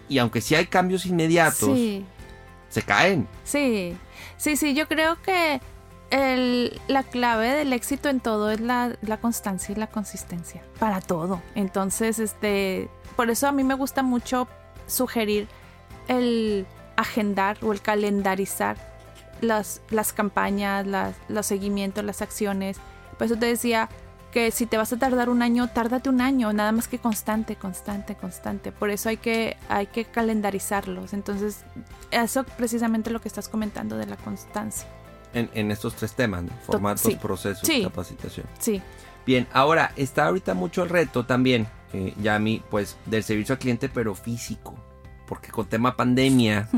Y 0.09 0.17
aunque 0.17 0.41
sí 0.41 0.55
hay 0.55 0.65
cambios 0.65 1.05
inmediatos, 1.05 1.73
Sí, 1.77 2.05
se 2.69 2.81
caen. 2.81 3.27
sí, 3.45 3.95
sí, 4.35 4.57
sí, 4.57 4.73
yo 4.73 4.89
creo 4.89 5.21
que 5.21 5.61
el- 6.09 6.79
la 6.87 7.03
clave 7.03 7.49
del 7.53 7.73
éxito 7.73 8.09
en 8.09 8.19
todo 8.19 8.51
es 8.51 8.59
la, 8.59 8.95
la 9.01 9.17
constancia 9.17 9.73
y 9.73 9.75
la 9.75 9.87
consistencia, 9.87 10.61
para 10.79 11.01
todo. 11.01 11.41
Entonces, 11.55 12.19
este, 12.19 12.89
por 13.15 13.29
eso 13.29 13.47
a 13.47 13.51
mí 13.51 13.63
me 13.63 13.73
gusta 13.73 14.03
mucho 14.03 14.47
sugerir 14.87 15.47
el 16.07 16.65
agendar 16.95 17.57
o 17.61 17.73
el 17.73 17.81
calendarizar 17.81 18.77
las, 19.41 19.81
las 19.89 20.13
campañas, 20.13 20.85
los 21.27 21.45
seguimientos, 21.45 22.03
las 22.03 22.21
acciones. 22.21 22.77
Por 23.17 23.25
eso 23.27 23.35
te 23.35 23.45
decía 23.45 23.89
que 24.31 24.51
si 24.51 24.65
te 24.65 24.77
vas 24.77 24.91
a 24.93 24.97
tardar 24.97 25.29
un 25.29 25.41
año, 25.41 25.67
tárdate 25.69 26.09
un 26.09 26.21
año, 26.21 26.51
nada 26.53 26.71
más 26.71 26.87
que 26.87 26.99
constante, 26.99 27.55
constante, 27.55 28.15
constante. 28.15 28.71
Por 28.71 28.89
eso 28.89 29.09
hay 29.09 29.17
que, 29.17 29.57
hay 29.69 29.87
que 29.87 30.05
calendarizarlos. 30.05 31.13
Entonces, 31.13 31.63
eso 32.11 32.43
precisamente 32.43 33.09
lo 33.09 33.21
que 33.21 33.27
estás 33.27 33.47
comentando 33.49 33.97
de 33.97 34.05
la 34.05 34.15
constancia. 34.17 34.87
En, 35.37 35.49
en 35.53 35.71
estos 35.71 35.95
tres 35.95 36.13
temas, 36.13 36.43
¿no? 36.43 36.51
formatos, 36.65 37.01
sí. 37.01 37.15
procesos, 37.15 37.67
Sí. 37.67 37.83
capacitación. 37.83 38.45
Sí, 38.59 38.81
Bien, 39.27 39.45
ahora 39.51 39.91
está 39.97 40.27
ahorita 40.27 40.53
mucho 40.53 40.83
el 40.83 40.89
reto 40.89 41.25
también, 41.25 41.67
eh, 41.91 42.13
Yami, 42.21 42.63
pues 42.69 42.95
del 43.05 43.23
servicio 43.25 43.53
al 43.53 43.59
cliente, 43.59 43.89
pero 43.89 44.15
físico. 44.15 44.73
Porque 45.27 45.49
con 45.49 45.65
tema 45.67 45.97
pandemia, 45.97 46.69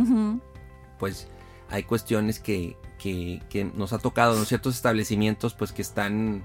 pues 0.97 1.28
hay 1.70 1.84
cuestiones 1.84 2.39
que, 2.39 2.76
que, 2.97 3.43
que 3.49 3.66
nos 3.66 3.93
ha 3.93 3.99
tocado, 3.99 4.36
¿no? 4.36 4.45
Ciertos 4.45 4.76
establecimientos 4.76 5.53
pues 5.53 5.72
que 5.72 5.84
están... 5.84 6.41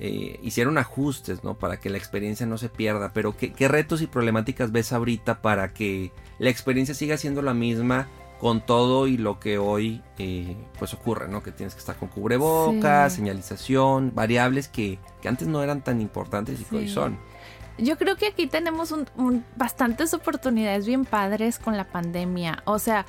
Eh, 0.00 0.40
hicieron 0.42 0.76
ajustes, 0.76 1.44
¿no? 1.44 1.54
Para 1.54 1.78
que 1.78 1.88
la 1.88 1.98
experiencia 1.98 2.46
no 2.46 2.58
se 2.58 2.68
pierda. 2.68 3.12
Pero 3.14 3.36
¿qué, 3.36 3.52
¿qué, 3.52 3.68
retos 3.68 4.02
y 4.02 4.08
problemáticas 4.08 4.72
ves 4.72 4.92
ahorita 4.92 5.40
para 5.40 5.72
que 5.72 6.10
la 6.40 6.50
experiencia 6.50 6.96
siga 6.96 7.16
siendo 7.16 7.42
la 7.42 7.54
misma 7.54 8.08
con 8.40 8.60
todo 8.60 9.06
y 9.06 9.16
lo 9.16 9.40
que 9.40 9.58
hoy 9.58 10.02
eh, 10.18 10.56
pues 10.78 10.92
ocurre, 10.94 11.28
¿no? 11.28 11.42
Que 11.42 11.52
tienes 11.52 11.74
que 11.74 11.80
estar 11.80 11.96
con 11.96 12.08
cubrebocas, 12.08 13.12
sí. 13.12 13.20
señalización, 13.20 14.12
variables 14.14 14.68
que, 14.68 14.98
que, 15.22 15.28
antes 15.28 15.48
no 15.48 15.62
eran 15.62 15.82
tan 15.82 16.00
importantes 16.00 16.60
y 16.60 16.64
sí. 16.64 16.66
que 16.70 16.76
hoy 16.76 16.88
son. 16.88 17.18
Yo 17.78 17.96
creo 17.96 18.16
que 18.16 18.28
aquí 18.28 18.46
tenemos 18.46 18.92
un, 18.92 19.06
un, 19.16 19.44
bastantes 19.56 20.14
oportunidades 20.14 20.86
bien 20.86 21.04
padres 21.04 21.58
con 21.58 21.76
la 21.76 21.84
pandemia. 21.84 22.62
O 22.66 22.78
sea, 22.78 23.06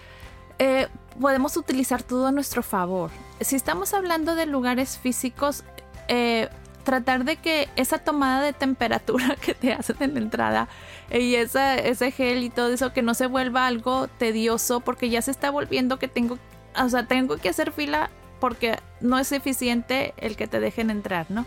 eh, 0.57 0.87
podemos 1.19 1.57
utilizar 1.57 2.03
todo 2.03 2.27
a 2.27 2.31
nuestro 2.31 2.63
favor. 2.63 3.11
Si 3.41 3.55
estamos 3.55 3.93
hablando 3.93 4.35
de 4.35 4.45
lugares 4.45 4.97
físicos, 4.97 5.63
eh, 6.07 6.49
tratar 6.85 7.25
de 7.25 7.35
que 7.35 7.67
esa 7.75 7.97
tomada 7.97 8.41
de 8.41 8.53
temperatura 8.53 9.35
que 9.41 9.53
te 9.53 9.73
hacen 9.73 9.97
en 9.99 10.13
la 10.13 10.19
entrada 10.21 10.69
y 11.11 11.35
esa, 11.35 11.75
ese 11.75 12.11
gel 12.11 12.43
y 12.43 12.49
todo 12.49 12.71
eso 12.71 12.93
que 12.93 13.01
no 13.01 13.13
se 13.13 13.27
vuelva 13.27 13.67
algo 13.67 14.07
tedioso 14.07 14.79
porque 14.79 15.09
ya 15.09 15.21
se 15.21 15.31
está 15.31 15.51
volviendo 15.51 15.99
que 15.99 16.07
tengo, 16.07 16.37
o 16.81 16.89
sea, 16.89 17.05
tengo 17.07 17.35
que 17.37 17.49
hacer 17.49 17.73
fila 17.73 18.09
porque 18.39 18.77
no 19.01 19.19
es 19.19 19.33
eficiente 19.33 20.13
el 20.17 20.37
que 20.37 20.47
te 20.47 20.61
dejen 20.61 20.89
entrar, 20.89 21.25
¿no? 21.29 21.45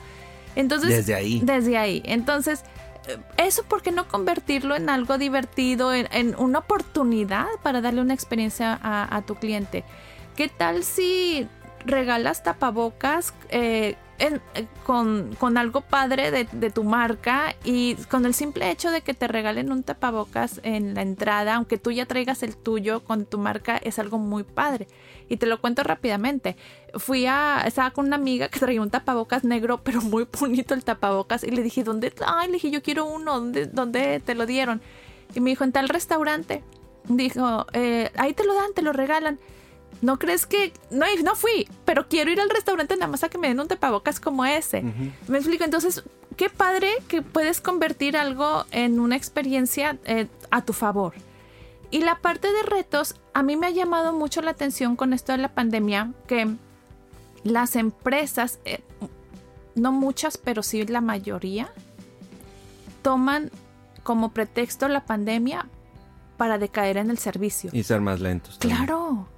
Entonces, 0.57 0.91
desde 0.91 1.14
ahí. 1.14 1.41
Desde 1.43 1.76
ahí. 1.76 2.03
Entonces, 2.05 2.64
eso, 3.36 3.62
¿por 3.62 3.82
qué 3.82 3.93
no 3.93 4.09
convertirlo 4.09 4.74
en 4.74 4.91
algo 4.91 5.18
divertido, 5.18 5.95
en, 5.95 6.09
en 6.12 6.34
una 6.36 6.61
oportunidad 6.61 7.47
para 7.62 7.80
darle 7.80 8.01
una 8.01 8.14
experiencia 8.14 8.78
a, 8.82 9.16
a, 9.16 9.22
tu 9.22 9.36
cliente? 9.36 9.84
¿Qué 10.36 10.49
tal 10.49 10.84
si 10.84 11.47
regalas 11.85 12.43
tapabocas 12.43 13.35
eh, 13.51 13.97
eh, 14.18 14.41
con, 14.85 15.37
con, 15.39 15.57
algo 15.59 15.81
padre 15.81 16.33
de, 16.33 16.49
de, 16.51 16.70
tu 16.70 16.83
marca 16.83 17.55
y 17.62 17.95
con 18.11 18.26
el 18.26 18.35
simple 18.35 18.68
hecho 18.70 18.91
de 18.91 19.01
que 19.01 19.14
te 19.14 19.29
regalen 19.29 19.70
un 19.70 19.85
tapabocas 19.85 20.61
en 20.64 20.95
la 20.95 21.03
entrada, 21.03 21.55
aunque 21.55 21.79
tú 21.79 21.93
ya 21.93 22.05
traigas 22.05 22.43
el 22.43 22.57
tuyo 22.57 23.05
con 23.05 23.26
tu 23.26 23.39
marca, 23.39 23.76
es 23.76 24.01
algo 24.01 24.18
muy 24.18 24.43
padre. 24.43 24.89
Y 25.29 25.37
te 25.37 25.47
lo 25.47 25.61
cuento 25.61 25.85
rápidamente. 25.85 26.57
Fui 26.95 27.26
a, 27.26 27.62
estaba 27.64 27.93
con 27.93 28.07
una 28.07 28.16
amiga 28.16 28.49
que 28.49 28.59
traía 28.59 28.83
un 28.83 28.91
tapabocas 28.91 29.45
negro, 29.45 29.83
pero 29.85 30.01
muy 30.01 30.26
bonito 30.41 30.74
el 30.74 30.83
tapabocas, 30.83 31.45
y 31.45 31.51
le 31.53 31.62
dije, 31.62 31.85
¿dónde? 31.85 32.12
Ay, 32.26 32.49
le 32.49 32.55
dije, 32.55 32.70
yo 32.70 32.83
quiero 32.83 33.05
uno, 33.05 33.35
¿dónde, 33.35 33.66
dónde 33.66 34.20
te 34.20 34.35
lo 34.35 34.47
dieron? 34.47 34.81
Y 35.35 35.41
me 35.41 35.51
dijo, 35.51 35.62
en 35.62 35.72
tal 35.72 35.89
restaurante. 35.89 36.64
Dijo, 37.05 37.66
eh, 37.72 38.11
ahí 38.16 38.35
te 38.35 38.45
lo 38.45 38.55
dan, 38.55 38.74
te 38.74 38.83
lo 38.83 38.93
regalan. 38.93 39.39
¿No 40.01 40.18
crees 40.18 40.46
que.? 40.46 40.72
No, 40.90 41.07
no 41.24 41.34
fui, 41.34 41.68
pero 41.84 42.09
quiero 42.09 42.30
ir 42.30 42.40
al 42.40 42.51
restaurante 42.51 42.94
nada 42.96 43.09
más 43.09 43.24
a 43.24 43.28
que 43.28 43.38
me 43.38 43.49
den 43.49 43.61
un 43.61 43.68
tapabocas 43.68 44.20
como 44.20 44.44
ese. 44.44 44.78
Uh 44.78 44.86
-huh. 44.86 45.12
Me 45.28 45.38
explico. 45.38 45.64
Entonces, 45.64 46.05
qué 46.36 46.49
padre 46.49 46.90
que 47.09 47.22
puedes 47.22 47.61
convertir 47.61 48.16
algo 48.16 48.64
en 48.70 49.01
una 49.01 49.16
experiencia 49.16 49.99
eh, 50.05 50.28
a 50.51 50.62
tu 50.62 50.72
favor. 50.72 51.14
Y 51.90 52.03
la 52.03 52.18
parte 52.18 52.53
de 52.53 52.62
retos, 52.62 53.16
a 53.32 53.42
mí 53.42 53.57
me 53.57 53.66
ha 53.66 53.70
llamado 53.70 54.12
mucho 54.12 54.42
la 54.42 54.51
atención 54.51 54.94
con 54.94 55.12
esto 55.12 55.32
de 55.32 55.38
la 55.38 55.49
pandemia, 55.49 56.12
que 56.26 56.55
las 57.44 57.76
empresas, 57.76 58.59
eh, 58.64 58.80
no 59.74 59.90
muchas, 59.90 60.36
pero 60.36 60.62
sí 60.62 60.84
la 60.86 61.01
mayoría, 61.01 61.72
toman 63.03 63.51
como 64.03 64.32
pretexto 64.32 64.86
la 64.88 65.07
pandemia 65.07 65.66
para 66.36 66.59
decaer 66.59 66.99
en 66.99 67.11
el 67.11 67.18
servicio. 67.18 67.70
Y 67.72 67.82
ser 67.82 68.01
más 68.01 68.20
lentos. 68.20 68.59
También. 68.59 68.84
Claro 68.84 69.28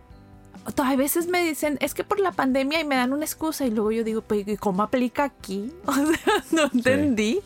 a 0.78 0.96
veces 0.96 1.26
me 1.26 1.42
dicen, 1.44 1.78
es 1.80 1.94
que 1.94 2.04
por 2.04 2.20
la 2.20 2.32
pandemia 2.32 2.80
y 2.80 2.84
me 2.84 2.96
dan 2.96 3.12
una 3.12 3.24
excusa 3.24 3.66
y 3.66 3.70
luego 3.70 3.92
yo 3.92 4.04
digo, 4.04 4.22
pues, 4.22 4.44
¿cómo 4.58 4.82
aplica 4.82 5.24
aquí? 5.24 5.72
O 5.86 5.92
sea, 5.94 6.44
no 6.52 6.70
entendí. 6.72 7.34
Sí. 7.34 7.42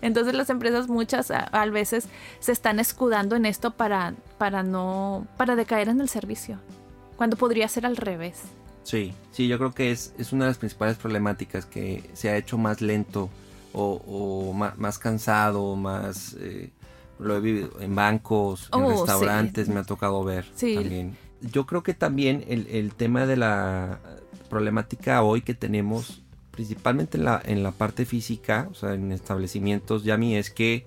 Entonces 0.00 0.34
las 0.34 0.50
empresas 0.50 0.88
muchas 0.88 1.30
a, 1.30 1.44
a, 1.44 1.66
veces 1.66 2.08
se 2.40 2.50
están 2.50 2.80
escudando 2.80 3.36
en 3.36 3.46
esto 3.46 3.70
para, 3.70 4.14
para 4.36 4.64
no, 4.64 5.26
para 5.36 5.54
decaer 5.54 5.88
en 5.88 6.00
el 6.00 6.08
servicio, 6.08 6.58
cuando 7.16 7.36
podría 7.36 7.68
ser 7.68 7.86
al 7.86 7.96
revés. 7.96 8.40
Sí, 8.82 9.14
sí, 9.30 9.46
yo 9.46 9.58
creo 9.58 9.72
que 9.72 9.92
es, 9.92 10.12
es 10.18 10.32
una 10.32 10.46
de 10.46 10.50
las 10.50 10.58
principales 10.58 10.96
problemáticas 10.96 11.66
que 11.66 12.10
se 12.14 12.30
ha 12.30 12.36
hecho 12.36 12.58
más 12.58 12.80
lento 12.80 13.30
o, 13.72 14.02
o 14.06 14.52
más, 14.52 14.76
más, 14.76 14.98
cansado, 14.98 15.76
más... 15.76 16.36
Eh, 16.40 16.70
lo 17.20 17.36
he 17.36 17.40
vivido 17.40 17.70
en 17.80 17.94
bancos, 17.94 18.68
en 18.72 18.82
oh, 18.82 18.90
restaurantes, 18.90 19.66
sí. 19.66 19.72
me 19.72 19.80
ha 19.80 19.84
tocado 19.84 20.24
ver 20.24 20.44
sí. 20.56 20.74
también 20.74 21.16
yo 21.50 21.66
creo 21.66 21.82
que 21.82 21.94
también 21.94 22.44
el, 22.48 22.66
el, 22.68 22.94
tema 22.94 23.26
de 23.26 23.36
la 23.36 24.00
problemática 24.48 25.22
hoy 25.22 25.42
que 25.42 25.54
tenemos, 25.54 26.22
principalmente 26.50 27.18
en 27.18 27.24
la, 27.24 27.42
en 27.44 27.62
la 27.62 27.72
parte 27.72 28.04
física, 28.04 28.68
o 28.70 28.74
sea, 28.74 28.94
en 28.94 29.12
establecimientos, 29.12 30.04
ya 30.04 30.16
mí 30.16 30.36
es 30.36 30.50
que 30.50 30.86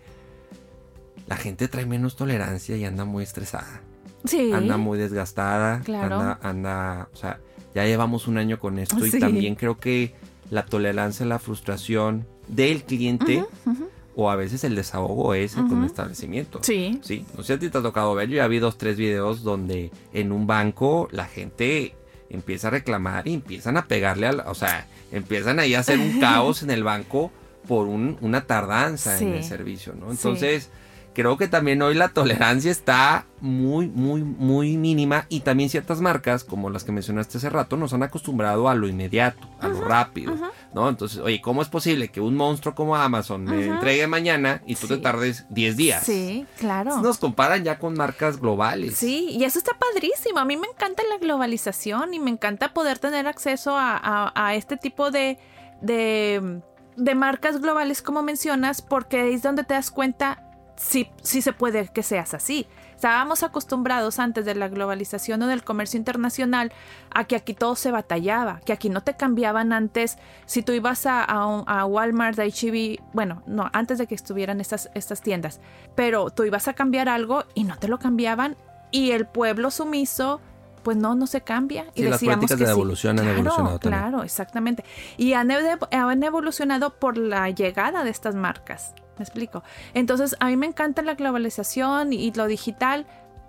la 1.28 1.36
gente 1.36 1.68
trae 1.68 1.86
menos 1.86 2.16
tolerancia 2.16 2.78
y 2.78 2.86
anda 2.86 3.06
muy 3.06 3.24
estresada. 3.24 3.82
Sí. 4.26 4.52
Anda 4.52 4.78
muy 4.78 4.98
desgastada. 4.98 5.82
Claro. 5.82 6.16
Anda, 6.16 6.40
anda, 6.42 7.10
o 7.14 7.16
sea, 7.16 7.40
ya 7.74 7.86
llevamos 7.86 8.28
un 8.28 8.38
año 8.38 8.60
con 8.60 8.80
esto 8.80 9.00
sí. 9.00 9.18
y 9.18 9.20
también 9.20 9.56
creo 9.56 9.78
que 9.78 10.16
la 10.50 10.66
tolerancia, 10.66 11.26
la 11.26 11.40
frustración 11.40 12.26
del 12.48 12.84
cliente. 12.84 13.38
Uh 13.38 13.42
-huh, 13.42 13.72
uh 13.72 13.74
-huh 13.74 13.95
o 14.16 14.30
a 14.30 14.36
veces 14.36 14.64
el 14.64 14.76
desahogo 14.76 15.34
es 15.34 15.56
uh 15.56 15.60
-huh. 15.60 15.70
con 15.70 15.80
el 15.80 15.86
establecimiento. 15.86 16.60
Sí. 16.62 17.00
Sí. 17.04 17.26
No 17.36 17.44
sé 17.44 17.48
si 17.48 17.54
a 17.54 17.60
ti 17.60 17.70
te 17.70 17.78
ha 17.78 17.82
tocado 17.82 18.16
ver, 18.16 18.30
yo 18.30 18.38
ya 18.38 18.48
vi 18.48 18.60
dos, 18.60 18.78
tres 18.78 18.98
videos 18.98 19.44
donde 19.44 19.92
en 20.14 20.32
un 20.32 20.48
banco 20.48 21.08
la 21.12 21.26
gente 21.26 21.96
empieza 22.30 22.68
a 22.68 22.72
reclamar 22.72 23.28
y 23.28 23.34
empiezan 23.34 23.78
a 23.78 23.88
pegarle 23.88 24.28
al, 24.28 24.40
o 24.42 24.56
sea, 24.56 24.88
empiezan 25.12 25.60
ahí 25.60 25.76
a 25.76 25.80
hacer 25.80 26.00
un 26.00 26.20
caos 26.20 26.64
en 26.64 26.72
el 26.72 26.84
banco 26.84 27.32
por 27.68 27.88
un, 27.88 28.18
una 28.22 28.46
tardanza 28.46 29.18
sí. 29.18 29.26
en 29.26 29.34
el 29.34 29.44
servicio, 29.44 29.94
¿no? 29.94 30.12
Entonces, 30.12 30.64
sí. 30.64 30.70
Creo 31.16 31.38
que 31.38 31.48
también 31.48 31.82
hoy 31.82 31.96
la 31.96 32.10
tolerancia 32.10 32.70
está 32.70 33.26
muy, 33.42 33.88
muy, 33.88 34.22
muy 34.24 34.78
mínima 34.78 35.26
y 35.30 35.40
también 35.40 35.70
ciertas 35.70 36.02
marcas, 36.02 36.44
como 36.44 36.70
las 36.70 36.84
que 36.84 36.92
mencionaste 36.92 37.38
hace 37.40 37.50
rato, 37.50 37.78
nos 37.78 37.94
han 37.94 38.04
acostumbrado 38.04 38.70
a 38.70 38.76
lo 38.76 38.88
inmediato, 38.88 39.48
a 39.60 39.68
uh 39.68 39.72
-huh, 39.72 39.80
lo 39.80 39.86
rápido, 39.88 40.34
uh 40.34 40.38
-huh. 40.38 40.52
¿no? 40.74 40.90
Entonces, 40.90 41.20
oye, 41.20 41.42
¿cómo 41.42 41.62
es 41.62 41.70
posible 41.70 42.10
que 42.10 42.22
un 42.22 42.36
monstruo 42.36 42.76
como 42.76 42.96
Amazon 42.96 43.46
me 43.46 43.58
uh 43.58 43.62
-huh. 43.62 43.74
entregue 43.76 44.06
mañana 44.08 44.62
y 44.68 44.76
tú 44.76 44.88
sí. 44.88 44.96
te 44.96 44.98
tardes 45.00 45.46
10 45.50 45.78
días? 45.78 46.04
Sí, 46.04 46.46
claro. 46.60 47.02
Nos 47.02 47.18
comparan 47.18 47.64
ya 47.64 47.80
con 47.80 47.96
marcas 47.96 48.40
globales. 48.40 48.96
Sí, 48.96 49.30
y 49.32 49.44
eso 49.44 49.58
está 49.58 49.72
padrísimo. 49.78 50.40
A 50.40 50.46
mí 50.46 50.58
me 50.58 50.68
encanta 50.68 51.02
la 51.10 51.18
globalización 51.18 52.14
y 52.14 52.20
me 52.20 52.30
encanta 52.30 52.74
poder 52.74 53.00
tener 53.00 53.26
acceso 53.28 53.76
a, 53.78 53.98
a, 53.98 54.32
a 54.36 54.56
este 54.56 54.76
tipo 54.76 55.12
de, 55.12 55.38
de, 55.82 56.62
de 56.98 57.16
marcas 57.16 57.62
globales 57.62 58.02
como 58.02 58.22
mencionas, 58.22 58.82
porque 58.82 59.34
es 59.34 59.42
donde 59.42 59.64
te 59.64 59.74
das 59.74 59.92
cuenta 59.92 60.45
si, 60.76 61.10
si 61.22 61.42
se 61.42 61.54
puede 61.54 61.88
que 61.88 62.04
seas 62.04 62.34
así. 62.34 62.68
Estábamos 62.96 63.44
acostumbrados 63.44 64.20
antes 64.20 64.46
de 64.46 64.56
la 64.56 64.70
globalización 64.70 65.42
o 65.44 65.48
del 65.48 65.64
comercio 65.64 65.98
internacional 65.98 66.72
a 67.12 67.26
que 67.26 67.36
aquí 67.36 67.54
todo 67.54 67.76
se 67.76 67.92
batallaba, 67.92 68.62
que 68.66 68.72
aquí 68.72 68.90
no 68.90 69.02
te 69.02 69.16
cambiaban 69.16 69.74
antes. 69.74 70.18
Si 70.46 70.64
tú 70.64 70.72
ibas 70.72 71.06
a, 71.06 71.24
a, 71.24 71.64
a 71.66 71.86
Walmart, 71.86 72.40
a 72.40 72.46
HEB, 72.46 73.00
bueno, 73.14 73.44
no, 73.48 73.70
antes 73.74 73.98
de 73.98 74.08
que 74.08 74.16
estuvieran 74.16 74.62
estas, 74.62 74.90
estas 74.94 75.22
tiendas, 75.22 75.60
pero 75.94 76.30
tú 76.30 76.46
ibas 76.46 76.68
a 76.70 76.74
cambiar 76.74 77.10
algo 77.10 77.44
y 77.54 77.66
no 77.66 77.78
te 77.78 77.90
lo 77.90 78.00
cambiaban 78.00 78.56
y 78.92 79.12
el 79.12 79.28
pueblo 79.28 79.72
sumiso 79.72 80.40
pues 80.82 80.96
no, 80.98 81.16
no 81.16 81.26
se 81.26 81.42
cambia. 81.42 81.86
Sí, 81.96 82.04
y 82.04 82.04
las 82.04 82.24
políticas 82.24 82.60
de 82.60 82.70
evolución 82.70 83.18
sí. 83.18 83.22
han 83.22 83.26
claro, 83.26 83.40
evolucionado 83.40 83.80
también. 83.80 84.02
Claro, 84.02 84.24
exactamente. 84.24 84.86
Y 85.18 85.34
han, 85.34 85.50
han 85.52 86.24
evolucionado 86.24 86.92
por 86.92 87.18
la 87.18 87.50
llegada 87.50 88.04
de 88.04 88.12
estas 88.12 88.36
marcas. 88.36 88.94
¿Me 89.18 89.24
explico? 89.24 89.64
Entonces, 89.94 90.36
a 90.40 90.48
mí 90.48 90.58
me 90.58 90.66
encanta 90.66 91.02
la 91.02 91.16
globalización 91.16 92.12
y 92.14 92.32
lo 92.34 92.48
digital 92.48 93.06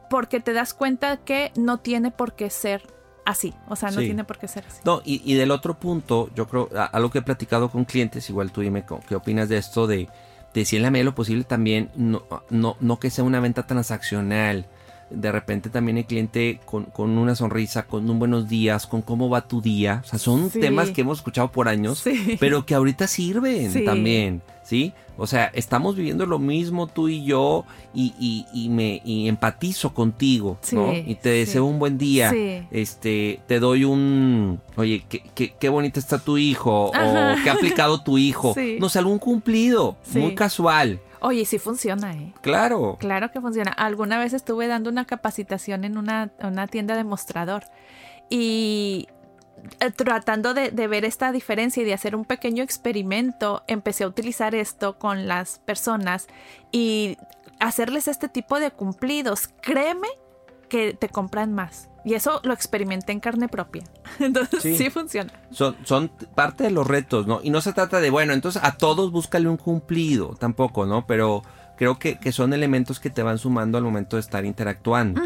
porque 0.09 0.41
te 0.41 0.53
das 0.53 0.75
cuenta 0.75 1.17
que 1.19 1.53
no 1.57 1.79
tiene 1.79 2.11
por 2.11 2.35
qué 2.35 2.51
ser 2.51 2.83
así. 3.25 3.53
O 3.69 3.77
sea, 3.77 3.91
no 3.91 4.01
sí. 4.01 4.07
tiene 4.07 4.25
por 4.25 4.39
qué 4.39 4.49
ser 4.49 4.65
así. 4.67 4.81
No, 4.85 5.03
y, 5.05 5.21
y, 5.31 5.35
del 5.35 5.51
otro 5.51 5.75
punto, 5.75 6.31
yo 6.35 6.49
creo, 6.49 6.71
algo 6.93 7.11
que 7.11 7.19
he 7.19 7.23
platicado 7.23 7.71
con 7.71 7.85
clientes, 7.85 8.31
igual 8.31 8.53
tú 8.53 8.63
dime 8.63 8.85
qué 9.07 9.15
opinas 9.15 9.49
de 9.49 9.59
esto, 9.59 9.87
de, 9.87 10.09
de 10.55 10.65
si 10.65 10.77
en 10.77 10.83
la 10.83 10.91
medida 10.91 11.03
de 11.03 11.11
lo 11.11 11.15
posible 11.15 11.45
también, 11.45 11.91
no, 11.97 12.25
no, 12.49 12.77
no 12.81 12.99
que 12.99 13.11
sea 13.11 13.25
una 13.25 13.41
venta 13.41 13.67
transaccional. 13.67 14.67
De 15.11 15.31
repente 15.31 15.71
también 15.71 15.99
el 15.99 16.07
cliente 16.07 16.61
con, 16.65 16.85
con, 16.87 17.17
una 17.17 17.37
sonrisa, 17.37 17.87
con 17.87 18.09
un 18.11 18.19
buenos 18.19 18.49
días, 18.49 18.89
con 18.89 19.03
cómo 19.03 19.29
va 19.29 19.47
tu 19.47 19.61
día. 19.61 20.03
O 20.05 20.09
sea, 20.09 20.19
son 20.19 20.51
sí. 20.51 20.59
temas 20.59 20.91
que 20.91 21.03
hemos 21.03 21.19
escuchado 21.19 21.53
por 21.53 21.69
años, 21.69 22.01
sí. 22.01 22.37
pero 22.41 22.67
que 22.67 22.75
ahorita 22.75 23.07
sirven 23.07 23.85
también. 23.85 24.43
¿Sí? 24.67 24.93
O 25.17 25.27
sea, 25.27 25.51
estamos 25.55 25.97
viviendo 25.97 26.27
lo 26.27 26.39
mismo 26.39 26.89
tú 26.89 27.09
y 27.09 27.25
yo 27.25 27.65
y, 27.95 28.13
y, 28.19 28.47
y 28.53 28.69
me 28.69 29.01
y 29.05 29.29
empatizo 29.29 29.95
contigo, 29.95 30.59
sí, 30.61 30.75
¿no? 30.75 30.93
Y 30.93 31.15
te 31.15 31.31
deseo 31.31 31.65
sí. 31.65 31.71
un 31.71 31.79
buen 31.79 31.97
día. 31.97 32.31
Sí. 32.31 32.67
Este, 32.71 33.41
te 33.47 33.61
doy 33.61 33.85
un, 33.85 34.61
oye, 34.77 35.05
qué, 35.09 35.23
qué, 35.35 35.55
qué 35.59 35.69
bonito 35.69 36.01
está 36.01 36.19
tu 36.19 36.37
hijo 36.37 36.91
Ajá. 36.93 37.35
o 37.35 37.43
qué 37.43 37.49
ha 37.49 37.53
aplicado 37.55 38.03
tu 38.03 38.19
hijo. 38.19 38.55
No 38.81 38.89
sé, 38.89 38.99
algún 38.99 39.19
cumplido, 39.19 39.97
muy 40.13 40.35
casual. 40.35 41.01
Oye, 41.21 41.45
sí 41.45 41.59
funciona, 41.59 42.13
¿eh? 42.13 42.35
Claro. 42.43 42.97
Claro 42.99 43.31
que 43.31 43.41
funciona. 43.41 43.71
Alguna 43.71 44.19
vez 44.19 44.33
estuve 44.33 44.67
dando 44.67 44.91
una 44.91 45.07
capacitación 45.07 45.85
en 45.85 45.97
una, 45.97 46.31
una 46.43 46.67
tienda 46.67 46.97
de 46.97 47.05
mostrador 47.05 47.65
Y 48.29 49.09
tratando 49.97 50.55
de, 50.55 50.71
de, 50.71 50.87
ver 50.87 51.05
esta 51.05 51.33
diferencia 51.33 51.83
y 51.83 51.87
de 51.87 51.95
hacer 51.95 52.15
un 52.15 52.25
pequeño 52.25 52.63
experimento, 52.63 53.63
empecé 53.67 54.05
a 54.05 54.09
utilizar 54.09 54.55
esto 54.55 54.99
con 54.99 55.27
las 55.27 55.59
personas 55.61 56.27
y 56.73 57.17
hacerles 57.61 58.09
este 58.09 58.29
tipo 58.29 58.61
de 58.61 58.71
cumplidos. 58.71 59.49
Créeme 59.63 60.09
que 60.69 60.95
te 60.95 61.09
compran 61.09 61.53
más. 61.53 61.89
Y 62.05 62.15
eso 62.15 62.41
lo 62.45 62.55
experimenté 62.55 63.13
en 63.13 63.21
carne 63.21 63.49
propia. 63.49 63.83
Entonces 64.21 64.63
sí, 64.63 64.91
funciona. 64.91 65.33
Son, 65.51 65.77
son 65.85 66.09
parte 66.37 66.65
de 66.65 66.71
los 66.71 66.87
retos, 66.87 67.27
¿no? 67.27 67.41
Y 67.43 67.51
no 67.51 67.61
se 67.61 67.73
trata 67.73 68.01
de, 68.01 68.11
bueno, 68.11 68.33
entonces 68.33 68.63
a 68.63 68.77
todos 68.77 69.11
búscale 69.11 69.49
un 69.49 69.57
cumplido, 69.57 70.37
tampoco, 70.39 70.87
¿no? 70.87 71.05
Pero 71.07 71.43
creo 71.77 71.99
que, 71.99 72.19
que 72.19 72.31
son 72.31 72.53
elementos 72.53 73.01
que 73.01 73.11
te 73.11 73.25
van 73.25 73.39
sumando 73.39 73.77
al 73.77 73.83
momento 73.83 74.17
de 74.17 74.21
estar 74.21 74.45
interactuando. 74.45 75.21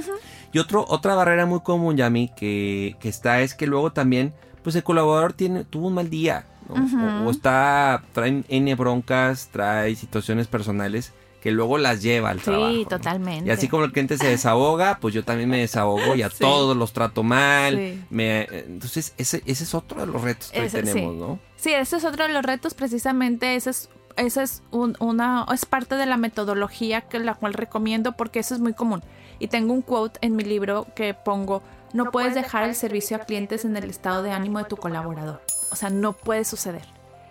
Y 0.53 0.59
otro, 0.59 0.85
otra 0.89 1.15
barrera 1.15 1.47
muy 1.47 1.61
común, 1.61 1.97
Yami, 1.97 2.29
que, 2.29 2.97
que 3.01 3.09
está 3.09 3.41
es 3.41 3.55
que 3.55 3.67
luego 3.67 3.93
también, 3.93 4.33
pues 4.63 4.75
el 4.77 4.83
colaborador 4.83 5.33
tiene, 5.33 5.65
tuvo 5.65 5.89
un 5.89 5.95
mal 5.95 6.11
día, 6.11 6.45
¿no? 6.69 7.27
o, 7.27 7.31
está, 7.31 8.03
trae 8.13 8.43
N 8.49 8.75
broncas, 8.75 9.49
trae 9.53 9.95
situaciones 9.95 10.47
personales 10.47 11.13
que 11.41 11.51
luego 11.51 11.79
las 11.79 12.03
lleva 12.03 12.31
al 12.31 12.41
trabajo. 12.41 12.73
Sí, 12.73 12.87
totalmente. 12.89 13.49
Y 13.49 13.51
así 13.51 13.67
como 13.67 13.85
el 13.85 13.93
cliente 13.93 14.19
se 14.19 14.27
desahoga, 14.27 14.99
pues 15.01 15.15
yo 15.15 15.25
también 15.25 15.49
me 15.49 15.59
desahogo 15.59 16.15
y 16.15 16.23
a 16.23 16.29
todos 16.39 16.77
los 16.77 16.93
trato 16.93 17.23
mal. 17.23 18.05
Me, 18.11 18.43
entonces, 18.43 19.15
ese, 19.17 19.43
ese 19.47 19.65
es 19.65 19.75
otro 19.75 20.01
de 20.01 20.07
los 20.07 20.21
retos 20.21 20.51
que 20.51 20.69
tenemos, 20.69 21.17
¿no? 21.17 21.39
Sí, 21.57 21.73
ese 21.73 21.97
es 21.97 22.05
otro 22.05 22.27
de 22.27 22.33
los 22.33 22.45
retos, 22.45 22.75
precisamente, 22.75 23.57
ese 23.57 23.71
es 23.71 23.89
esa 24.17 24.43
es 24.43 24.63
una 24.71 25.47
es 25.53 25.65
parte 25.65 25.95
de 25.95 26.05
la 26.05 26.17
metodología 26.17 27.03
que 27.03 27.19
la 27.21 27.35
cual 27.35 27.55
recomiendo 27.55 28.13
porque 28.13 28.41
eso 28.41 28.55
es 28.55 28.61
muy 28.61 28.75
común. 28.75 29.03
Y 29.41 29.49
tengo 29.49 29.73
un 29.73 29.83
quote 29.83 30.19
en 30.23 30.37
mi 30.37 30.45
libro 30.45 30.87
que 30.95 31.15
pongo, 31.15 31.63
no, 31.93 32.13
puedes 32.13 32.37
dejar 32.37 32.69
el 32.69 32.77
servicio 32.77 33.17
a 33.17 33.21
clientes 33.21 33.65
en 33.65 33.77
el 33.77 33.91
estado 33.91 34.23
de 34.23 34.31
ánimo 34.31 34.59
de 34.59 34.67
tu 34.67 34.77
colaborador. 34.77 35.41
O 35.73 35.77
sea, 35.77 35.91
no 35.91 36.13
puede 36.13 36.45
suceder. 36.45 36.85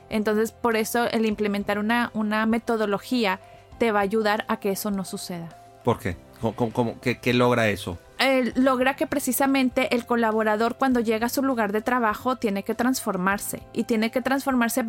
Entonces, 0.09 0.51
por 0.51 0.75
eso 0.75 1.05
el 1.05 1.25
implementar 1.25 1.79
una, 1.79 2.11
una 2.13 2.45
metodología 2.45 3.39
te 3.77 3.91
va 3.91 3.99
a 3.99 4.03
ayudar 4.03 4.43
a 4.47 4.59
que 4.59 4.71
eso 4.71 4.91
no 4.91 5.05
suceda. 5.05 5.49
¿Por 5.83 5.99
qué? 5.99 6.17
¿Cómo, 6.41 6.99
qué, 7.01 7.33
logra 7.33 7.67
eso? 7.69 7.97
logra 8.55 8.95
que 8.95 9.07
precisamente 9.07 9.95
el 9.95 10.05
colaborador 10.05 10.75
cuando 10.75 10.99
llega 10.99 11.27
a 11.27 11.29
su 11.29 11.41
lugar 11.41 11.71
de 11.71 11.81
trabajo 11.81 12.35
tiene 12.35 12.63
que 12.63 12.75
transformarse 12.75 13.61
y 13.71 13.85
tiene 13.85 14.11
que 14.11 14.21
transformarse. 14.21 14.85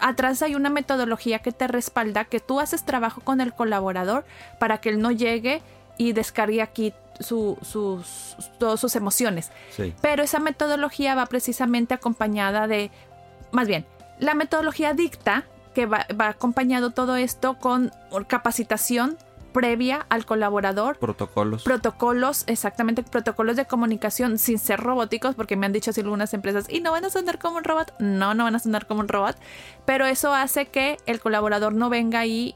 atrás 0.00 0.42
hay 0.42 0.54
una 0.54 0.68
metodología 0.68 1.38
que 1.38 1.52
te 1.52 1.66
respalda 1.66 2.26
que 2.26 2.40
tú 2.40 2.60
haces 2.60 2.84
trabajo 2.84 3.22
con 3.22 3.40
el 3.40 3.54
colaborador 3.54 4.24
para 4.58 4.78
que 4.78 4.90
él 4.90 5.00
no 5.00 5.10
llegue 5.10 5.62
y 5.98 6.12
descargue 6.12 6.62
aquí 6.62 6.94
sus, 7.20 8.36
todas 8.58 8.80
sus 8.80 8.96
emociones. 8.96 9.50
Pero 10.00 10.22
esa 10.22 10.38
metodología 10.38 11.14
va 11.14 11.26
precisamente 11.26 11.94
acompañada 11.94 12.66
de, 12.66 12.90
más 13.52 13.68
bien, 13.68 13.84
la 14.18 14.34
metodología 14.34 14.94
dicta 14.94 15.44
que 15.74 15.86
va, 15.86 16.06
acompañado 16.18 16.90
todo 16.90 17.16
esto 17.16 17.58
con 17.58 17.92
capacitación 18.26 19.18
previa 19.52 20.06
al 20.08 20.24
colaborador. 20.24 20.98
Protocolos. 20.98 21.64
Protocolos, 21.64 22.44
exactamente, 22.46 23.02
protocolos 23.02 23.56
de 23.56 23.64
comunicación 23.64 24.38
sin 24.38 24.58
ser 24.58 24.80
robóticos, 24.80 25.34
porque 25.34 25.56
me 25.56 25.66
han 25.66 25.72
dicho 25.72 25.90
así 25.90 26.00
algunas 26.00 26.34
empresas, 26.34 26.66
y 26.68 26.80
no 26.80 26.92
van 26.92 27.04
a 27.04 27.10
sonar 27.10 27.38
como 27.38 27.56
un 27.58 27.64
robot. 27.64 27.94
No, 27.98 28.34
no 28.34 28.44
van 28.44 28.54
a 28.54 28.58
sonar 28.58 28.86
como 28.86 29.00
un 29.00 29.08
robot, 29.08 29.36
pero 29.84 30.06
eso 30.06 30.34
hace 30.34 30.66
que 30.66 30.98
el 31.06 31.20
colaborador 31.20 31.74
no 31.74 31.88
venga 31.88 32.20
ahí 32.20 32.54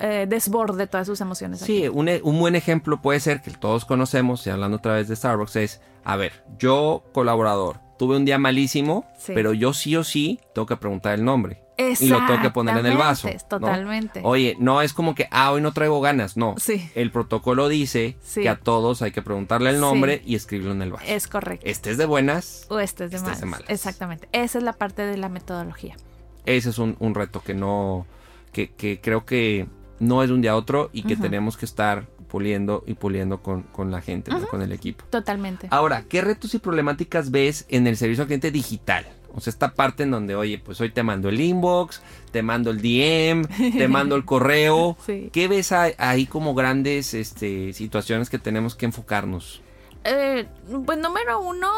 eh, 0.00 0.26
desborde 0.28 0.86
todas 0.86 1.06
sus 1.06 1.20
emociones. 1.20 1.60
Sí, 1.60 1.88
un, 1.88 2.08
e, 2.08 2.20
un, 2.22 2.38
buen 2.38 2.54
ejemplo 2.54 3.00
puede 3.00 3.20
ser 3.20 3.40
que 3.40 3.50
todos 3.50 3.84
conocemos, 3.84 4.46
y 4.46 4.50
hablando 4.50 4.78
otra 4.78 4.94
vez 4.94 5.08
de 5.08 5.16
Starbucks, 5.16 5.56
es, 5.56 5.80
a 6.04 6.16
ver, 6.16 6.44
yo 6.58 7.04
colaborador, 7.12 7.80
tuve 7.98 8.16
un 8.16 8.24
día 8.24 8.38
malísimo, 8.38 9.06
pero 9.26 9.52
yo 9.52 9.72
sí 9.72 9.96
o 9.96 10.04
sí 10.04 10.40
tengo 10.54 10.66
que 10.66 10.76
preguntar 10.76 11.14
el 11.14 11.24
nombre. 11.24 11.62
Y 11.78 12.08
lo 12.08 12.24
tengo 12.26 12.40
que 12.40 12.50
poner 12.50 12.76
en 12.78 12.86
el 12.86 12.96
vaso. 12.96 13.28
Totalmente. 13.48 14.20
Oye, 14.24 14.56
no 14.58 14.82
es 14.82 14.92
como 14.92 15.14
que, 15.14 15.26
ah, 15.30 15.52
hoy 15.52 15.60
no 15.60 15.72
traigo 15.72 16.00
ganas. 16.00 16.36
No. 16.36 16.54
Sí. 16.58 16.90
El 16.94 17.10
protocolo 17.10 17.68
dice 17.68 18.16
que 18.34 18.48
a 18.48 18.56
todos 18.56 19.02
hay 19.02 19.12
que 19.12 19.22
preguntarle 19.22 19.70
el 19.70 19.80
nombre 19.80 20.22
y 20.24 20.34
escribirlo 20.34 20.72
en 20.72 20.82
el 20.82 20.92
vaso. 20.92 21.04
Es 21.06 21.28
correcto. 21.28 21.66
Estés 21.66 21.96
de 21.98 22.06
buenas. 22.06 22.66
O 22.68 22.78
estés 22.78 23.10
de, 23.10 23.18
malas. 23.46 23.68
Exactamente. 23.68 24.28
Esa 24.32 24.58
es 24.58 24.64
la 24.64 24.72
parte 24.72 25.02
de 25.02 25.16
la 25.16 25.28
metodología. 25.28 25.96
Ese 26.44 26.70
es 26.70 26.78
un, 26.78 26.96
reto 27.14 27.42
que 27.42 27.54
no. 27.54 28.06
Que, 28.52 28.70
que, 28.70 29.00
creo 29.00 29.24
que 29.24 29.66
no 29.98 30.22
es 30.22 30.28
de 30.28 30.34
un 30.34 30.42
día 30.42 30.52
a 30.52 30.56
otro 30.56 30.90
y 30.92 31.04
que 31.04 31.16
tenemos 31.16 31.56
que 31.56 31.64
estar 31.64 32.06
puliendo 32.28 32.82
y 32.86 32.94
puliendo 32.94 33.42
con, 33.42 33.90
la 33.90 34.00
gente, 34.00 34.32
con 34.50 34.62
el 34.62 34.72
equipo. 34.72 35.04
Totalmente. 35.10 35.68
Ahora, 35.70 36.04
¿qué 36.08 36.22
retos 36.22 36.54
y 36.54 36.58
problemáticas 36.58 37.30
ves 37.30 37.66
en 37.68 37.86
el 37.86 37.96
servicio 37.96 38.22
al 38.22 38.26
cliente 38.26 38.50
digital? 38.50 39.06
O 39.34 39.40
sea, 39.40 39.50
esta 39.50 39.74
parte 39.74 40.02
en 40.02 40.10
donde, 40.10 40.34
oye, 40.34 40.58
pues 40.58 40.80
hoy 40.80 40.90
te 40.90 41.02
mando 41.02 41.28
el 41.28 41.40
inbox, 41.40 42.02
te 42.30 42.42
mando 42.42 42.70
el 42.70 42.78
DM, 42.78 43.46
te 43.76 43.86
mando 43.88 44.16
el 44.16 44.24
correo. 44.24 44.96
¿Qué 45.32 45.48
ves 45.48 45.72
ahí 45.72 46.26
como 46.26 46.54
grandes 46.54 47.14
este, 47.14 47.74
situaciones 47.74 48.30
que 48.30 48.38
tenemos 48.38 48.74
que 48.74 48.86
enfocarnos? 48.86 49.60
Eh, 50.04 50.46
pues 50.84 50.98
número 50.98 51.40
uno, 51.40 51.70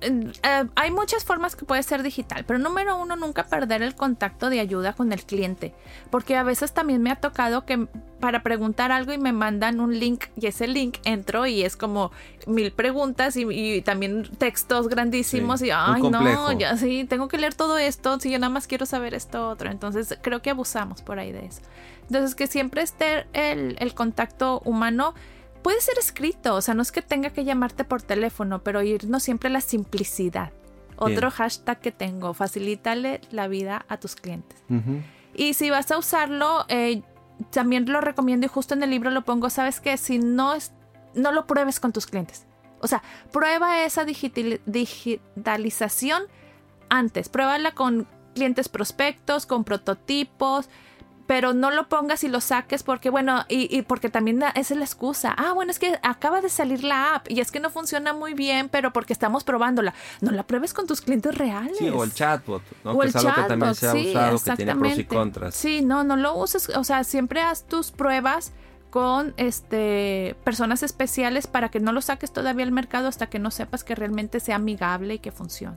eh, 0.00 0.64
hay 0.74 0.90
muchas 0.90 1.24
formas 1.24 1.56
que 1.56 1.64
puede 1.64 1.82
ser 1.82 2.02
digital, 2.02 2.44
pero 2.46 2.58
número 2.58 2.96
uno, 2.96 3.16
nunca 3.16 3.46
perder 3.46 3.82
el 3.82 3.94
contacto 3.94 4.48
de 4.48 4.60
ayuda 4.60 4.94
con 4.94 5.12
el 5.12 5.22
cliente, 5.24 5.74
porque 6.10 6.36
a 6.36 6.42
veces 6.42 6.72
también 6.72 7.02
me 7.02 7.10
ha 7.10 7.16
tocado 7.16 7.66
que 7.66 7.86
para 8.18 8.42
preguntar 8.42 8.92
algo 8.92 9.12
y 9.12 9.18
me 9.18 9.32
mandan 9.32 9.80
un 9.80 9.98
link 9.98 10.26
y 10.36 10.46
ese 10.46 10.68
link 10.68 10.98
entro 11.04 11.46
y 11.46 11.62
es 11.62 11.76
como 11.76 12.12
mil 12.46 12.72
preguntas 12.72 13.36
y, 13.36 13.80
también 13.82 14.28
textos 14.38 14.88
grandísimos 14.88 15.62
y 15.62 15.70
ay 15.70 16.02
no, 16.02 16.52
ya 16.52 16.76
sí, 16.76 17.04
tengo 17.08 17.28
que 17.28 17.38
leer 17.38 17.54
todo 17.54 17.78
esto, 17.78 18.18
si 18.20 18.30
yo 18.30 18.38
nada 18.38 18.50
más 18.50 18.66
quiero 18.66 18.86
saber 18.86 19.14
esto 19.14 19.48
otro, 19.48 19.70
entonces 19.70 20.18
creo 20.22 20.42
que 20.42 20.50
abusamos 20.50 21.02
por 21.02 21.18
ahí 21.18 21.32
de 21.32 21.46
eso. 21.46 21.60
Entonces 22.02 22.34
que 22.34 22.46
siempre 22.46 22.82
esté 22.82 23.26
el, 23.32 23.76
el 23.78 23.94
contacto 23.94 24.60
humano 24.64 25.14
puede 25.62 25.80
ser 25.80 25.98
escrito, 25.98 26.54
o 26.54 26.60
sea, 26.60 26.74
no 26.74 26.82
es 26.82 26.92
que 26.92 27.00
tenga 27.02 27.30
que 27.30 27.44
llamarte 27.44 27.84
por 27.84 28.02
teléfono, 28.02 28.62
pero 28.62 28.82
irnos 28.82 29.22
siempre 29.22 29.48
a 29.48 29.52
la 29.52 29.60
simplicidad. 29.60 30.52
Otro 30.96 31.30
hashtag 31.30 31.80
que 31.80 31.92
tengo, 31.92 32.34
facilítale 32.34 33.20
la 33.30 33.48
vida 33.48 33.86
a 33.88 33.96
tus 33.96 34.16
clientes. 34.16 34.62
Y 35.34 35.54
si 35.54 35.70
vas 35.70 35.90
a 35.90 35.96
usarlo, 35.96 36.66
eh, 36.68 37.02
también 37.50 37.90
lo 37.90 38.02
recomiendo 38.02 38.44
y 38.44 38.50
justo 38.50 38.74
en 38.74 38.82
el 38.82 38.90
libro 38.90 39.10
lo 39.10 39.24
pongo, 39.24 39.48
sabes 39.48 39.80
que 39.80 39.96
si 39.96 40.18
no 40.18 40.52
es, 40.52 40.72
no 41.14 41.32
lo 41.32 41.46
pruebes 41.46 41.80
con 41.80 41.92
tus 41.92 42.06
clientes. 42.06 42.44
O 42.80 42.86
sea, 42.86 43.02
prueba 43.32 43.82
esa 43.84 44.04
digitalización 44.04 46.24
antes, 46.90 47.30
pruébala 47.30 47.72
con 47.72 48.06
clientes 48.34 48.68
prospectos, 48.68 49.46
con 49.46 49.64
prototipos, 49.64 50.68
pero 51.30 51.54
no 51.54 51.70
lo 51.70 51.88
pongas 51.88 52.24
y 52.24 52.28
lo 52.28 52.40
saques 52.40 52.82
porque, 52.82 53.08
bueno, 53.08 53.44
y, 53.48 53.82
porque 53.82 54.10
también 54.10 54.42
esa 54.56 54.74
es 54.74 54.76
la 54.76 54.84
excusa. 54.84 55.32
Ah, 55.38 55.52
bueno, 55.52 55.70
es 55.70 55.78
que 55.78 55.96
acaba 56.02 56.40
de 56.40 56.48
salir 56.48 56.82
la 56.82 57.14
app 57.14 57.30
y 57.30 57.38
es 57.38 57.52
que 57.52 57.60
no 57.60 57.70
funciona 57.70 58.12
muy 58.12 58.34
bien, 58.34 58.68
pero 58.68 58.92
porque 58.92 59.12
estamos 59.12 59.44
probándola. 59.44 59.94
No 60.20 60.32
la 60.32 60.42
pruebes 60.42 60.74
con 60.74 60.88
tus 60.88 61.00
clientes 61.00 61.32
reales. 61.38 61.78
Sí, 61.78 61.88
o 61.88 62.02
el 62.02 62.12
chatbot, 62.12 62.64
¿no? 62.82 62.98
que 62.98 63.06
es 63.06 63.14
algo 63.14 63.32
que 63.32 63.42
también 63.42 63.74
se 63.76 63.86
ha 63.86 63.94
usado, 63.94 64.38
que 64.40 64.56
tiene 64.56 64.74
pros 64.74 64.98
y 64.98 65.04
contras. 65.04 65.54
Sí, 65.54 65.82
no, 65.82 66.02
no 66.02 66.16
lo 66.16 66.34
uses, 66.34 66.68
o 66.70 66.82
sea, 66.82 67.04
siempre 67.04 67.42
haz 67.42 67.62
tus 67.62 67.92
pruebas 67.92 68.50
con 68.90 69.32
este 69.36 70.34
personas 70.42 70.82
especiales 70.82 71.46
para 71.46 71.68
que 71.68 71.78
no 71.78 71.92
lo 71.92 72.00
saques 72.00 72.32
todavía 72.32 72.64
al 72.64 72.72
mercado 72.72 73.06
hasta 73.06 73.28
que 73.28 73.38
no 73.38 73.52
sepas 73.52 73.84
que 73.84 73.94
realmente 73.94 74.40
sea 74.40 74.56
amigable 74.56 75.14
y 75.14 75.18
que 75.20 75.30
funcione. 75.30 75.76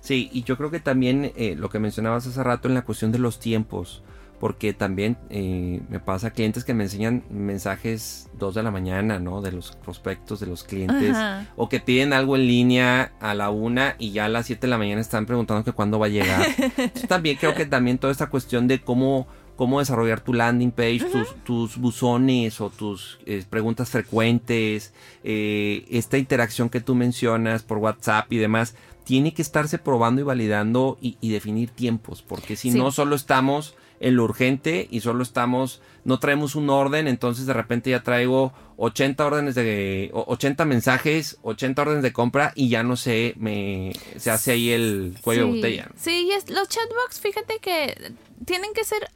Sí, 0.00 0.28
y 0.34 0.42
yo 0.42 0.58
creo 0.58 0.70
que 0.70 0.80
también 0.80 1.32
eh, 1.34 1.54
lo 1.56 1.70
que 1.70 1.78
mencionabas 1.78 2.26
hace 2.26 2.42
rato 2.42 2.68
en 2.68 2.74
la 2.74 2.82
cuestión 2.82 3.10
de 3.10 3.20
los 3.20 3.40
tiempos 3.40 4.02
porque 4.42 4.72
también 4.72 5.18
eh, 5.30 5.82
me 5.88 6.00
pasa 6.00 6.32
clientes 6.32 6.64
que 6.64 6.74
me 6.74 6.82
enseñan 6.82 7.22
mensajes 7.30 8.28
2 8.40 8.56
de 8.56 8.64
la 8.64 8.72
mañana, 8.72 9.20
¿no? 9.20 9.40
De 9.40 9.52
los 9.52 9.76
prospectos, 9.76 10.40
de 10.40 10.48
los 10.48 10.64
clientes, 10.64 11.16
o 11.54 11.68
que 11.68 11.78
piden 11.78 12.12
algo 12.12 12.34
en 12.34 12.48
línea 12.48 13.12
a 13.20 13.34
la 13.34 13.50
una 13.50 13.94
y 14.00 14.10
ya 14.10 14.24
a 14.24 14.28
las 14.28 14.46
7 14.46 14.62
de 14.62 14.68
la 14.68 14.78
mañana 14.78 15.00
están 15.00 15.26
preguntando 15.26 15.62
que 15.62 15.70
cuándo 15.70 16.00
va 16.00 16.06
a 16.06 16.08
llegar. 16.08 16.44
también 17.08 17.36
creo 17.36 17.54
que 17.54 17.66
también 17.66 17.98
toda 17.98 18.10
esta 18.10 18.30
cuestión 18.30 18.66
de 18.66 18.80
cómo 18.80 19.28
cómo 19.54 19.78
desarrollar 19.78 20.22
tu 20.22 20.34
landing 20.34 20.72
page, 20.72 21.04
tus, 21.12 21.36
tus, 21.44 21.76
buzones 21.76 22.60
o 22.60 22.68
tus 22.68 23.20
eh, 23.26 23.44
preguntas 23.48 23.90
frecuentes, 23.90 24.92
eh, 25.22 25.86
esta 25.88 26.18
interacción 26.18 26.68
que 26.68 26.80
tú 26.80 26.96
mencionas 26.96 27.62
por 27.62 27.78
WhatsApp 27.78 28.32
y 28.32 28.38
demás, 28.38 28.74
tiene 29.04 29.34
que 29.34 29.42
estarse 29.42 29.78
probando 29.78 30.20
y 30.20 30.24
validando 30.24 30.98
y, 31.00 31.30
definir 31.30 31.70
tiempos, 31.70 32.22
porque 32.22 32.56
si 32.56 32.72
no 32.72 32.90
solo 32.90 33.14
estamos 33.14 33.76
en 34.02 34.16
lo 34.16 34.24
urgente 34.24 34.88
y 34.90 35.00
solo 35.00 35.22
estamos, 35.22 35.80
no 36.04 36.18
traemos 36.18 36.56
un 36.56 36.68
orden, 36.68 37.06
entonces 37.06 37.46
de 37.46 37.52
repente 37.52 37.90
ya 37.90 38.02
traigo 38.02 38.52
80 38.76 39.24
órdenes 39.24 39.54
de, 39.54 40.10
80 40.12 40.64
mensajes, 40.64 41.38
80 41.42 41.82
órdenes 41.82 42.02
de 42.02 42.12
compra 42.12 42.52
y 42.56 42.68
ya 42.68 42.82
no 42.82 42.96
sé, 42.96 43.34
me, 43.38 43.92
se 44.16 44.30
hace 44.30 44.52
ahí 44.52 44.70
el 44.70 45.16
cuello 45.22 45.46
de 45.46 45.52
botella. 45.52 45.88
Sí, 45.96 46.26
y 46.28 46.32
es, 46.32 46.50
los 46.50 46.68
chatbots, 46.68 47.20
fíjate 47.20 47.60
que 47.60 48.12
tienen 48.44 48.74
que 48.74 48.84
ser 48.84 49.08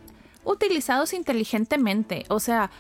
utilizados 0.45 1.13
inteligentemente, 1.13 2.25
o 2.29 2.39
sea, 2.39 2.71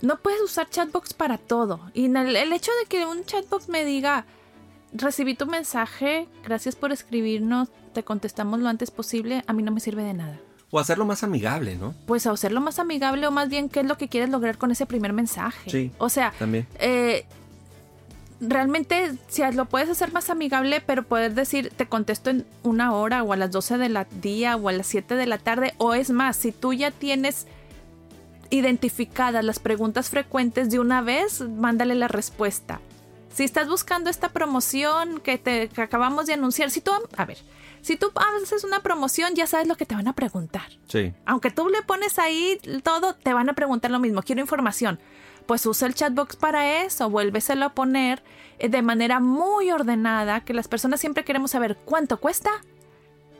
no 0.00 0.16
puedes 0.16 0.40
usar 0.40 0.70
chatbots 0.70 1.12
para 1.12 1.36
todo. 1.36 1.90
Y 1.92 2.06
el, 2.06 2.34
el 2.34 2.52
hecho 2.54 2.72
de 2.80 2.86
que 2.88 3.04
un 3.04 3.26
chatbot 3.26 3.68
me 3.68 3.84
diga, 3.84 4.24
recibí 4.94 5.34
tu 5.34 5.44
mensaje, 5.44 6.26
gracias 6.42 6.74
por 6.74 6.90
escribirnos, 6.90 7.68
te 7.92 8.02
contestamos 8.02 8.60
lo 8.60 8.70
antes 8.70 8.90
posible, 8.90 9.44
a 9.46 9.52
mí 9.52 9.62
no 9.62 9.72
me 9.72 9.80
sirve 9.80 10.04
de 10.04 10.14
nada. 10.14 10.40
O 10.70 10.78
hacerlo 10.78 11.04
más 11.04 11.24
amigable, 11.24 11.76
¿no? 11.76 11.94
Pues 12.06 12.26
hacerlo 12.26 12.60
más 12.60 12.78
amigable 12.78 13.26
o 13.26 13.30
más 13.30 13.48
bien 13.48 13.68
qué 13.68 13.80
es 13.80 13.86
lo 13.86 13.98
que 13.98 14.08
quieres 14.08 14.30
lograr 14.30 14.56
con 14.56 14.70
ese 14.70 14.86
primer 14.86 15.12
mensaje. 15.12 15.68
Sí. 15.70 15.90
O 15.98 16.08
sea, 16.08 16.32
También. 16.38 16.66
eh, 16.78 17.24
realmente 18.40 19.12
si 19.28 19.42
lo 19.52 19.66
puedes 19.66 19.88
hacer 19.90 20.12
más 20.12 20.30
amigable, 20.30 20.80
pero 20.80 21.02
poder 21.02 21.34
decir, 21.34 21.72
te 21.76 21.86
contesto 21.86 22.30
en 22.30 22.46
una 22.62 22.94
hora 22.94 23.22
o 23.22 23.32
a 23.32 23.36
las 23.36 23.50
12 23.50 23.78
de 23.78 23.88
la 23.88 24.04
día 24.22 24.56
o 24.56 24.68
a 24.68 24.72
las 24.72 24.86
7 24.86 25.16
de 25.16 25.26
la 25.26 25.38
tarde, 25.38 25.74
o 25.78 25.94
es 25.94 26.10
más, 26.10 26.36
si 26.36 26.52
tú 26.52 26.72
ya 26.72 26.90
tienes 26.90 27.46
identificadas 28.50 29.44
las 29.44 29.58
preguntas 29.58 30.10
frecuentes 30.10 30.70
de 30.70 30.78
una 30.80 31.02
vez, 31.02 31.40
mándale 31.40 31.94
la 31.94 32.08
respuesta. 32.08 32.80
Si 33.32 33.44
estás 33.44 33.68
buscando 33.68 34.10
esta 34.10 34.30
promoción 34.30 35.20
que 35.20 35.38
te 35.38 35.68
que 35.68 35.82
acabamos 35.82 36.26
de 36.26 36.32
anunciar, 36.34 36.70
si 36.70 36.80
tú, 36.80 36.90
a 37.16 37.24
ver, 37.24 37.38
si 37.82 37.96
tú 37.96 38.10
haces 38.14 38.64
una 38.64 38.80
promoción, 38.80 39.34
ya 39.34 39.46
sabes 39.46 39.66
lo 39.66 39.76
que 39.76 39.86
te 39.86 39.94
van 39.94 40.08
a 40.08 40.12
preguntar. 40.12 40.68
Sí. 40.88 41.12
Aunque 41.24 41.50
tú 41.50 41.68
le 41.68 41.82
pones 41.82 42.18
ahí 42.18 42.58
todo, 42.82 43.14
te 43.14 43.32
van 43.32 43.48
a 43.48 43.54
preguntar 43.54 43.90
lo 43.90 43.98
mismo. 43.98 44.22
Quiero 44.22 44.40
información. 44.40 44.98
Pues 45.46 45.64
usa 45.66 45.88
el 45.88 45.94
chatbox 45.94 46.36
para 46.36 46.82
eso, 46.84 47.10
vuélveselo 47.10 47.64
a 47.66 47.74
poner 47.74 48.22
eh, 48.58 48.68
de 48.68 48.82
manera 48.82 49.20
muy 49.20 49.70
ordenada, 49.70 50.44
que 50.44 50.54
las 50.54 50.68
personas 50.68 51.00
siempre 51.00 51.24
queremos 51.24 51.50
saber 51.50 51.76
cuánto 51.84 52.20
cuesta 52.20 52.50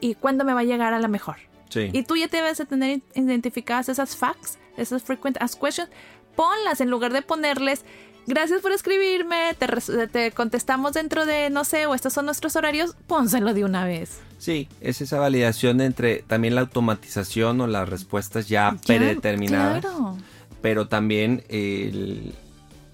y 0.01 0.15
cuándo 0.15 0.45
me 0.45 0.55
va 0.55 0.61
a 0.61 0.65
llegar 0.65 0.93
a 0.93 0.99
la 0.99 1.09
mejor. 1.09 1.37
Sí. 1.69 1.91
Y 1.93 2.03
tú 2.03 2.17
ya 2.17 2.27
te 2.27 2.39
debes 2.39 2.59
de 2.59 2.67
tener 2.67 3.01
identificadas 3.15 3.89
esas 3.89 4.17
facts, 4.17 4.59
esas 4.77 5.03
frequent 5.03 5.41
asked 5.41 5.61
questions, 5.61 5.91
ponlas 6.35 6.81
en 6.81 6.91
lugar 6.91 7.13
de 7.13 7.23
ponerles 7.23 7.85
gracias 8.27 8.61
por 8.61 8.73
escribirme, 8.73 9.55
te, 9.59 10.07
te 10.09 10.33
contestamos 10.33 10.93
dentro 10.95 11.27
de, 11.27 11.51
no 11.51 11.65
sé, 11.65 11.87
o 11.87 11.95
estos 11.95 12.13
son 12.13 12.27
nuestros 12.27 12.57
horarios, 12.57 12.97
pónselo 13.07 13.55
de 13.55 13.65
una 13.65 13.85
vez. 13.85 14.21
Sí, 14.41 14.69
es 14.81 15.01
esa 15.03 15.19
validación 15.21 15.81
entre 15.83 16.25
también 16.27 16.55
la 16.55 16.63
automatización 16.63 17.61
o 17.61 17.67
las 17.67 17.89
respuestas 17.89 18.49
ya, 18.49 18.73
Ya, 18.73 18.81
predeterminadas, 18.87 19.83
Claro. 19.83 20.17
pero 20.63 20.89
también 20.89 21.45
el, 21.51 22.33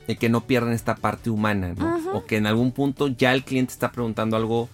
el 0.09 0.19
que 0.19 0.29
no 0.29 0.43
pierdan 0.43 0.73
esta 0.73 0.97
parte 0.97 1.31
humana, 1.31 1.73
¿no? 1.79 1.99
O 2.15 2.25
que 2.27 2.37
en 2.37 2.47
algún 2.47 2.73
punto 2.73 3.07
ya 3.09 3.33
el 3.33 3.45
cliente 3.45 3.73
está 3.73 3.93
preguntando 3.93 4.37
algo 4.37 4.69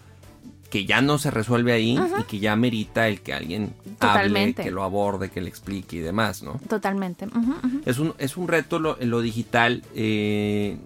que 0.71 0.87
ya 0.87 1.03
no 1.03 1.19
se 1.19 1.31
resuelve 1.31 1.75
ahí 1.75 1.99
y 2.19 2.23
que 2.25 2.39
ya 2.39 2.57
merita 2.57 3.07
el 3.07 3.21
que 3.21 3.35
alguien 3.35 3.75
Totalmente. 3.99 4.63
hable, 4.63 4.71
que 4.71 4.75
lo 4.75 4.83
aborde, 4.83 5.29
que 5.31 5.43
le 5.43 5.51
explique 5.51 5.97
y 5.97 6.01
demás, 6.01 6.43
¿no? 6.43 6.59
Totalmente. 6.67 7.29
Es 7.85 7.99
un, 7.99 8.15
es 8.17 8.39
un 8.39 8.49
reto 8.49 8.79
lo, 8.79 8.97
lo 8.99 9.21
digital. 9.21 9.83
eh, 9.95 10.79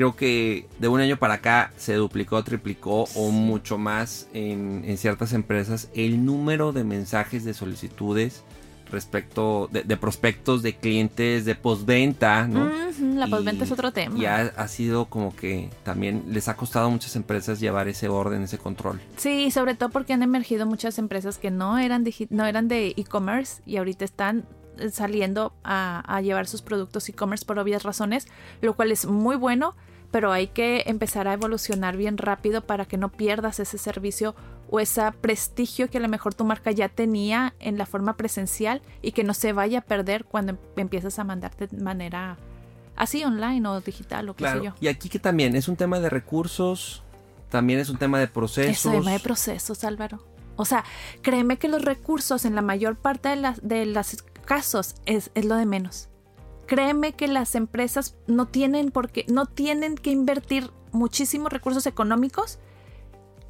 creo 0.00 0.16
que 0.16 0.66
de 0.78 0.88
un 0.88 0.98
año 0.98 1.18
para 1.18 1.34
acá 1.34 1.72
se 1.76 1.92
duplicó, 1.92 2.42
triplicó 2.42 3.04
o 3.16 3.30
mucho 3.30 3.76
más 3.76 4.28
en, 4.32 4.82
en 4.86 4.96
ciertas 4.96 5.34
empresas 5.34 5.90
el 5.94 6.24
número 6.24 6.72
de 6.72 6.84
mensajes 6.84 7.44
de 7.44 7.52
solicitudes 7.52 8.42
respecto 8.90 9.68
de, 9.70 9.82
de 9.82 9.96
prospectos, 9.98 10.62
de 10.62 10.74
clientes, 10.74 11.44
de 11.44 11.54
postventa, 11.54 12.48
¿no? 12.48 12.64
Ujú, 12.64 13.14
La 13.16 13.26
postventa 13.26 13.64
es 13.64 13.72
otro 13.72 13.92
tema. 13.92 14.16
Y 14.18 14.24
ha, 14.24 14.40
ha 14.56 14.68
sido 14.68 15.04
como 15.04 15.36
que 15.36 15.68
también 15.84 16.24
les 16.28 16.48
ha 16.48 16.56
costado 16.56 16.86
a 16.86 16.88
muchas 16.88 17.14
empresas 17.14 17.60
llevar 17.60 17.86
ese 17.86 18.08
orden, 18.08 18.42
ese 18.42 18.56
control. 18.56 19.02
Sí, 19.18 19.50
sobre 19.50 19.74
todo 19.74 19.90
porque 19.90 20.14
han 20.14 20.22
emergido 20.22 20.64
muchas 20.64 20.98
empresas 20.98 21.36
que 21.36 21.50
no 21.50 21.76
eran, 21.76 22.06
digi- 22.06 22.26
no 22.30 22.46
eran 22.46 22.68
de 22.68 22.94
e-commerce 22.96 23.60
y 23.66 23.76
ahorita 23.76 24.06
están 24.06 24.46
eh, 24.78 24.88
saliendo 24.90 25.52
a, 25.62 26.00
a 26.16 26.22
llevar 26.22 26.46
sus 26.46 26.62
productos 26.62 27.06
e-commerce 27.10 27.44
por 27.44 27.58
obvias 27.58 27.82
razones, 27.82 28.26
lo 28.62 28.74
cual 28.74 28.92
es 28.92 29.04
muy 29.06 29.36
bueno, 29.36 29.74
pero 30.10 30.32
hay 30.32 30.48
que 30.48 30.84
empezar 30.86 31.28
a 31.28 31.32
evolucionar 31.32 31.96
bien 31.96 32.18
rápido 32.18 32.62
para 32.62 32.84
que 32.84 32.96
no 32.96 33.08
pierdas 33.10 33.60
ese 33.60 33.78
servicio 33.78 34.34
o 34.68 34.80
ese 34.80 35.02
prestigio 35.20 35.88
que 35.90 35.98
a 35.98 36.00
lo 36.00 36.08
mejor 36.08 36.34
tu 36.34 36.44
marca 36.44 36.70
ya 36.70 36.88
tenía 36.88 37.54
en 37.58 37.78
la 37.78 37.86
forma 37.86 38.16
presencial 38.16 38.82
y 39.02 39.12
que 39.12 39.24
no 39.24 39.34
se 39.34 39.52
vaya 39.52 39.80
a 39.80 39.82
perder 39.82 40.24
cuando 40.24 40.52
em- 40.52 40.58
empiezas 40.76 41.18
a 41.18 41.24
mandarte 41.24 41.66
de 41.66 41.82
manera 41.82 42.36
así 42.96 43.24
online 43.24 43.66
o 43.68 43.80
digital 43.80 44.28
o 44.28 44.34
qué 44.36 44.48
sé 44.48 44.64
yo. 44.64 44.74
Y 44.80 44.88
aquí 44.88 45.08
que 45.08 45.18
también 45.18 45.56
es 45.56 45.68
un 45.68 45.76
tema 45.76 46.00
de 46.00 46.10
recursos, 46.10 47.02
también 47.48 47.80
es 47.80 47.88
un 47.88 47.96
tema 47.96 48.18
de 48.18 48.28
procesos. 48.28 48.72
Eso 48.72 48.90
tema 48.90 49.12
de 49.12 49.20
procesos, 49.20 49.84
Álvaro. 49.84 50.22
O 50.56 50.64
sea, 50.64 50.84
créeme 51.22 51.56
que 51.56 51.68
los 51.68 51.82
recursos 51.82 52.44
en 52.44 52.54
la 52.54 52.62
mayor 52.62 52.96
parte 52.96 53.30
de 53.30 53.36
las 53.36 53.66
de 53.66 53.86
los 53.86 54.22
casos 54.44 54.96
es, 55.06 55.30
es 55.34 55.44
lo 55.46 55.56
de 55.56 55.64
menos. 55.64 56.09
Créeme 56.70 57.14
que 57.14 57.26
las 57.26 57.56
empresas 57.56 58.14
no 58.28 58.46
tienen 58.46 58.92
por 58.92 59.10
qué- 59.10 59.26
no 59.28 59.46
tienen 59.46 59.96
que 59.96 60.12
invertir 60.12 60.70
muchísimos 60.92 61.52
recursos 61.52 61.84
económicos. 61.86 62.60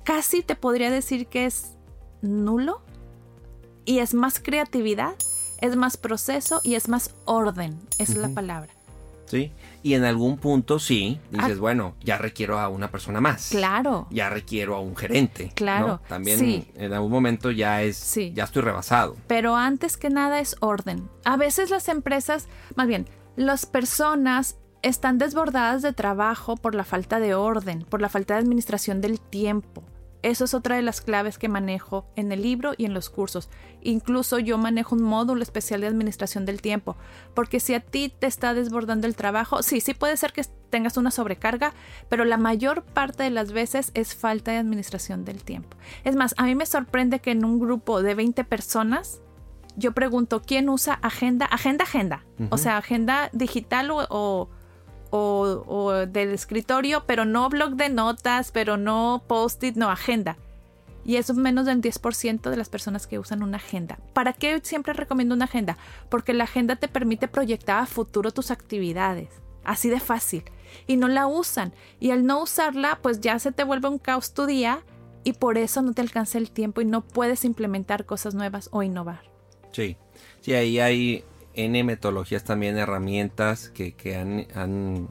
Casi 0.04 0.42
te 0.42 0.54
podría 0.54 0.90
decir 0.90 1.26
que 1.26 1.44
es 1.44 1.72
nulo. 2.22 2.80
Y 3.84 3.98
es 3.98 4.14
más 4.14 4.40
creatividad, 4.40 5.12
es 5.60 5.76
más 5.76 5.98
proceso 5.98 6.62
y 6.64 6.76
es 6.76 6.88
más 6.88 7.14
orden. 7.26 7.78
Esa 7.98 8.12
es 8.12 8.18
la 8.18 8.30
palabra. 8.30 8.72
Sí. 9.26 9.52
Y 9.82 9.94
en 9.94 10.04
algún 10.04 10.36
punto 10.36 10.78
sí, 10.78 11.18
dices, 11.30 11.56
Ah. 11.56 11.60
bueno, 11.60 11.94
ya 12.02 12.18
requiero 12.18 12.58
a 12.58 12.68
una 12.68 12.90
persona 12.90 13.20
más. 13.20 13.48
Claro. 13.50 14.06
Ya 14.10 14.28
requiero 14.28 14.76
a 14.76 14.80
un 14.80 14.94
gerente. 14.94 15.52
Claro, 15.54 15.86
¿no? 15.86 16.00
También 16.06 16.38
sí. 16.38 16.68
en 16.74 16.92
algún 16.92 17.10
momento 17.10 17.50
ya 17.50 17.82
es, 17.82 17.96
Sí. 17.96 18.32
ya 18.34 18.44
estoy 18.44 18.62
rebasado. 18.62 19.16
Pero 19.26 19.56
antes 19.56 19.96
que 19.96 20.10
nada 20.10 20.38
es 20.40 20.56
orden. 20.60 21.08
A 21.24 21.36
veces 21.38 21.70
las 21.70 21.88
empresas, 21.88 22.46
más 22.76 22.88
bien, 22.88 23.06
las 23.36 23.64
personas 23.64 24.56
están 24.82 25.18
desbordadas 25.18 25.82
de 25.82 25.92
trabajo 25.92 26.56
por 26.56 26.74
la 26.74 26.84
falta 26.84 27.20
de 27.20 27.34
orden, 27.34 27.84
por 27.88 28.00
la 28.00 28.08
falta 28.08 28.34
de 28.34 28.40
administración 28.40 29.00
del 29.00 29.20
tiempo. 29.20 29.82
Eso 30.22 30.44
es 30.44 30.54
otra 30.54 30.76
de 30.76 30.82
las 30.82 31.00
claves 31.00 31.38
que 31.38 31.48
manejo 31.48 32.06
en 32.16 32.30
el 32.32 32.42
libro 32.42 32.72
y 32.76 32.84
en 32.84 32.94
los 32.94 33.10
cursos. 33.10 33.48
Incluso 33.80 34.38
yo 34.38 34.58
manejo 34.58 34.94
un 34.94 35.02
módulo 35.02 35.42
especial 35.42 35.80
de 35.80 35.86
administración 35.86 36.44
del 36.44 36.60
tiempo, 36.60 36.96
porque 37.34 37.60
si 37.60 37.74
a 37.74 37.80
ti 37.80 38.12
te 38.16 38.26
está 38.26 38.52
desbordando 38.54 39.06
el 39.06 39.16
trabajo, 39.16 39.62
sí, 39.62 39.80
sí 39.80 39.94
puede 39.94 40.16
ser 40.16 40.32
que 40.32 40.44
tengas 40.70 40.96
una 40.96 41.10
sobrecarga, 41.10 41.72
pero 42.08 42.24
la 42.24 42.36
mayor 42.36 42.82
parte 42.82 43.22
de 43.22 43.30
las 43.30 43.52
veces 43.52 43.90
es 43.94 44.14
falta 44.14 44.52
de 44.52 44.58
administración 44.58 45.24
del 45.24 45.42
tiempo. 45.42 45.76
Es 46.04 46.16
más, 46.16 46.34
a 46.36 46.44
mí 46.44 46.54
me 46.54 46.66
sorprende 46.66 47.20
que 47.20 47.32
en 47.32 47.44
un 47.44 47.58
grupo 47.58 48.02
de 48.02 48.14
20 48.14 48.44
personas, 48.44 49.20
yo 49.76 49.92
pregunto, 49.92 50.42
¿quién 50.42 50.68
usa 50.68 50.94
agenda? 50.94 51.46
Agenda, 51.46 51.84
agenda. 51.84 52.24
O 52.50 52.58
sea, 52.58 52.76
agenda 52.76 53.30
digital 53.32 53.90
o, 53.90 54.06
o, 54.08 54.48
o- 55.10 56.06
del 56.06 56.30
escritorio, 56.30 57.04
pero 57.06 57.24
no 57.24 57.48
blog 57.48 57.74
de 57.74 57.88
notas, 57.88 58.50
pero 58.52 58.76
no 58.76 59.22
post-it, 59.26 59.76
no 59.76 59.90
agenda. 59.90 60.36
Y 61.04 61.16
eso 61.16 61.32
es 61.32 61.38
menos 61.38 61.64
del 61.66 61.80
10% 61.80 62.50
de 62.50 62.56
las 62.56 62.68
personas 62.68 63.06
que 63.06 63.18
usan 63.18 63.42
una 63.42 63.56
agenda. 63.56 63.98
¿Para 64.12 64.32
qué 64.34 64.60
siempre 64.62 64.92
recomiendo 64.92 65.34
una 65.34 65.46
agenda? 65.46 65.78
Porque 66.10 66.34
la 66.34 66.44
agenda 66.44 66.76
te 66.76 66.88
permite 66.88 67.26
proyectar 67.26 67.82
a 67.82 67.86
futuro 67.86 68.30
tus 68.32 68.50
actividades. 68.50 69.28
Así 69.64 69.88
de 69.88 69.98
fácil. 69.98 70.44
Y 70.86 70.96
no 70.96 71.08
la 71.08 71.26
usan. 71.26 71.72
Y 72.00 72.10
al 72.10 72.26
no 72.26 72.42
usarla, 72.42 72.98
pues 73.02 73.20
ya 73.20 73.38
se 73.38 73.50
te 73.50 73.64
vuelve 73.64 73.88
un 73.88 73.98
caos 73.98 74.34
tu 74.34 74.44
día 74.46 74.82
y 75.24 75.32
por 75.32 75.56
eso 75.58 75.80
no 75.82 75.92
te 75.94 76.02
alcanza 76.02 76.38
el 76.38 76.50
tiempo 76.50 76.80
y 76.82 76.84
no 76.84 77.00
puedes 77.00 77.44
implementar 77.44 78.04
cosas 78.04 78.34
nuevas 78.34 78.68
o 78.72 78.82
innovar. 78.82 79.22
Sí. 79.72 79.96
Sí, 80.42 80.52
ahí 80.54 80.78
hay 80.80 81.24
N 81.54 81.82
metodologías 81.84 82.44
también, 82.44 82.78
herramientas 82.78 83.70
que, 83.70 83.94
que 83.94 84.16
han, 84.16 84.46
han 84.54 85.08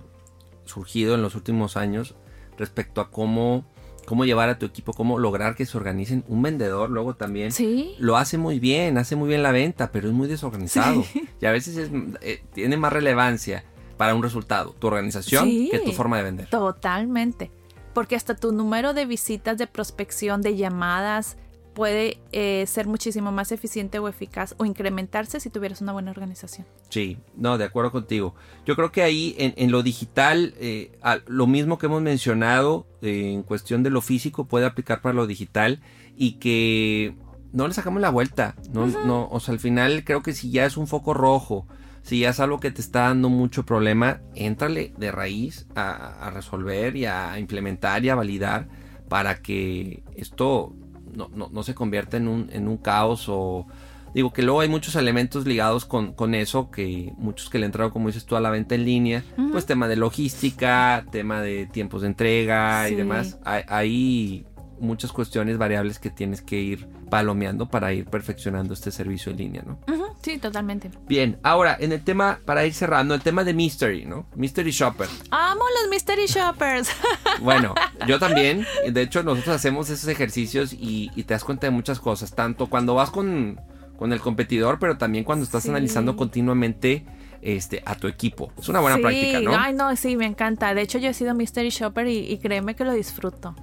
surgido 0.65 1.15
en 1.15 1.21
los 1.21 1.35
últimos 1.35 1.77
años 1.77 2.15
respecto 2.57 3.01
a 3.01 3.09
cómo, 3.11 3.65
cómo 4.05 4.25
llevar 4.25 4.49
a 4.49 4.57
tu 4.59 4.65
equipo, 4.65 4.93
cómo 4.93 5.17
lograr 5.19 5.55
que 5.55 5.65
se 5.65 5.77
organicen. 5.77 6.23
Un 6.27 6.41
vendedor 6.41 6.89
luego 6.89 7.15
también 7.15 7.51
Sí. 7.51 7.95
lo 7.99 8.17
hace 8.17 8.37
muy 8.37 8.59
bien, 8.59 8.97
hace 8.97 9.15
muy 9.15 9.27
bien 9.29 9.43
la 9.43 9.51
venta, 9.51 9.91
pero 9.91 10.07
es 10.07 10.13
muy 10.13 10.27
desorganizado. 10.27 11.03
Y 11.41 11.45
a 11.45 11.51
veces 11.51 11.77
es, 11.77 11.89
eh, 12.21 12.43
tiene 12.53 12.77
más 12.77 12.93
relevancia 12.93 13.63
para 13.97 14.15
un 14.15 14.23
resultado 14.23 14.71
tu 14.79 14.87
organización 14.87 15.45
Sí. 15.45 15.69
que 15.71 15.79
tu 15.79 15.91
forma 15.91 16.17
de 16.17 16.23
vender. 16.23 16.49
Totalmente. 16.49 17.51
Porque 17.93 18.15
hasta 18.15 18.35
tu 18.35 18.51
número 18.53 18.93
de 18.93 19.05
visitas, 19.05 19.57
de 19.57 19.67
prospección, 19.67 20.41
de 20.41 20.55
llamadas 20.55 21.37
puede 21.79 22.19
eh, 22.33 22.65
ser 22.67 22.87
muchísimo 22.87 23.31
más 23.31 23.53
eficiente 23.53 23.99
o 23.99 24.09
eficaz 24.09 24.53
o 24.57 24.65
incrementarse 24.65 25.39
si 25.39 25.49
tuvieras 25.49 25.79
una 25.79 25.93
buena 25.93 26.11
organización. 26.11 26.67
Sí, 26.89 27.17
no, 27.37 27.57
de 27.57 27.63
acuerdo 27.63 27.89
contigo. 27.93 28.35
Yo 28.65 28.75
creo 28.75 28.91
que 28.91 29.01
ahí 29.01 29.33
en, 29.37 29.53
en 29.55 29.71
lo 29.71 29.81
digital, 29.81 30.53
eh, 30.57 30.91
a- 31.01 31.19
lo 31.27 31.47
mismo 31.47 31.77
que 31.77 31.85
hemos 31.85 32.01
mencionado 32.01 32.85
eh, 33.01 33.31
en 33.31 33.43
cuestión 33.43 33.81
de 33.81 33.91
lo 33.91 34.01
físico 34.01 34.43
puede 34.43 34.65
aplicar 34.65 34.99
para 35.01 35.15
lo 35.15 35.25
digital 35.25 35.79
y 36.17 36.33
que 36.33 37.15
no 37.53 37.65
le 37.65 37.73
sacamos 37.73 38.01
la 38.01 38.09
vuelta. 38.09 38.55
No, 38.73 38.85
no, 38.85 39.29
o 39.31 39.39
sea, 39.39 39.53
al 39.53 39.59
final 39.61 40.03
creo 40.03 40.21
que 40.21 40.33
si 40.33 40.51
ya 40.51 40.65
es 40.65 40.75
un 40.75 40.85
foco 40.85 41.13
rojo, 41.13 41.65
si 42.01 42.19
ya 42.19 42.31
es 42.31 42.41
algo 42.41 42.59
que 42.59 42.71
te 42.71 42.81
está 42.81 43.03
dando 43.03 43.29
mucho 43.29 43.65
problema, 43.65 44.19
éntrale 44.35 44.93
de 44.97 45.13
raíz 45.13 45.65
a, 45.75 46.27
a 46.27 46.29
resolver 46.29 46.97
y 46.97 47.05
a 47.05 47.39
implementar 47.39 48.03
y 48.03 48.09
a 48.09 48.15
validar 48.15 48.67
para 49.07 49.41
que 49.41 50.03
esto 50.17 50.73
no, 51.13 51.29
no- 51.33 51.49
no 51.51 51.63
se 51.63 51.73
convierta 51.75 52.17
en 52.17 52.27
un, 52.27 52.49
en 52.51 52.67
un 52.67 52.77
caos 52.77 53.25
o, 53.27 53.65
Digo 54.11 54.33
que 54.33 54.41
luego 54.41 54.61
hay 54.61 54.69
muchos 54.69 54.95
elementos 54.95 55.45
ligados 55.45 55.85
con, 55.85 56.13
con 56.13 56.33
eso, 56.33 56.71
que 56.71 57.13
muchos 57.19 57.47
que 57.51 57.59
le 57.59 57.67
entraron, 57.67 57.91
como 57.91 58.07
dices 58.07 58.25
tú, 58.25 58.35
a 58.35 58.39
la 58.41 58.49
venta 58.49 58.73
en 58.73 58.83
línea, 58.83 59.23
pues 59.51 59.67
tema 59.67 59.87
de 59.87 59.97
logística, 59.97 61.05
tema 61.11 61.41
de 61.41 61.67
tiempos 61.67 62.01
de 62.01 62.07
entrega 62.07 62.89
y 62.89 62.95
demás. 62.95 63.37
Hay, 63.45 63.63
hay 63.67 64.45
muchas 64.79 65.11
cuestiones 65.11 65.59
variables 65.59 65.99
que 65.99 66.09
tienes 66.09 66.41
que 66.41 66.59
ir 66.59 66.87
palomeando 67.09 67.67
para 67.69 67.91
ir 67.93 68.05
perfeccionando 68.05 68.73
este 68.73 68.91
servicio 68.91 69.31
en 69.31 69.37
línea, 69.37 69.63
¿no? 69.65 69.79
Sí, 70.21 70.37
totalmente. 70.37 70.91
Bien, 71.07 71.39
ahora 71.43 71.75
en 71.79 71.91
el 71.91 72.03
tema, 72.03 72.39
para 72.45 72.65
ir 72.65 72.73
cerrando, 72.73 73.13
el 73.15 73.21
tema 73.21 73.43
de 73.43 73.53
Mystery, 73.53 74.05
¿no? 74.05 74.27
Mystery 74.35 74.71
Shopper. 74.71 75.07
Amo 75.31 75.61
los 75.81 75.89
Mystery 75.89 76.25
Shoppers. 76.27 76.89
Bueno, 77.41 77.73
yo 78.05 78.19
también. 78.19 78.65
De 78.91 79.01
hecho, 79.01 79.23
nosotros 79.23 79.55
hacemos 79.55 79.89
esos 79.89 80.09
ejercicios 80.09 80.73
y, 80.73 81.09
y 81.15 81.23
te 81.23 81.33
das 81.33 81.43
cuenta 81.45 81.67
de 81.67 81.71
muchas 81.71 81.99
cosas. 81.99 82.35
Tanto 82.35 82.67
cuando 82.67 82.95
vas 82.95 83.11
con, 83.11 83.61
con 83.97 84.11
el 84.11 84.19
competidor, 84.19 84.77
pero 84.77 84.97
también 84.97 85.23
cuando 85.23 85.45
estás 85.45 85.63
Sí. 85.63 85.69
analizando 85.69 86.17
continuamente 86.17 87.05
este, 87.41 87.81
a 87.85 87.95
tu 87.95 88.07
equipo. 88.07 88.51
Es 88.59 88.67
una 88.67 88.81
buena 88.81 88.97
sí, 88.97 89.01
práctica, 89.01 89.39
¿no? 89.39 89.51
Ay, 89.57 89.73
no, 89.73 89.95
sí, 89.95 90.17
me 90.17 90.25
encanta. 90.25 90.73
De 90.73 90.81
hecho, 90.81 90.97
yo 90.97 91.09
he 91.09 91.13
sido 91.13 91.33
Mystery 91.33 91.69
Shopper 91.69 92.07
y, 92.07 92.17
y 92.29 92.37
créeme 92.39 92.75
que 92.75 92.83
lo 92.83 92.91
disfruto. 92.91 93.55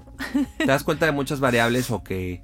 Te 0.57 0.65
das 0.67 0.83
cuenta 0.83 1.05
de 1.05 1.13
muchas 1.13 1.39
variables 1.41 1.91
o 1.91 2.03
que 2.03 2.41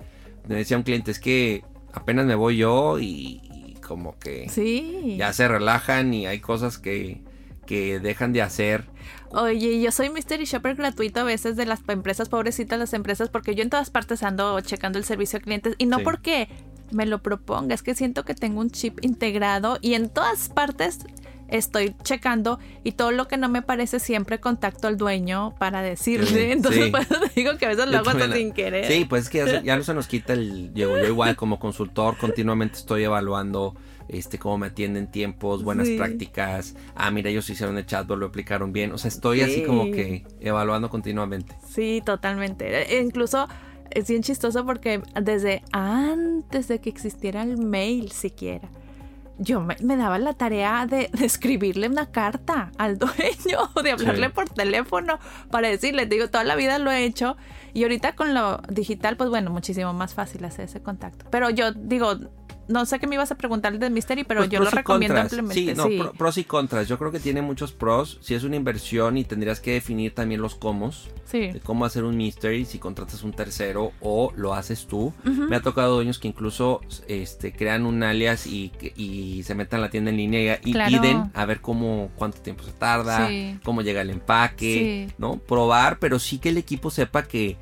me 0.49 0.57
decía 0.57 0.77
un 0.77 0.83
cliente, 0.83 1.11
es 1.11 1.19
que 1.21 1.65
apenas 1.93 2.27
me 2.27 2.35
voy 2.35 2.57
yo 2.57 2.99
y, 2.99 3.41
y 3.53 3.77
como 3.87 4.19
que 4.19 4.49
Sí. 4.49 5.17
ya 5.19 5.33
se 5.33 5.49
relajan 5.49 6.13
y 6.15 6.27
hay 6.27 6.41
cosas 6.41 6.79
que, 6.79 7.23
que 7.67 8.01
dejan 8.01 8.33
de 8.33 8.43
hacer. 8.43 8.87
Oye, 9.31 9.81
yo 9.81 9.91
soy 9.93 10.11
Mystery 10.11 10.45
Shopper 10.45 10.75
gratuito 10.77 11.21
a 11.21 11.25
veces 11.25 11.57
de 11.57 11.65
las 11.67 11.81
empresas, 11.89 12.29
pobrecitas 12.29 12.79
las 12.79 12.93
empresas, 12.93 13.31
porque 13.31 13.55
yo 13.55 13.63
en 13.63 13.71
todas 13.71 13.91
partes 13.91 14.23
ando 14.23 14.61
checando 14.61 14.99
el 14.99 15.05
servicio 15.05 15.39
a 15.39 15.43
clientes 15.43 15.75
y 15.79 15.87
no 15.87 15.99
Sí. 15.99 16.05
porque 16.05 16.49
me 16.91 17.07
lo 17.07 17.23
proponga, 17.23 17.75
es 17.75 17.83
que 17.83 17.95
siento 17.95 18.25
que 18.25 18.35
tengo 18.35 18.61
un 18.61 18.71
chip 18.71 18.99
integrado 19.03 19.79
y 19.81 19.95
en 19.95 20.11
todas 20.11 20.51
partes 20.51 20.99
estoy 21.53 21.95
checando 22.03 22.59
y 22.83 22.93
todo 22.93 23.11
lo 23.13 23.29
que 23.29 23.37
no 23.37 23.49
me 23.49 23.63
parece 23.63 24.01
siempre 24.01 24.41
contacto 24.41 24.89
al 24.89 24.97
dueño 24.97 25.55
para 25.59 25.83
decirle. 25.83 26.27
Sí, 26.27 26.51
Entonces, 26.53 26.85
sí. 26.87 26.93
te 27.35 27.41
digo 27.41 27.57
que 27.59 27.67
a 27.67 27.69
veces 27.69 27.87
lo 27.87 27.93
Yo 27.93 27.99
hago 27.99 28.11
hasta 28.11 28.33
sin 28.35 28.53
querer. 28.53 28.87
Sí, 28.87 29.05
pues 29.05 29.25
es 29.25 29.29
que 29.31 29.61
ya, 29.65 29.77
no 29.77 29.85
se 29.85 29.95
nos 29.95 30.07
quita 30.09 30.33
el 30.33 30.73
llego. 30.75 30.99
Yo 30.99 31.07
igual 31.07 31.37
como 31.37 31.59
consultor 31.59 32.17
continuamente 32.19 32.79
estoy 32.79 33.05
evaluando 33.05 33.75
este 34.09 34.39
cómo 34.39 34.59
me 34.59 34.67
atienden 34.67 35.07
tiempos, 35.11 35.63
buenas 35.63 35.87
Sí. 35.87 35.97
prácticas. 35.97 36.75
Ah, 36.95 37.11
mira, 37.11 37.31
ellos 37.31 37.49
hicieron 37.49 37.79
el 37.79 37.87
chatbot, 37.87 38.19
lo 38.19 38.27
aplicaron 38.27 38.73
bien. 38.73 38.93
O 38.93 38.99
sea, 38.99 39.09
estoy 39.09 39.41
así 39.43 39.57
Sí. 39.57 39.63
como 39.65 39.85
que 39.85 40.25
evaluando 40.41 40.91
continuamente. 40.91 41.55
Sí, 41.69 42.03
totalmente. 42.05 42.95
E- 42.97 43.01
incluso 43.01 43.47
es 43.91 44.09
bien 44.09 44.23
chistoso 44.23 44.65
porque 44.67 45.01
desde 45.21 45.63
antes 45.73 46.69
de 46.69 46.81
que 46.81 46.91
existiera 46.91 47.43
el 47.43 47.59
mail 47.59 48.11
siquiera, 48.11 48.69
yo 49.39 49.61
me, 49.61 49.77
me 49.83 49.97
daba 49.97 50.19
la 50.19 50.35
tarea 50.35 50.87
de, 50.87 51.09
de 51.13 51.25
escribirle 51.25 51.89
una 51.89 52.11
carta 52.11 52.71
al 52.79 52.99
dueño, 52.99 53.71
de 53.83 53.91
hablarle 53.93 54.27
Sí. 54.29 54.33
por 54.35 54.49
teléfono 54.51 55.19
para 55.51 55.69
decirle, 55.69 56.07
digo, 56.07 56.29
toda 56.29 56.45
la 56.45 56.55
vida 56.55 56.79
lo 56.79 56.91
he 56.91 57.05
hecho 57.05 57.37
y 57.75 57.83
ahorita 57.85 58.15
con 58.15 58.35
lo 58.35 58.59
digital, 58.69 59.17
pues 59.17 59.31
bueno, 59.31 59.51
muchísimo 59.51 59.93
más 59.95 60.15
fácil 60.15 60.45
hacer 60.45 60.67
ese 60.67 60.83
contacto. 60.83 61.25
Pero 61.31 61.49
yo 61.51 61.73
digo, 61.73 62.17
no 62.69 62.87
sé 62.87 62.99
qué 62.99 63.07
me 63.07 63.17
ibas 63.17 63.31
a 63.33 63.35
preguntar 63.37 63.79
de 63.79 63.91
Mystery, 63.91 64.25
pero 64.25 64.41
Pues 64.41 64.51
yo 64.51 64.61
lo 64.61 64.71
recomiendo 64.71 65.19
ampliamente. 65.21 65.55
Sí, 65.55 65.73
no, 65.77 65.85
sí. 65.85 65.99
pro- 65.99 66.13
pros 66.13 66.39
y 66.39 66.45
contras. 66.45 66.89
Yo 66.89 66.99
creo 66.99 67.11
que 67.11 67.19
tiene 67.21 67.43
muchos 67.43 67.73
pros. 67.73 68.19
Si 68.23 68.35
es 68.35 68.45
una 68.45 68.57
inversión 68.57 69.19
y 69.19 69.25
tendrías 69.25 69.61
que 69.61 69.73
definir 69.73 70.15
también 70.15 70.41
los 70.41 70.55
cómo. 70.55 70.91
sí. 71.25 71.49
de 71.53 71.61
cómo 71.61 71.85
hacer 71.87 72.05
un 72.05 72.17
mystery 72.17 72.65
si 72.67 72.79
contratas 72.79 73.23
un 73.23 73.33
tercero 73.33 73.93
o 74.01 74.33
lo 74.37 74.53
haces 74.55 74.87
tú. 74.87 75.13
Me 75.25 75.57
ha 75.57 75.61
tocado 75.63 75.95
dueños 75.95 76.19
que 76.19 76.29
incluso 76.29 76.81
este, 77.09 77.53
crean 77.53 77.87
un 77.87 78.03
alias 78.03 78.47
y, 78.47 78.71
y 78.97 79.43
se 79.45 79.55
metan 79.55 79.81
a 79.81 79.85
la 79.85 79.91
tienda 79.91 80.11
en 80.11 80.19
línea 80.19 80.61
y 80.63 80.73
Claro. 80.73 80.91
piden 81.01 81.31
a 81.35 81.45
ver 81.47 81.61
cómo 81.63 82.11
cuánto 82.17 82.39
tiempo 82.43 82.63
se 82.65 82.73
tarda, 82.73 83.29
Sí. 83.29 83.59
cómo 83.65 83.81
llega 83.83 84.03
el 84.03 84.11
empaque, 84.11 85.07
Sí. 85.09 85.15
¿no? 85.19 85.39
Probar, 85.39 85.99
pero 85.99 86.19
sí 86.19 86.39
que 86.39 86.51
el 86.51 86.59
equipo 86.59 86.91
sepa 86.91 87.23
que 87.23 87.57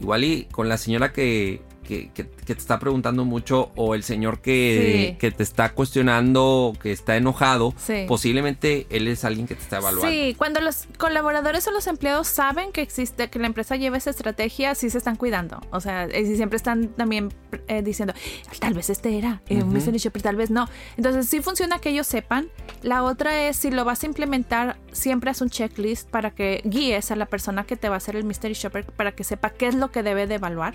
igual 0.00 0.24
y 0.24 0.44
con 0.46 0.68
la 0.68 0.76
señora 0.76 1.12
que, 1.12 1.62
que, 1.90 2.10
que- 2.14 2.28
que 2.28 2.54
te 2.54 2.60
está 2.60 2.78
preguntando 2.78 3.24
mucho 3.24 3.72
o 3.74 3.94
el 3.96 4.02
señor 4.04 4.40
que, 4.40 5.10
Sí. 5.12 5.16
que 5.18 5.30
te 5.32 5.42
está 5.42 5.70
cuestionando, 5.74 6.72
que 6.80 6.92
está 6.92 7.16
enojado, 7.16 7.74
Sí. 7.76 8.04
posiblemente 8.06 8.86
él 8.90 9.08
es 9.08 9.24
alguien 9.24 9.46
que 9.48 9.54
te 9.56 9.62
está 9.62 9.78
evaluando. 9.78 10.08
Sí, 10.08 10.34
cuando 10.38 10.60
los 10.60 10.86
colaboradores 10.98 11.66
o 11.66 11.72
los 11.72 11.86
empleados 11.88 12.28
saben 12.28 12.70
que 12.72 12.80
existe, 12.80 13.28
que 13.28 13.38
la 13.40 13.46
empresa 13.48 13.74
lleva 13.76 13.96
esa 13.96 14.10
estrategia, 14.10 14.74
sí 14.76 14.88
se 14.88 14.98
están 14.98 15.16
cuidando. 15.16 15.60
O 15.72 15.80
sea, 15.80 16.06
y 16.16 16.24
si 16.26 16.36
siempre 16.36 16.56
están 16.56 16.88
también 16.88 17.32
eh, 17.66 17.82
diciendo, 17.82 18.14
tal 18.60 18.74
vez 18.74 18.88
este 18.90 19.18
era 19.18 19.42
eh, 19.48 19.56
un 19.56 19.62
Ujú. 19.64 19.72
mystery 19.72 19.98
shopper, 19.98 20.22
tal 20.22 20.36
vez 20.36 20.50
no. 20.50 20.68
Entonces 20.96 21.28
sí 21.28 21.40
funciona 21.42 21.80
que 21.80 21.90
ellos 21.90 22.06
sepan. 22.06 22.48
La 22.82 23.02
otra 23.02 23.48
es, 23.48 23.56
si 23.56 23.70
lo 23.72 23.84
vas 23.84 24.04
a 24.04 24.06
implementar, 24.06 24.78
siempre 24.92 25.30
haz 25.30 25.40
un 25.40 25.50
checklist 25.50 26.08
para 26.08 26.30
que 26.30 26.62
guíes 26.64 27.10
a 27.10 27.16
la 27.16 27.26
persona 27.26 27.64
que 27.64 27.76
te 27.76 27.88
va 27.88 27.96
a 27.96 27.98
hacer 27.98 28.14
el 28.16 28.24
mystery 28.24 28.54
shopper 28.54 28.84
para 28.86 29.12
que 29.12 29.24
sepa 29.24 29.50
qué 29.50 29.66
es 29.66 29.74
lo 29.74 29.90
que 29.90 30.02
debe 30.02 30.26
de 30.28 30.36
evaluar 30.36 30.74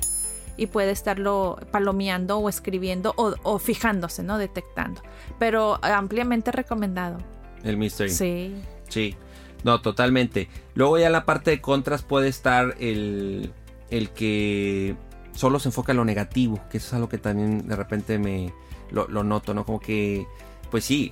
y 0.57 0.67
puede 0.67 0.91
estarlo 0.91 1.59
palomeando 1.71 2.37
o 2.37 2.49
escribiendo 2.49 3.13
o, 3.17 3.35
o 3.43 3.59
fijándose, 3.59 4.23
¿no? 4.23 4.37
Detectando. 4.37 5.01
Pero 5.39 5.79
ampliamente 5.81 6.51
recomendado. 6.51 7.17
El 7.63 7.77
mystery. 7.77 8.09
Sí. 8.09 8.55
Sí, 8.87 9.15
no, 9.63 9.81
totalmente. 9.81 10.47
Luego 10.75 10.97
ya 10.97 11.07
en 11.07 11.13
la 11.13 11.25
parte 11.25 11.51
de 11.51 11.61
contras 11.61 12.03
puede 12.03 12.27
estar 12.27 12.75
el, 12.79 13.51
el 13.89 14.09
que 14.11 14.95
solo 15.33 15.59
se 15.59 15.69
enfoca 15.69 15.91
en 15.91 15.97
lo 15.97 16.05
negativo, 16.05 16.59
que 16.69 16.77
eso 16.77 16.87
es 16.87 16.93
algo 16.93 17.09
que 17.09 17.17
también 17.17 17.67
de 17.67 17.75
repente 17.75 18.19
me 18.19 18.53
lo, 18.91 19.07
lo 19.07 19.23
noto, 19.23 19.53
¿no? 19.53 19.65
Como 19.65 19.79
que, 19.79 20.27
pues 20.71 20.85
sí, 20.85 21.11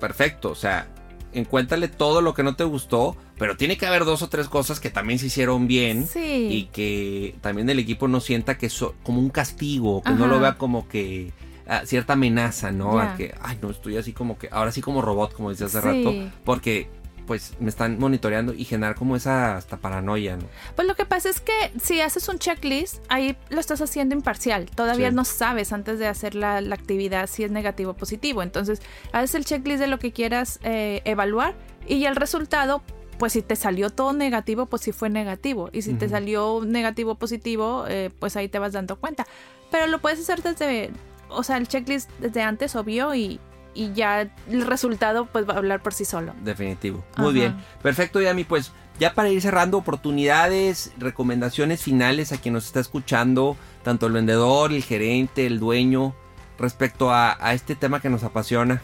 perfecto, 0.00 0.50
o 0.50 0.54
sea, 0.54 0.88
encuéntrale 1.32 1.88
todo 1.88 2.20
lo 2.20 2.34
que 2.34 2.42
no 2.42 2.54
te 2.56 2.64
gustó, 2.64 3.16
pero 3.38 3.56
tiene 3.56 3.76
que 3.76 3.86
haber 3.86 4.04
dos 4.04 4.22
o 4.22 4.28
tres 4.28 4.48
cosas 4.48 4.80
que 4.80 4.90
también 4.90 5.18
se 5.18 5.26
hicieron 5.26 5.66
bien. 5.66 6.06
Sí. 6.06 6.48
Y 6.50 6.64
que 6.72 7.34
también 7.40 7.68
el 7.70 7.78
equipo 7.78 8.08
no 8.08 8.20
sienta 8.20 8.58
que 8.58 8.66
es 8.66 8.84
como 9.02 9.18
un 9.20 9.30
castigo, 9.30 10.02
que 10.02 10.12
no 10.12 10.26
lo 10.26 10.40
vea 10.40 10.54
como 10.54 10.88
que 10.88 11.32
ah, 11.66 11.82
cierta 11.86 12.14
amenaza, 12.14 12.70
¿no? 12.72 12.98
A 12.98 13.14
que, 13.16 13.34
ay, 13.40 13.58
no, 13.62 13.70
estoy 13.70 13.96
así 13.96 14.12
como 14.12 14.36
que, 14.38 14.48
ahora 14.50 14.72
sí 14.72 14.80
como 14.80 15.00
robot, 15.00 15.32
como 15.32 15.50
decía 15.50 15.66
hace 15.66 15.80
Sí. 15.80 15.86
rato, 15.86 16.12
porque 16.44 16.88
pues 17.26 17.54
me 17.60 17.68
están 17.68 17.98
monitoreando 17.98 18.52
y 18.54 18.64
generar 18.64 18.94
como 18.96 19.16
esa 19.16 19.56
hasta 19.56 19.76
paranoia, 19.76 20.36
¿no? 20.36 20.44
Pues 20.76 20.86
lo 20.88 20.94
que 20.94 21.04
pasa 21.06 21.28
es 21.28 21.40
que 21.40 21.52
si 21.80 22.00
haces 22.00 22.28
un 22.28 22.38
checklist, 22.38 22.98
ahí 23.08 23.36
lo 23.50 23.60
estás 23.60 23.80
haciendo 23.80 24.14
imparcial. 24.14 24.66
Todavía 24.74 25.10
Sí. 25.10 25.14
no 25.14 25.24
sabes 25.24 25.72
antes 25.72 25.98
de 25.98 26.06
hacer 26.06 26.34
la, 26.34 26.60
la 26.60 26.74
actividad 26.74 27.28
si 27.28 27.44
es 27.44 27.50
negativo 27.50 27.92
o 27.92 27.94
positivo. 27.94 28.42
Entonces, 28.42 28.80
haces 29.12 29.34
el 29.34 29.44
checklist 29.44 29.80
de 29.80 29.86
lo 29.86 29.98
que 29.98 30.12
quieras 30.12 30.58
eh, 30.62 31.02
evaluar 31.04 31.54
y 31.86 32.04
el 32.04 32.16
resultado, 32.16 32.82
pues 33.18 33.32
si 33.34 33.42
te 33.42 33.54
salió 33.56 33.90
todo 33.90 34.12
negativo, 34.12 34.66
pues 34.66 34.82
sí 34.82 34.92
fue 34.92 35.08
negativo. 35.10 35.68
Y 35.72 35.82
si 35.82 35.94
te 35.94 36.08
salió 36.08 36.60
negativo 36.64 37.12
o 37.12 37.14
positivo, 37.16 37.84
eh, 37.88 38.10
pues 38.18 38.36
ahí 38.36 38.48
te 38.48 38.58
vas 38.58 38.72
dando 38.72 38.96
cuenta. 38.96 39.26
Pero 39.70 39.86
lo 39.86 40.00
puedes 40.00 40.18
hacer 40.20 40.42
desde, 40.42 40.90
o 41.28 41.42
sea, 41.44 41.56
el 41.56 41.68
checklist 41.68 42.10
desde 42.18 42.42
antes, 42.42 42.74
obvio, 42.76 43.14
y, 43.14 43.38
y 43.74 43.92
ya 43.92 44.22
el 44.50 44.66
resultado 44.66 45.26
pues 45.26 45.48
va 45.48 45.54
a 45.54 45.58
hablar 45.58 45.82
por 45.82 45.94
sí 45.94 46.04
solo. 46.04 46.34
Definitivo. 46.42 47.04
Muy 47.16 47.26
Ajá. 47.28 47.32
bien. 47.32 47.56
Perfecto, 47.82 48.20
Yami. 48.20 48.44
Pues 48.44 48.72
ya 48.98 49.14
para 49.14 49.30
ir 49.30 49.40
cerrando, 49.42 49.78
oportunidades, 49.78 50.92
recomendaciones 50.98 51.82
finales 51.82 52.32
a 52.32 52.36
quien 52.38 52.54
nos 52.54 52.66
está 52.66 52.80
escuchando, 52.80 53.56
tanto 53.82 54.06
el 54.06 54.12
vendedor, 54.12 54.72
el 54.72 54.82
gerente, 54.84 55.46
el 55.46 55.58
dueño, 55.58 56.14
respecto 56.58 57.10
a, 57.10 57.36
a 57.40 57.54
este 57.54 57.74
tema 57.74 58.00
que 58.00 58.08
nos 58.10 58.22
apasiona. 58.24 58.80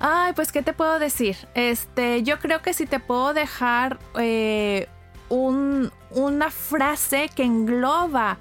Ay, 0.00 0.32
pues, 0.32 0.50
¿qué 0.50 0.62
te 0.62 0.72
puedo 0.72 0.98
decir? 0.98 1.36
Este, 1.54 2.22
yo 2.24 2.40
creo 2.40 2.60
que 2.62 2.74
si 2.74 2.86
te 2.86 2.98
puedo 2.98 3.34
dejar 3.34 3.98
eh, 4.18 4.88
un- 5.28 5.92
una 6.10 6.50
frase 6.50 7.30
que 7.34 7.44
engloba 7.44 8.38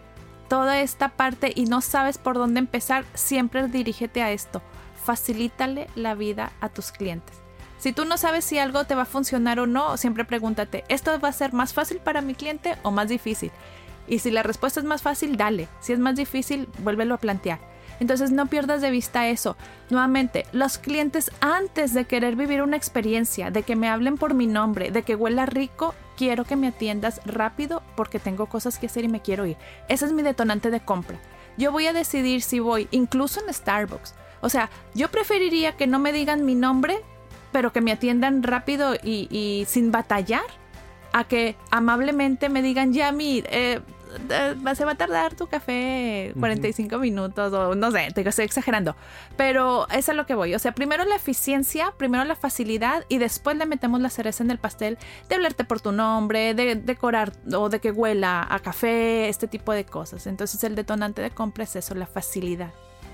toda 0.49 0.79
esta 0.81 1.09
parte 1.09 1.51
y 1.55 1.65
no 1.65 1.81
sabes 1.81 2.17
por 2.17 2.35
dónde 2.35 2.59
empezar, 2.59 3.05
siempre 3.13 3.67
dirígete 3.67 4.23
a 4.23 4.31
esto. 4.31 4.61
Facilítale 5.03 5.87
la 5.95 6.15
vida 6.15 6.51
a 6.61 6.69
tus 6.69 6.91
clientes. 6.91 7.37
Si 7.79 7.93
tú 7.93 8.05
no 8.05 8.17
sabes 8.17 8.45
si 8.45 8.59
algo 8.59 8.85
te 8.85 8.93
va 8.93 9.03
a 9.03 9.05
funcionar 9.05 9.59
o 9.59 9.65
no, 9.65 9.97
siempre 9.97 10.23
pregúntate, 10.23 10.83
¿esto 10.87 11.19
va 11.19 11.29
a 11.29 11.33
ser 11.33 11.51
más 11.51 11.73
fácil 11.73 11.97
para 11.97 12.21
mi 12.21 12.35
cliente 12.35 12.77
o 12.83 12.91
más 12.91 13.09
difícil? 13.09 13.51
Y 14.07 14.19
si 14.19 14.29
la 14.29 14.43
respuesta 14.43 14.79
es 14.79 14.85
más 14.85 15.01
fácil, 15.01 15.37
dale. 15.37 15.67
Si 15.79 15.93
es 15.93 15.99
más 15.99 16.15
difícil, 16.15 16.67
vuélvelo 16.79 17.15
a 17.15 17.19
plantear. 17.19 17.59
Entonces 17.99 18.31
no 18.31 18.47
pierdas 18.47 18.81
de 18.81 18.91
vista 18.91 19.29
eso. 19.29 19.55
Nuevamente, 19.89 20.45
los 20.51 20.77
clientes 20.77 21.31
antes 21.39 21.93
de 21.93 22.05
querer 22.05 22.35
vivir 22.35 22.61
una 22.61 22.77
experiencia, 22.77 23.51
de 23.51 23.63
que 23.63 23.75
me 23.75 23.89
hablen 23.89 24.17
por 24.17 24.33
mi 24.33 24.47
nombre, 24.47 24.91
de 24.91 25.03
que 25.03 25.15
huela 25.15 25.45
rico, 25.45 25.93
quiero 26.17 26.43
que 26.43 26.55
me 26.55 26.67
atiendas 26.67 27.21
rápido 27.25 27.83
porque 27.95 28.19
tengo 28.19 28.47
cosas 28.47 28.79
que 28.79 28.87
hacer 28.87 29.05
y 29.05 29.07
me 29.07 29.21
quiero 29.21 29.45
ir. 29.45 29.57
Ese 29.87 30.05
es 30.05 30.13
mi 30.13 30.23
detonante 30.23 30.71
de 30.71 30.79
compra. 30.79 31.19
Yo 31.57 31.71
voy 31.71 31.87
a 31.87 31.93
decidir 31.93 32.41
si 32.41 32.59
voy, 32.59 32.87
incluso 32.91 33.39
en 33.45 33.53
Starbucks. 33.53 34.15
O 34.41 34.49
sea, 34.49 34.69
yo 34.93 35.09
preferiría 35.09 35.77
que 35.77 35.87
no 35.87 35.99
me 35.99 36.11
digan 36.11 36.45
mi 36.45 36.55
nombre, 36.55 37.01
pero 37.51 37.71
que 37.71 37.81
me 37.81 37.91
atiendan 37.91 38.43
rápido 38.43 38.95
y, 38.95 39.27
y 39.29 39.65
sin 39.67 39.91
batallar, 39.91 40.43
a 41.13 41.25
que 41.25 41.55
amablemente 41.69 42.49
me 42.49 42.61
digan, 42.61 42.93
Yami, 42.93 43.43
eh, 43.49 43.81
eh, 44.29 44.55
se 44.75 44.85
va 44.85 44.91
a 44.91 44.95
tardar 44.95 45.35
tu 45.35 45.47
café 45.47 46.33
45 46.39 46.97
minutos 46.97 47.53
o 47.53 47.75
no 47.75 47.91
sé, 47.91 48.09
te 48.13 48.27
estoy 48.27 48.45
exagerando. 48.45 48.95
Pero 49.37 49.87
eso 49.89 49.99
es 49.99 50.09
a 50.09 50.13
lo 50.13 50.25
que 50.25 50.35
voy. 50.35 50.53
O 50.55 50.59
sea, 50.59 50.73
primero 50.73 51.05
la 51.05 51.15
eficiencia, 51.15 51.93
primero 51.97 52.23
la 52.23 52.35
facilidad 52.35 53.05
y 53.09 53.17
después 53.17 53.57
le 53.57 53.65
metemos 53.65 54.01
la 54.01 54.09
cereza 54.09 54.43
en 54.43 54.51
el 54.51 54.57
pastel 54.57 54.97
de 55.29 55.35
hablarte 55.35 55.63
por 55.63 55.81
tu 55.81 55.91
nombre, 55.91 56.53
de 56.53 56.75
decorar 56.75 57.33
o 57.53 57.69
de 57.69 57.79
que 57.79 57.91
huela 57.91 58.45
a 58.49 58.59
café, 58.59 59.29
este 59.29 59.47
tipo 59.47 59.71
de 59.73 59.85
cosas. 59.85 60.27
Entonces 60.27 60.63
el 60.63 60.75
detonante 60.75 61.21
de 61.21 61.31
compra 61.31 61.63
es 61.63 61.75
eso, 61.75 61.95
la 61.95 62.07
facilidad. 62.07 62.71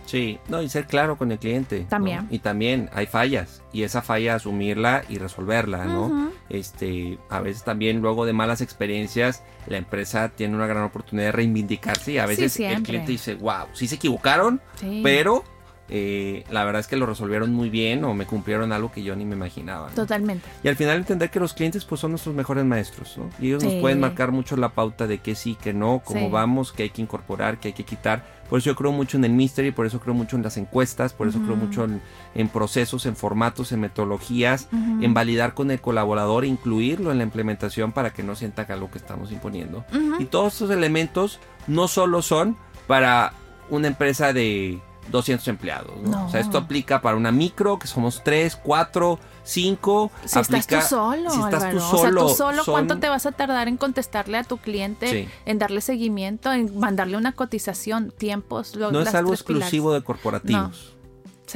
Sí, 0.08 0.40
no, 0.48 0.62
y 0.62 0.70
ser 0.70 0.88
claro 0.88 1.18
con 1.18 1.32
el 1.32 1.38
cliente. 1.38 1.86
También. 1.90 2.28
Y 2.32 2.40
también 2.40 2.90
hay 2.94 3.06
fallas. 3.06 3.62
Y 3.74 3.84
esa 3.84 4.02
falla 4.02 4.36
asumirla 4.36 5.04
y 5.10 5.18
resolverla, 5.18 5.86
¿no? 5.86 6.32
Este, 6.50 7.20
a 7.30 7.42
veces 7.42 7.64
también 7.64 8.02
luego 8.02 8.26
de 8.26 8.32
malas 8.32 8.62
experiencias, 8.62 9.44
la 9.68 9.78
empresa 9.78 10.30
tiene 10.30 10.56
una 10.56 10.66
gran 10.66 10.84
oportunidad 10.84 11.28
de 11.28 11.32
reivindicarse. 11.34 12.14
Y 12.14 12.18
a 12.20 12.26
veces 12.26 12.58
el 12.60 12.84
cliente 12.84 13.12
dice, 13.12 13.36
wow, 13.36 13.68
sí 13.74 13.88
se 13.88 13.96
equivocaron, 13.96 14.62
pero 15.04 15.44
eh, 15.90 16.44
la 16.52 16.66
verdad 16.66 16.82
es 16.82 16.88
que 16.88 16.98
lo 16.98 17.06
resolvieron 17.06 17.54
muy 17.54 17.70
bien 17.70 18.04
o 18.04 18.14
me 18.14 18.26
cumplieron 18.26 18.72
algo 18.74 18.92
que 18.92 19.04
yo 19.04 19.16
ni 19.16 19.26
me 19.26 19.36
imaginaba. 19.36 19.90
Totalmente. 19.90 20.48
Y 20.64 20.68
al 20.68 20.76
final 20.76 20.98
entender 20.98 21.30
que 21.30 21.40
los 21.40 21.54
clientes 21.54 21.86
pues 21.86 22.02
son 22.02 22.12
nuestros 22.12 22.36
mejores 22.36 22.66
maestros, 22.66 23.18
¿no? 23.18 23.30
Y 23.40 23.48
ellos 23.48 23.64
nos 23.64 23.76
pueden 23.76 24.00
marcar 24.00 24.32
mucho 24.32 24.58
la 24.58 24.70
pauta 24.70 25.08
de 25.08 25.20
qué 25.20 25.36
sí, 25.36 25.58
qué 25.62 25.74
no, 25.74 26.02
cómo 26.04 26.30
vamos, 26.30 26.74
qué 26.74 26.84
hay 26.84 26.90
que 26.90 27.02
incorporar, 27.02 27.60
qué 27.60 27.70
hay 27.70 27.74
que 27.74 27.84
quitar. 27.84 28.37
Por 28.50 28.60
eso 28.60 28.70
yo 28.72 28.76
creo 28.76 28.92
mucho 28.92 29.18
en 29.18 29.26
el 29.26 29.32
mystery, 29.32 29.72
por 29.72 29.86
eso 29.86 30.00
creo 30.00 30.14
mucho 30.14 30.36
en 30.36 30.44
las 30.44 30.58
encuestas, 30.58 31.14
por 31.14 31.28
eso 31.28 31.40
creo 31.40 31.56
mucho 31.56 31.88
en, 32.36 32.50
procesos, 32.50 33.06
en 33.06 33.16
formatos, 33.16 33.72
en 33.72 33.82
metodologías, 33.82 34.70
en 34.72 35.14
validar 35.14 35.54
con 35.54 35.72
el 35.72 35.82
colaborador, 35.82 36.44
e 36.44 36.48
incluirlo 36.48 37.12
en 37.12 37.18
la 37.18 37.24
implementación 37.24 37.92
para 37.92 38.14
que 38.14 38.24
no 38.24 38.36
sienta 38.36 38.66
que 38.66 38.74
algo 38.74 38.90
que 38.90 38.98
estamos 38.98 39.32
imponiendo. 39.32 39.86
Y 40.20 40.26
todos 40.26 40.54
estos 40.54 40.72
elementos 40.72 41.40
no 41.68 41.88
solo 41.88 42.22
son 42.22 42.58
para 42.88 43.34
una 43.70 43.88
empresa 43.88 44.34
de 44.34 44.80
200 45.12 45.48
empleados. 45.48 45.92
O 46.26 46.30
sea, 46.30 46.40
esto 46.40 46.58
aplica 46.58 47.02
para 47.02 47.18
una 47.18 47.32
micro, 47.32 47.80
que 47.80 47.88
somos 47.88 48.24
3, 48.24 48.56
4, 48.56 49.20
5. 49.48 50.12
Si 50.26 50.40
estás 50.40 50.68
tú 50.68 50.82
solo, 50.82 51.30
si 51.32 51.40
estás 51.40 51.72
tú 51.72 51.80
solo. 51.80 52.26
O 52.26 52.30
sea, 52.30 52.36
tú 52.36 52.36
solo, 52.36 52.64
¿cuánto 52.66 53.00
te 53.00 53.10
vas 53.10 53.26
a 53.26 53.32
tardar 53.32 53.68
en 53.68 53.78
contestarle 53.78 54.38
a 54.38 54.44
tu 54.44 54.58
cliente, 54.58 55.30
en 55.46 55.60
darle 55.60 55.82
seguimiento, 55.82 56.52
en 56.52 56.78
mandarle 56.78 57.18
una 57.18 57.32
cotización, 57.32 58.12
tiempos? 58.12 58.76
no 58.76 59.02
es 59.02 59.16
algo 59.16 59.34
exclusivo 59.34 59.94
de 59.94 60.04
corporativos. 60.04 60.98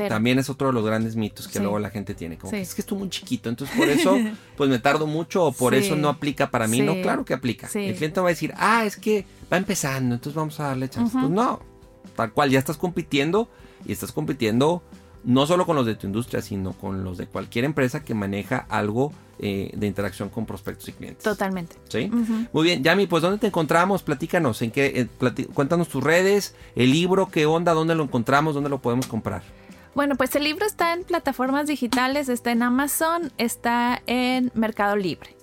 También 0.08 0.40
es 0.40 0.50
otro 0.50 0.68
de 0.68 0.74
los 0.74 0.86
grandes 0.86 1.18
mitos 1.18 1.50
que 1.50 1.60
luego 1.60 1.78
la 1.78 1.90
gente 1.90 2.14
tiene. 2.14 2.38
Como 2.38 2.52
que 2.52 2.62
es 2.62 2.74
que 2.74 2.82
estoy 2.82 2.98
muy 2.98 3.10
chiquito, 3.10 3.50
entonces 3.50 3.76
por 3.76 3.90
eso 3.90 4.18
pues 4.56 4.70
me 4.70 4.80
tardo 4.80 5.06
mucho 5.06 5.44
o 5.44 5.52
por 5.52 5.76
eso 5.76 5.96
no 5.96 6.08
aplica 6.08 6.50
para 6.50 6.68
mí. 6.68 6.82
No, 6.82 7.02
claro 7.02 7.26
que 7.26 7.34
aplica. 7.34 7.70
El 7.74 7.96
cliente 7.96 8.22
va 8.22 8.28
a 8.28 8.30
decir, 8.30 8.54
ah, 8.58 8.86
es 8.86 8.96
que 8.96 9.26
va 9.52 9.58
empezando, 9.58 10.16
entonces 10.16 10.36
vamos 10.36 10.60
a 10.60 10.68
darle 10.68 10.90
chance. 10.90 11.18
Pues 11.18 11.30
no, 11.30 11.60
tal 12.16 12.32
cual, 12.32 12.50
ya 12.50 12.60
estás 12.60 12.78
compitiendo 12.78 13.50
y 13.86 13.92
estás 13.92 14.12
compitiendo 14.14 14.82
no 15.24 15.46
solo 15.46 15.66
con 15.66 15.76
los 15.76 15.86
de 15.86 15.96
tu 15.96 16.08
industria, 16.08 16.42
sino 16.42 16.74
con 16.74 17.04
los 17.04 17.18
de 17.18 17.28
cualquier 17.28 17.66
empresa 17.66 18.04
que 18.04 18.14
maneja 18.14 18.66
algo 18.70 19.14
eh, 19.40 19.72
de 19.76 19.88
interacción 19.88 20.30
con 20.30 20.46
prospectos 20.46 20.90
y 20.90 20.94
clientes. 20.94 21.24
Totalmente. 21.24 21.76
¿Sí? 21.88 22.12
Muy 22.54 22.64
bien, 22.64 22.84
Yami, 22.84 23.08
pues 23.08 23.24
¿dónde 23.24 23.38
te 23.38 23.48
encontramos? 23.48 24.04
Platícanos, 24.04 24.62
en 24.62 24.72
qué, 24.72 25.08
eh, 25.20 25.48
cuéntanos 25.54 25.90
tus 25.90 26.04
redes, 26.04 26.56
el 26.76 26.92
libro, 26.92 27.30
qué 27.30 27.46
onda, 27.46 27.74
dónde 27.74 27.96
lo 27.96 28.04
encontramos, 28.04 28.54
dónde 28.54 28.70
lo 28.70 28.82
podemos 28.82 29.08
comprar. 29.08 29.42
Bueno, 29.94 30.16
pues 30.16 30.36
el 30.36 30.44
libro 30.44 30.66
está 30.66 30.94
en 30.94 31.04
plataformas 31.04 31.68
digitales, 31.68 32.30
está 32.30 32.52
en 32.52 32.64
Amazon, 32.64 33.32
está 33.38 34.02
en 34.08 34.52
Mercado 34.54 34.96
Libre. 34.96 35.36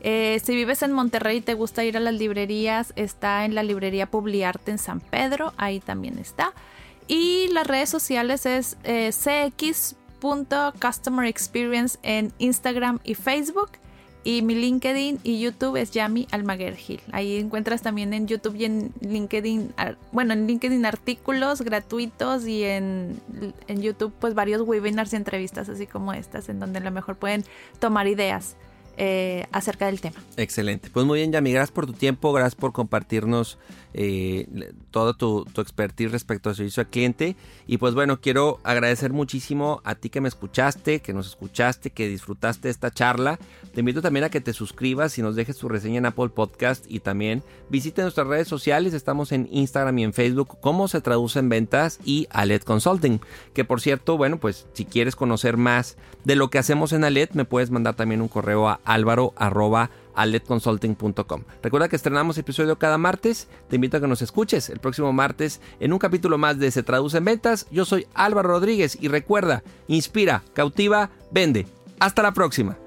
Eh, 0.00 0.40
si 0.44 0.54
vives 0.54 0.82
en 0.82 0.92
Monterrey 0.92 1.38
y 1.38 1.40
te 1.40 1.54
gusta 1.54 1.84
ir 1.84 1.96
a 1.96 2.00
las 2.00 2.14
librerías, 2.14 2.92
está 2.94 3.44
en 3.44 3.54
la 3.54 3.64
librería 3.64 4.10
Publiarte 4.10 4.70
en 4.70 4.78
San 4.78 5.00
Pedro, 5.00 5.52
ahí 5.56 5.80
también 5.80 6.18
está. 6.18 6.52
Y 7.08 7.48
las 7.48 7.66
redes 7.66 7.88
sociales 7.88 8.46
es 8.46 8.76
eh, 8.84 9.10
cx.customer 9.10 11.26
experience 11.26 11.98
en 12.02 12.32
Instagram 12.38 13.00
y 13.02 13.14
Facebook. 13.14 13.70
Y 14.24 14.42
mi 14.42 14.54
LinkedIn 14.54 15.20
y 15.22 15.40
YouTube 15.40 15.76
es 15.76 15.92
Yami 15.92 16.28
Almaguer 16.30 16.76
Gil. 16.76 17.00
Ahí 17.12 17.38
encuentras 17.38 17.80
también 17.80 18.12
en 18.12 18.26
YouTube 18.26 18.56
y 18.56 18.66
en 18.66 18.92
LinkedIn, 19.00 19.72
bueno, 20.12 20.34
en 20.34 20.46
LinkedIn 20.46 20.84
artículos 20.84 21.62
gratuitos 21.62 22.46
y 22.46 22.62
en, 22.64 23.18
en 23.68 23.80
YouTube 23.80 24.12
pues 24.18 24.34
varios 24.34 24.60
webinars 24.62 25.14
y 25.14 25.16
entrevistas 25.16 25.70
así 25.70 25.86
como 25.86 26.12
estas 26.12 26.50
en 26.50 26.60
donde 26.60 26.80
a 26.80 26.82
lo 26.82 26.90
mejor 26.90 27.16
pueden 27.16 27.42
tomar 27.78 28.06
ideas 28.06 28.56
eh, 29.00 29.46
acerca 29.52 29.86
del 29.86 30.00
tema. 30.00 30.16
Excelente. 30.36 30.90
Pues 30.90 31.06
muy 31.06 31.20
bien, 31.20 31.30
Yami, 31.30 31.52
gracias 31.52 31.70
por 31.70 31.86
tu 31.86 31.92
tiempo, 31.92 32.32
gracias 32.32 32.56
por 32.56 32.72
compartirnos 32.72 33.56
eh, 33.94 34.46
toda 34.90 35.14
tu, 35.14 35.44
tu, 35.52 35.60
expertise 35.60 36.10
respecto 36.10 36.48
al 36.48 36.56
servicio 36.56 36.82
al 36.82 36.88
cliente. 36.88 37.36
Y 37.66 37.78
pues 37.78 37.94
bueno, 37.94 38.20
quiero 38.20 38.60
agradecer 38.62 39.12
muchísimo 39.12 39.80
a 39.84 39.94
ti 39.94 40.10
que 40.10 40.20
me 40.20 40.28
escuchaste, 40.28 41.00
que 41.00 41.12
nos 41.12 41.26
escuchaste, 41.26 41.90
que 41.90 42.08
disfrutaste 42.08 42.68
esta 42.68 42.90
charla. 42.90 43.38
Te 43.72 43.80
invito 43.80 44.02
también 44.02 44.24
a 44.24 44.30
que 44.30 44.40
te 44.40 44.52
suscribas 44.52 45.18
y 45.18 45.22
nos 45.22 45.36
dejes 45.36 45.58
tu 45.58 45.68
reseña 45.68 45.98
en 45.98 46.06
Apple 46.06 46.28
Podcast 46.30 46.84
y 46.88 47.00
también 47.00 47.42
visite 47.70 48.02
nuestras 48.02 48.26
redes 48.26 48.48
sociales. 48.48 48.94
Estamos 48.94 49.32
en 49.32 49.48
Instagram 49.50 49.98
y 49.98 50.04
en 50.04 50.12
Facebook, 50.12 50.58
cómo 50.60 50.88
se 50.88 51.00
traduce 51.00 51.38
en 51.38 51.48
ventas 51.48 51.98
y 52.04 52.26
Alet 52.30 52.64
Consulting. 52.64 53.20
Que 53.54 53.64
por 53.64 53.80
cierto, 53.80 54.16
bueno, 54.16 54.38
pues 54.38 54.66
si 54.72 54.84
quieres 54.84 55.16
conocer 55.16 55.56
más 55.56 55.96
de 56.24 56.36
lo 56.36 56.50
que 56.50 56.58
hacemos 56.58 56.92
en 56.92 57.04
Alet, 57.04 57.32
me 57.32 57.44
puedes 57.44 57.70
mandar 57.70 57.94
también 57.94 58.20
un 58.20 58.28
correo 58.28 58.68
a 58.68 58.80
álvaro.aletconsulting.com. 60.14 61.42
Recuerda 61.62 61.88
que 61.88 61.96
estrenamos 61.96 62.38
episodio 62.38 62.78
cada 62.78 62.98
martes. 62.98 63.48
Te 63.68 63.76
invito 63.76 63.96
a 63.96 64.00
que 64.00 64.08
nos 64.08 64.22
escuches 64.22 64.70
el 64.70 64.80
próximo 64.80 65.12
martes 65.12 65.60
en 65.80 65.92
un 65.92 65.98
capítulo 65.98 66.38
más 66.38 66.58
de 66.58 66.70
Se 66.70 66.82
Traduce 66.82 67.18
en 67.18 67.24
Ventas. 67.24 67.66
Yo 67.70 67.84
soy 67.84 68.06
Álvaro 68.14 68.48
Rodríguez 68.48 68.98
y 69.00 69.08
recuerda, 69.08 69.62
inspira, 69.86 70.42
cautiva, 70.54 71.10
vende. 71.30 71.66
Hasta 72.00 72.22
la 72.22 72.32
próxima. 72.32 72.78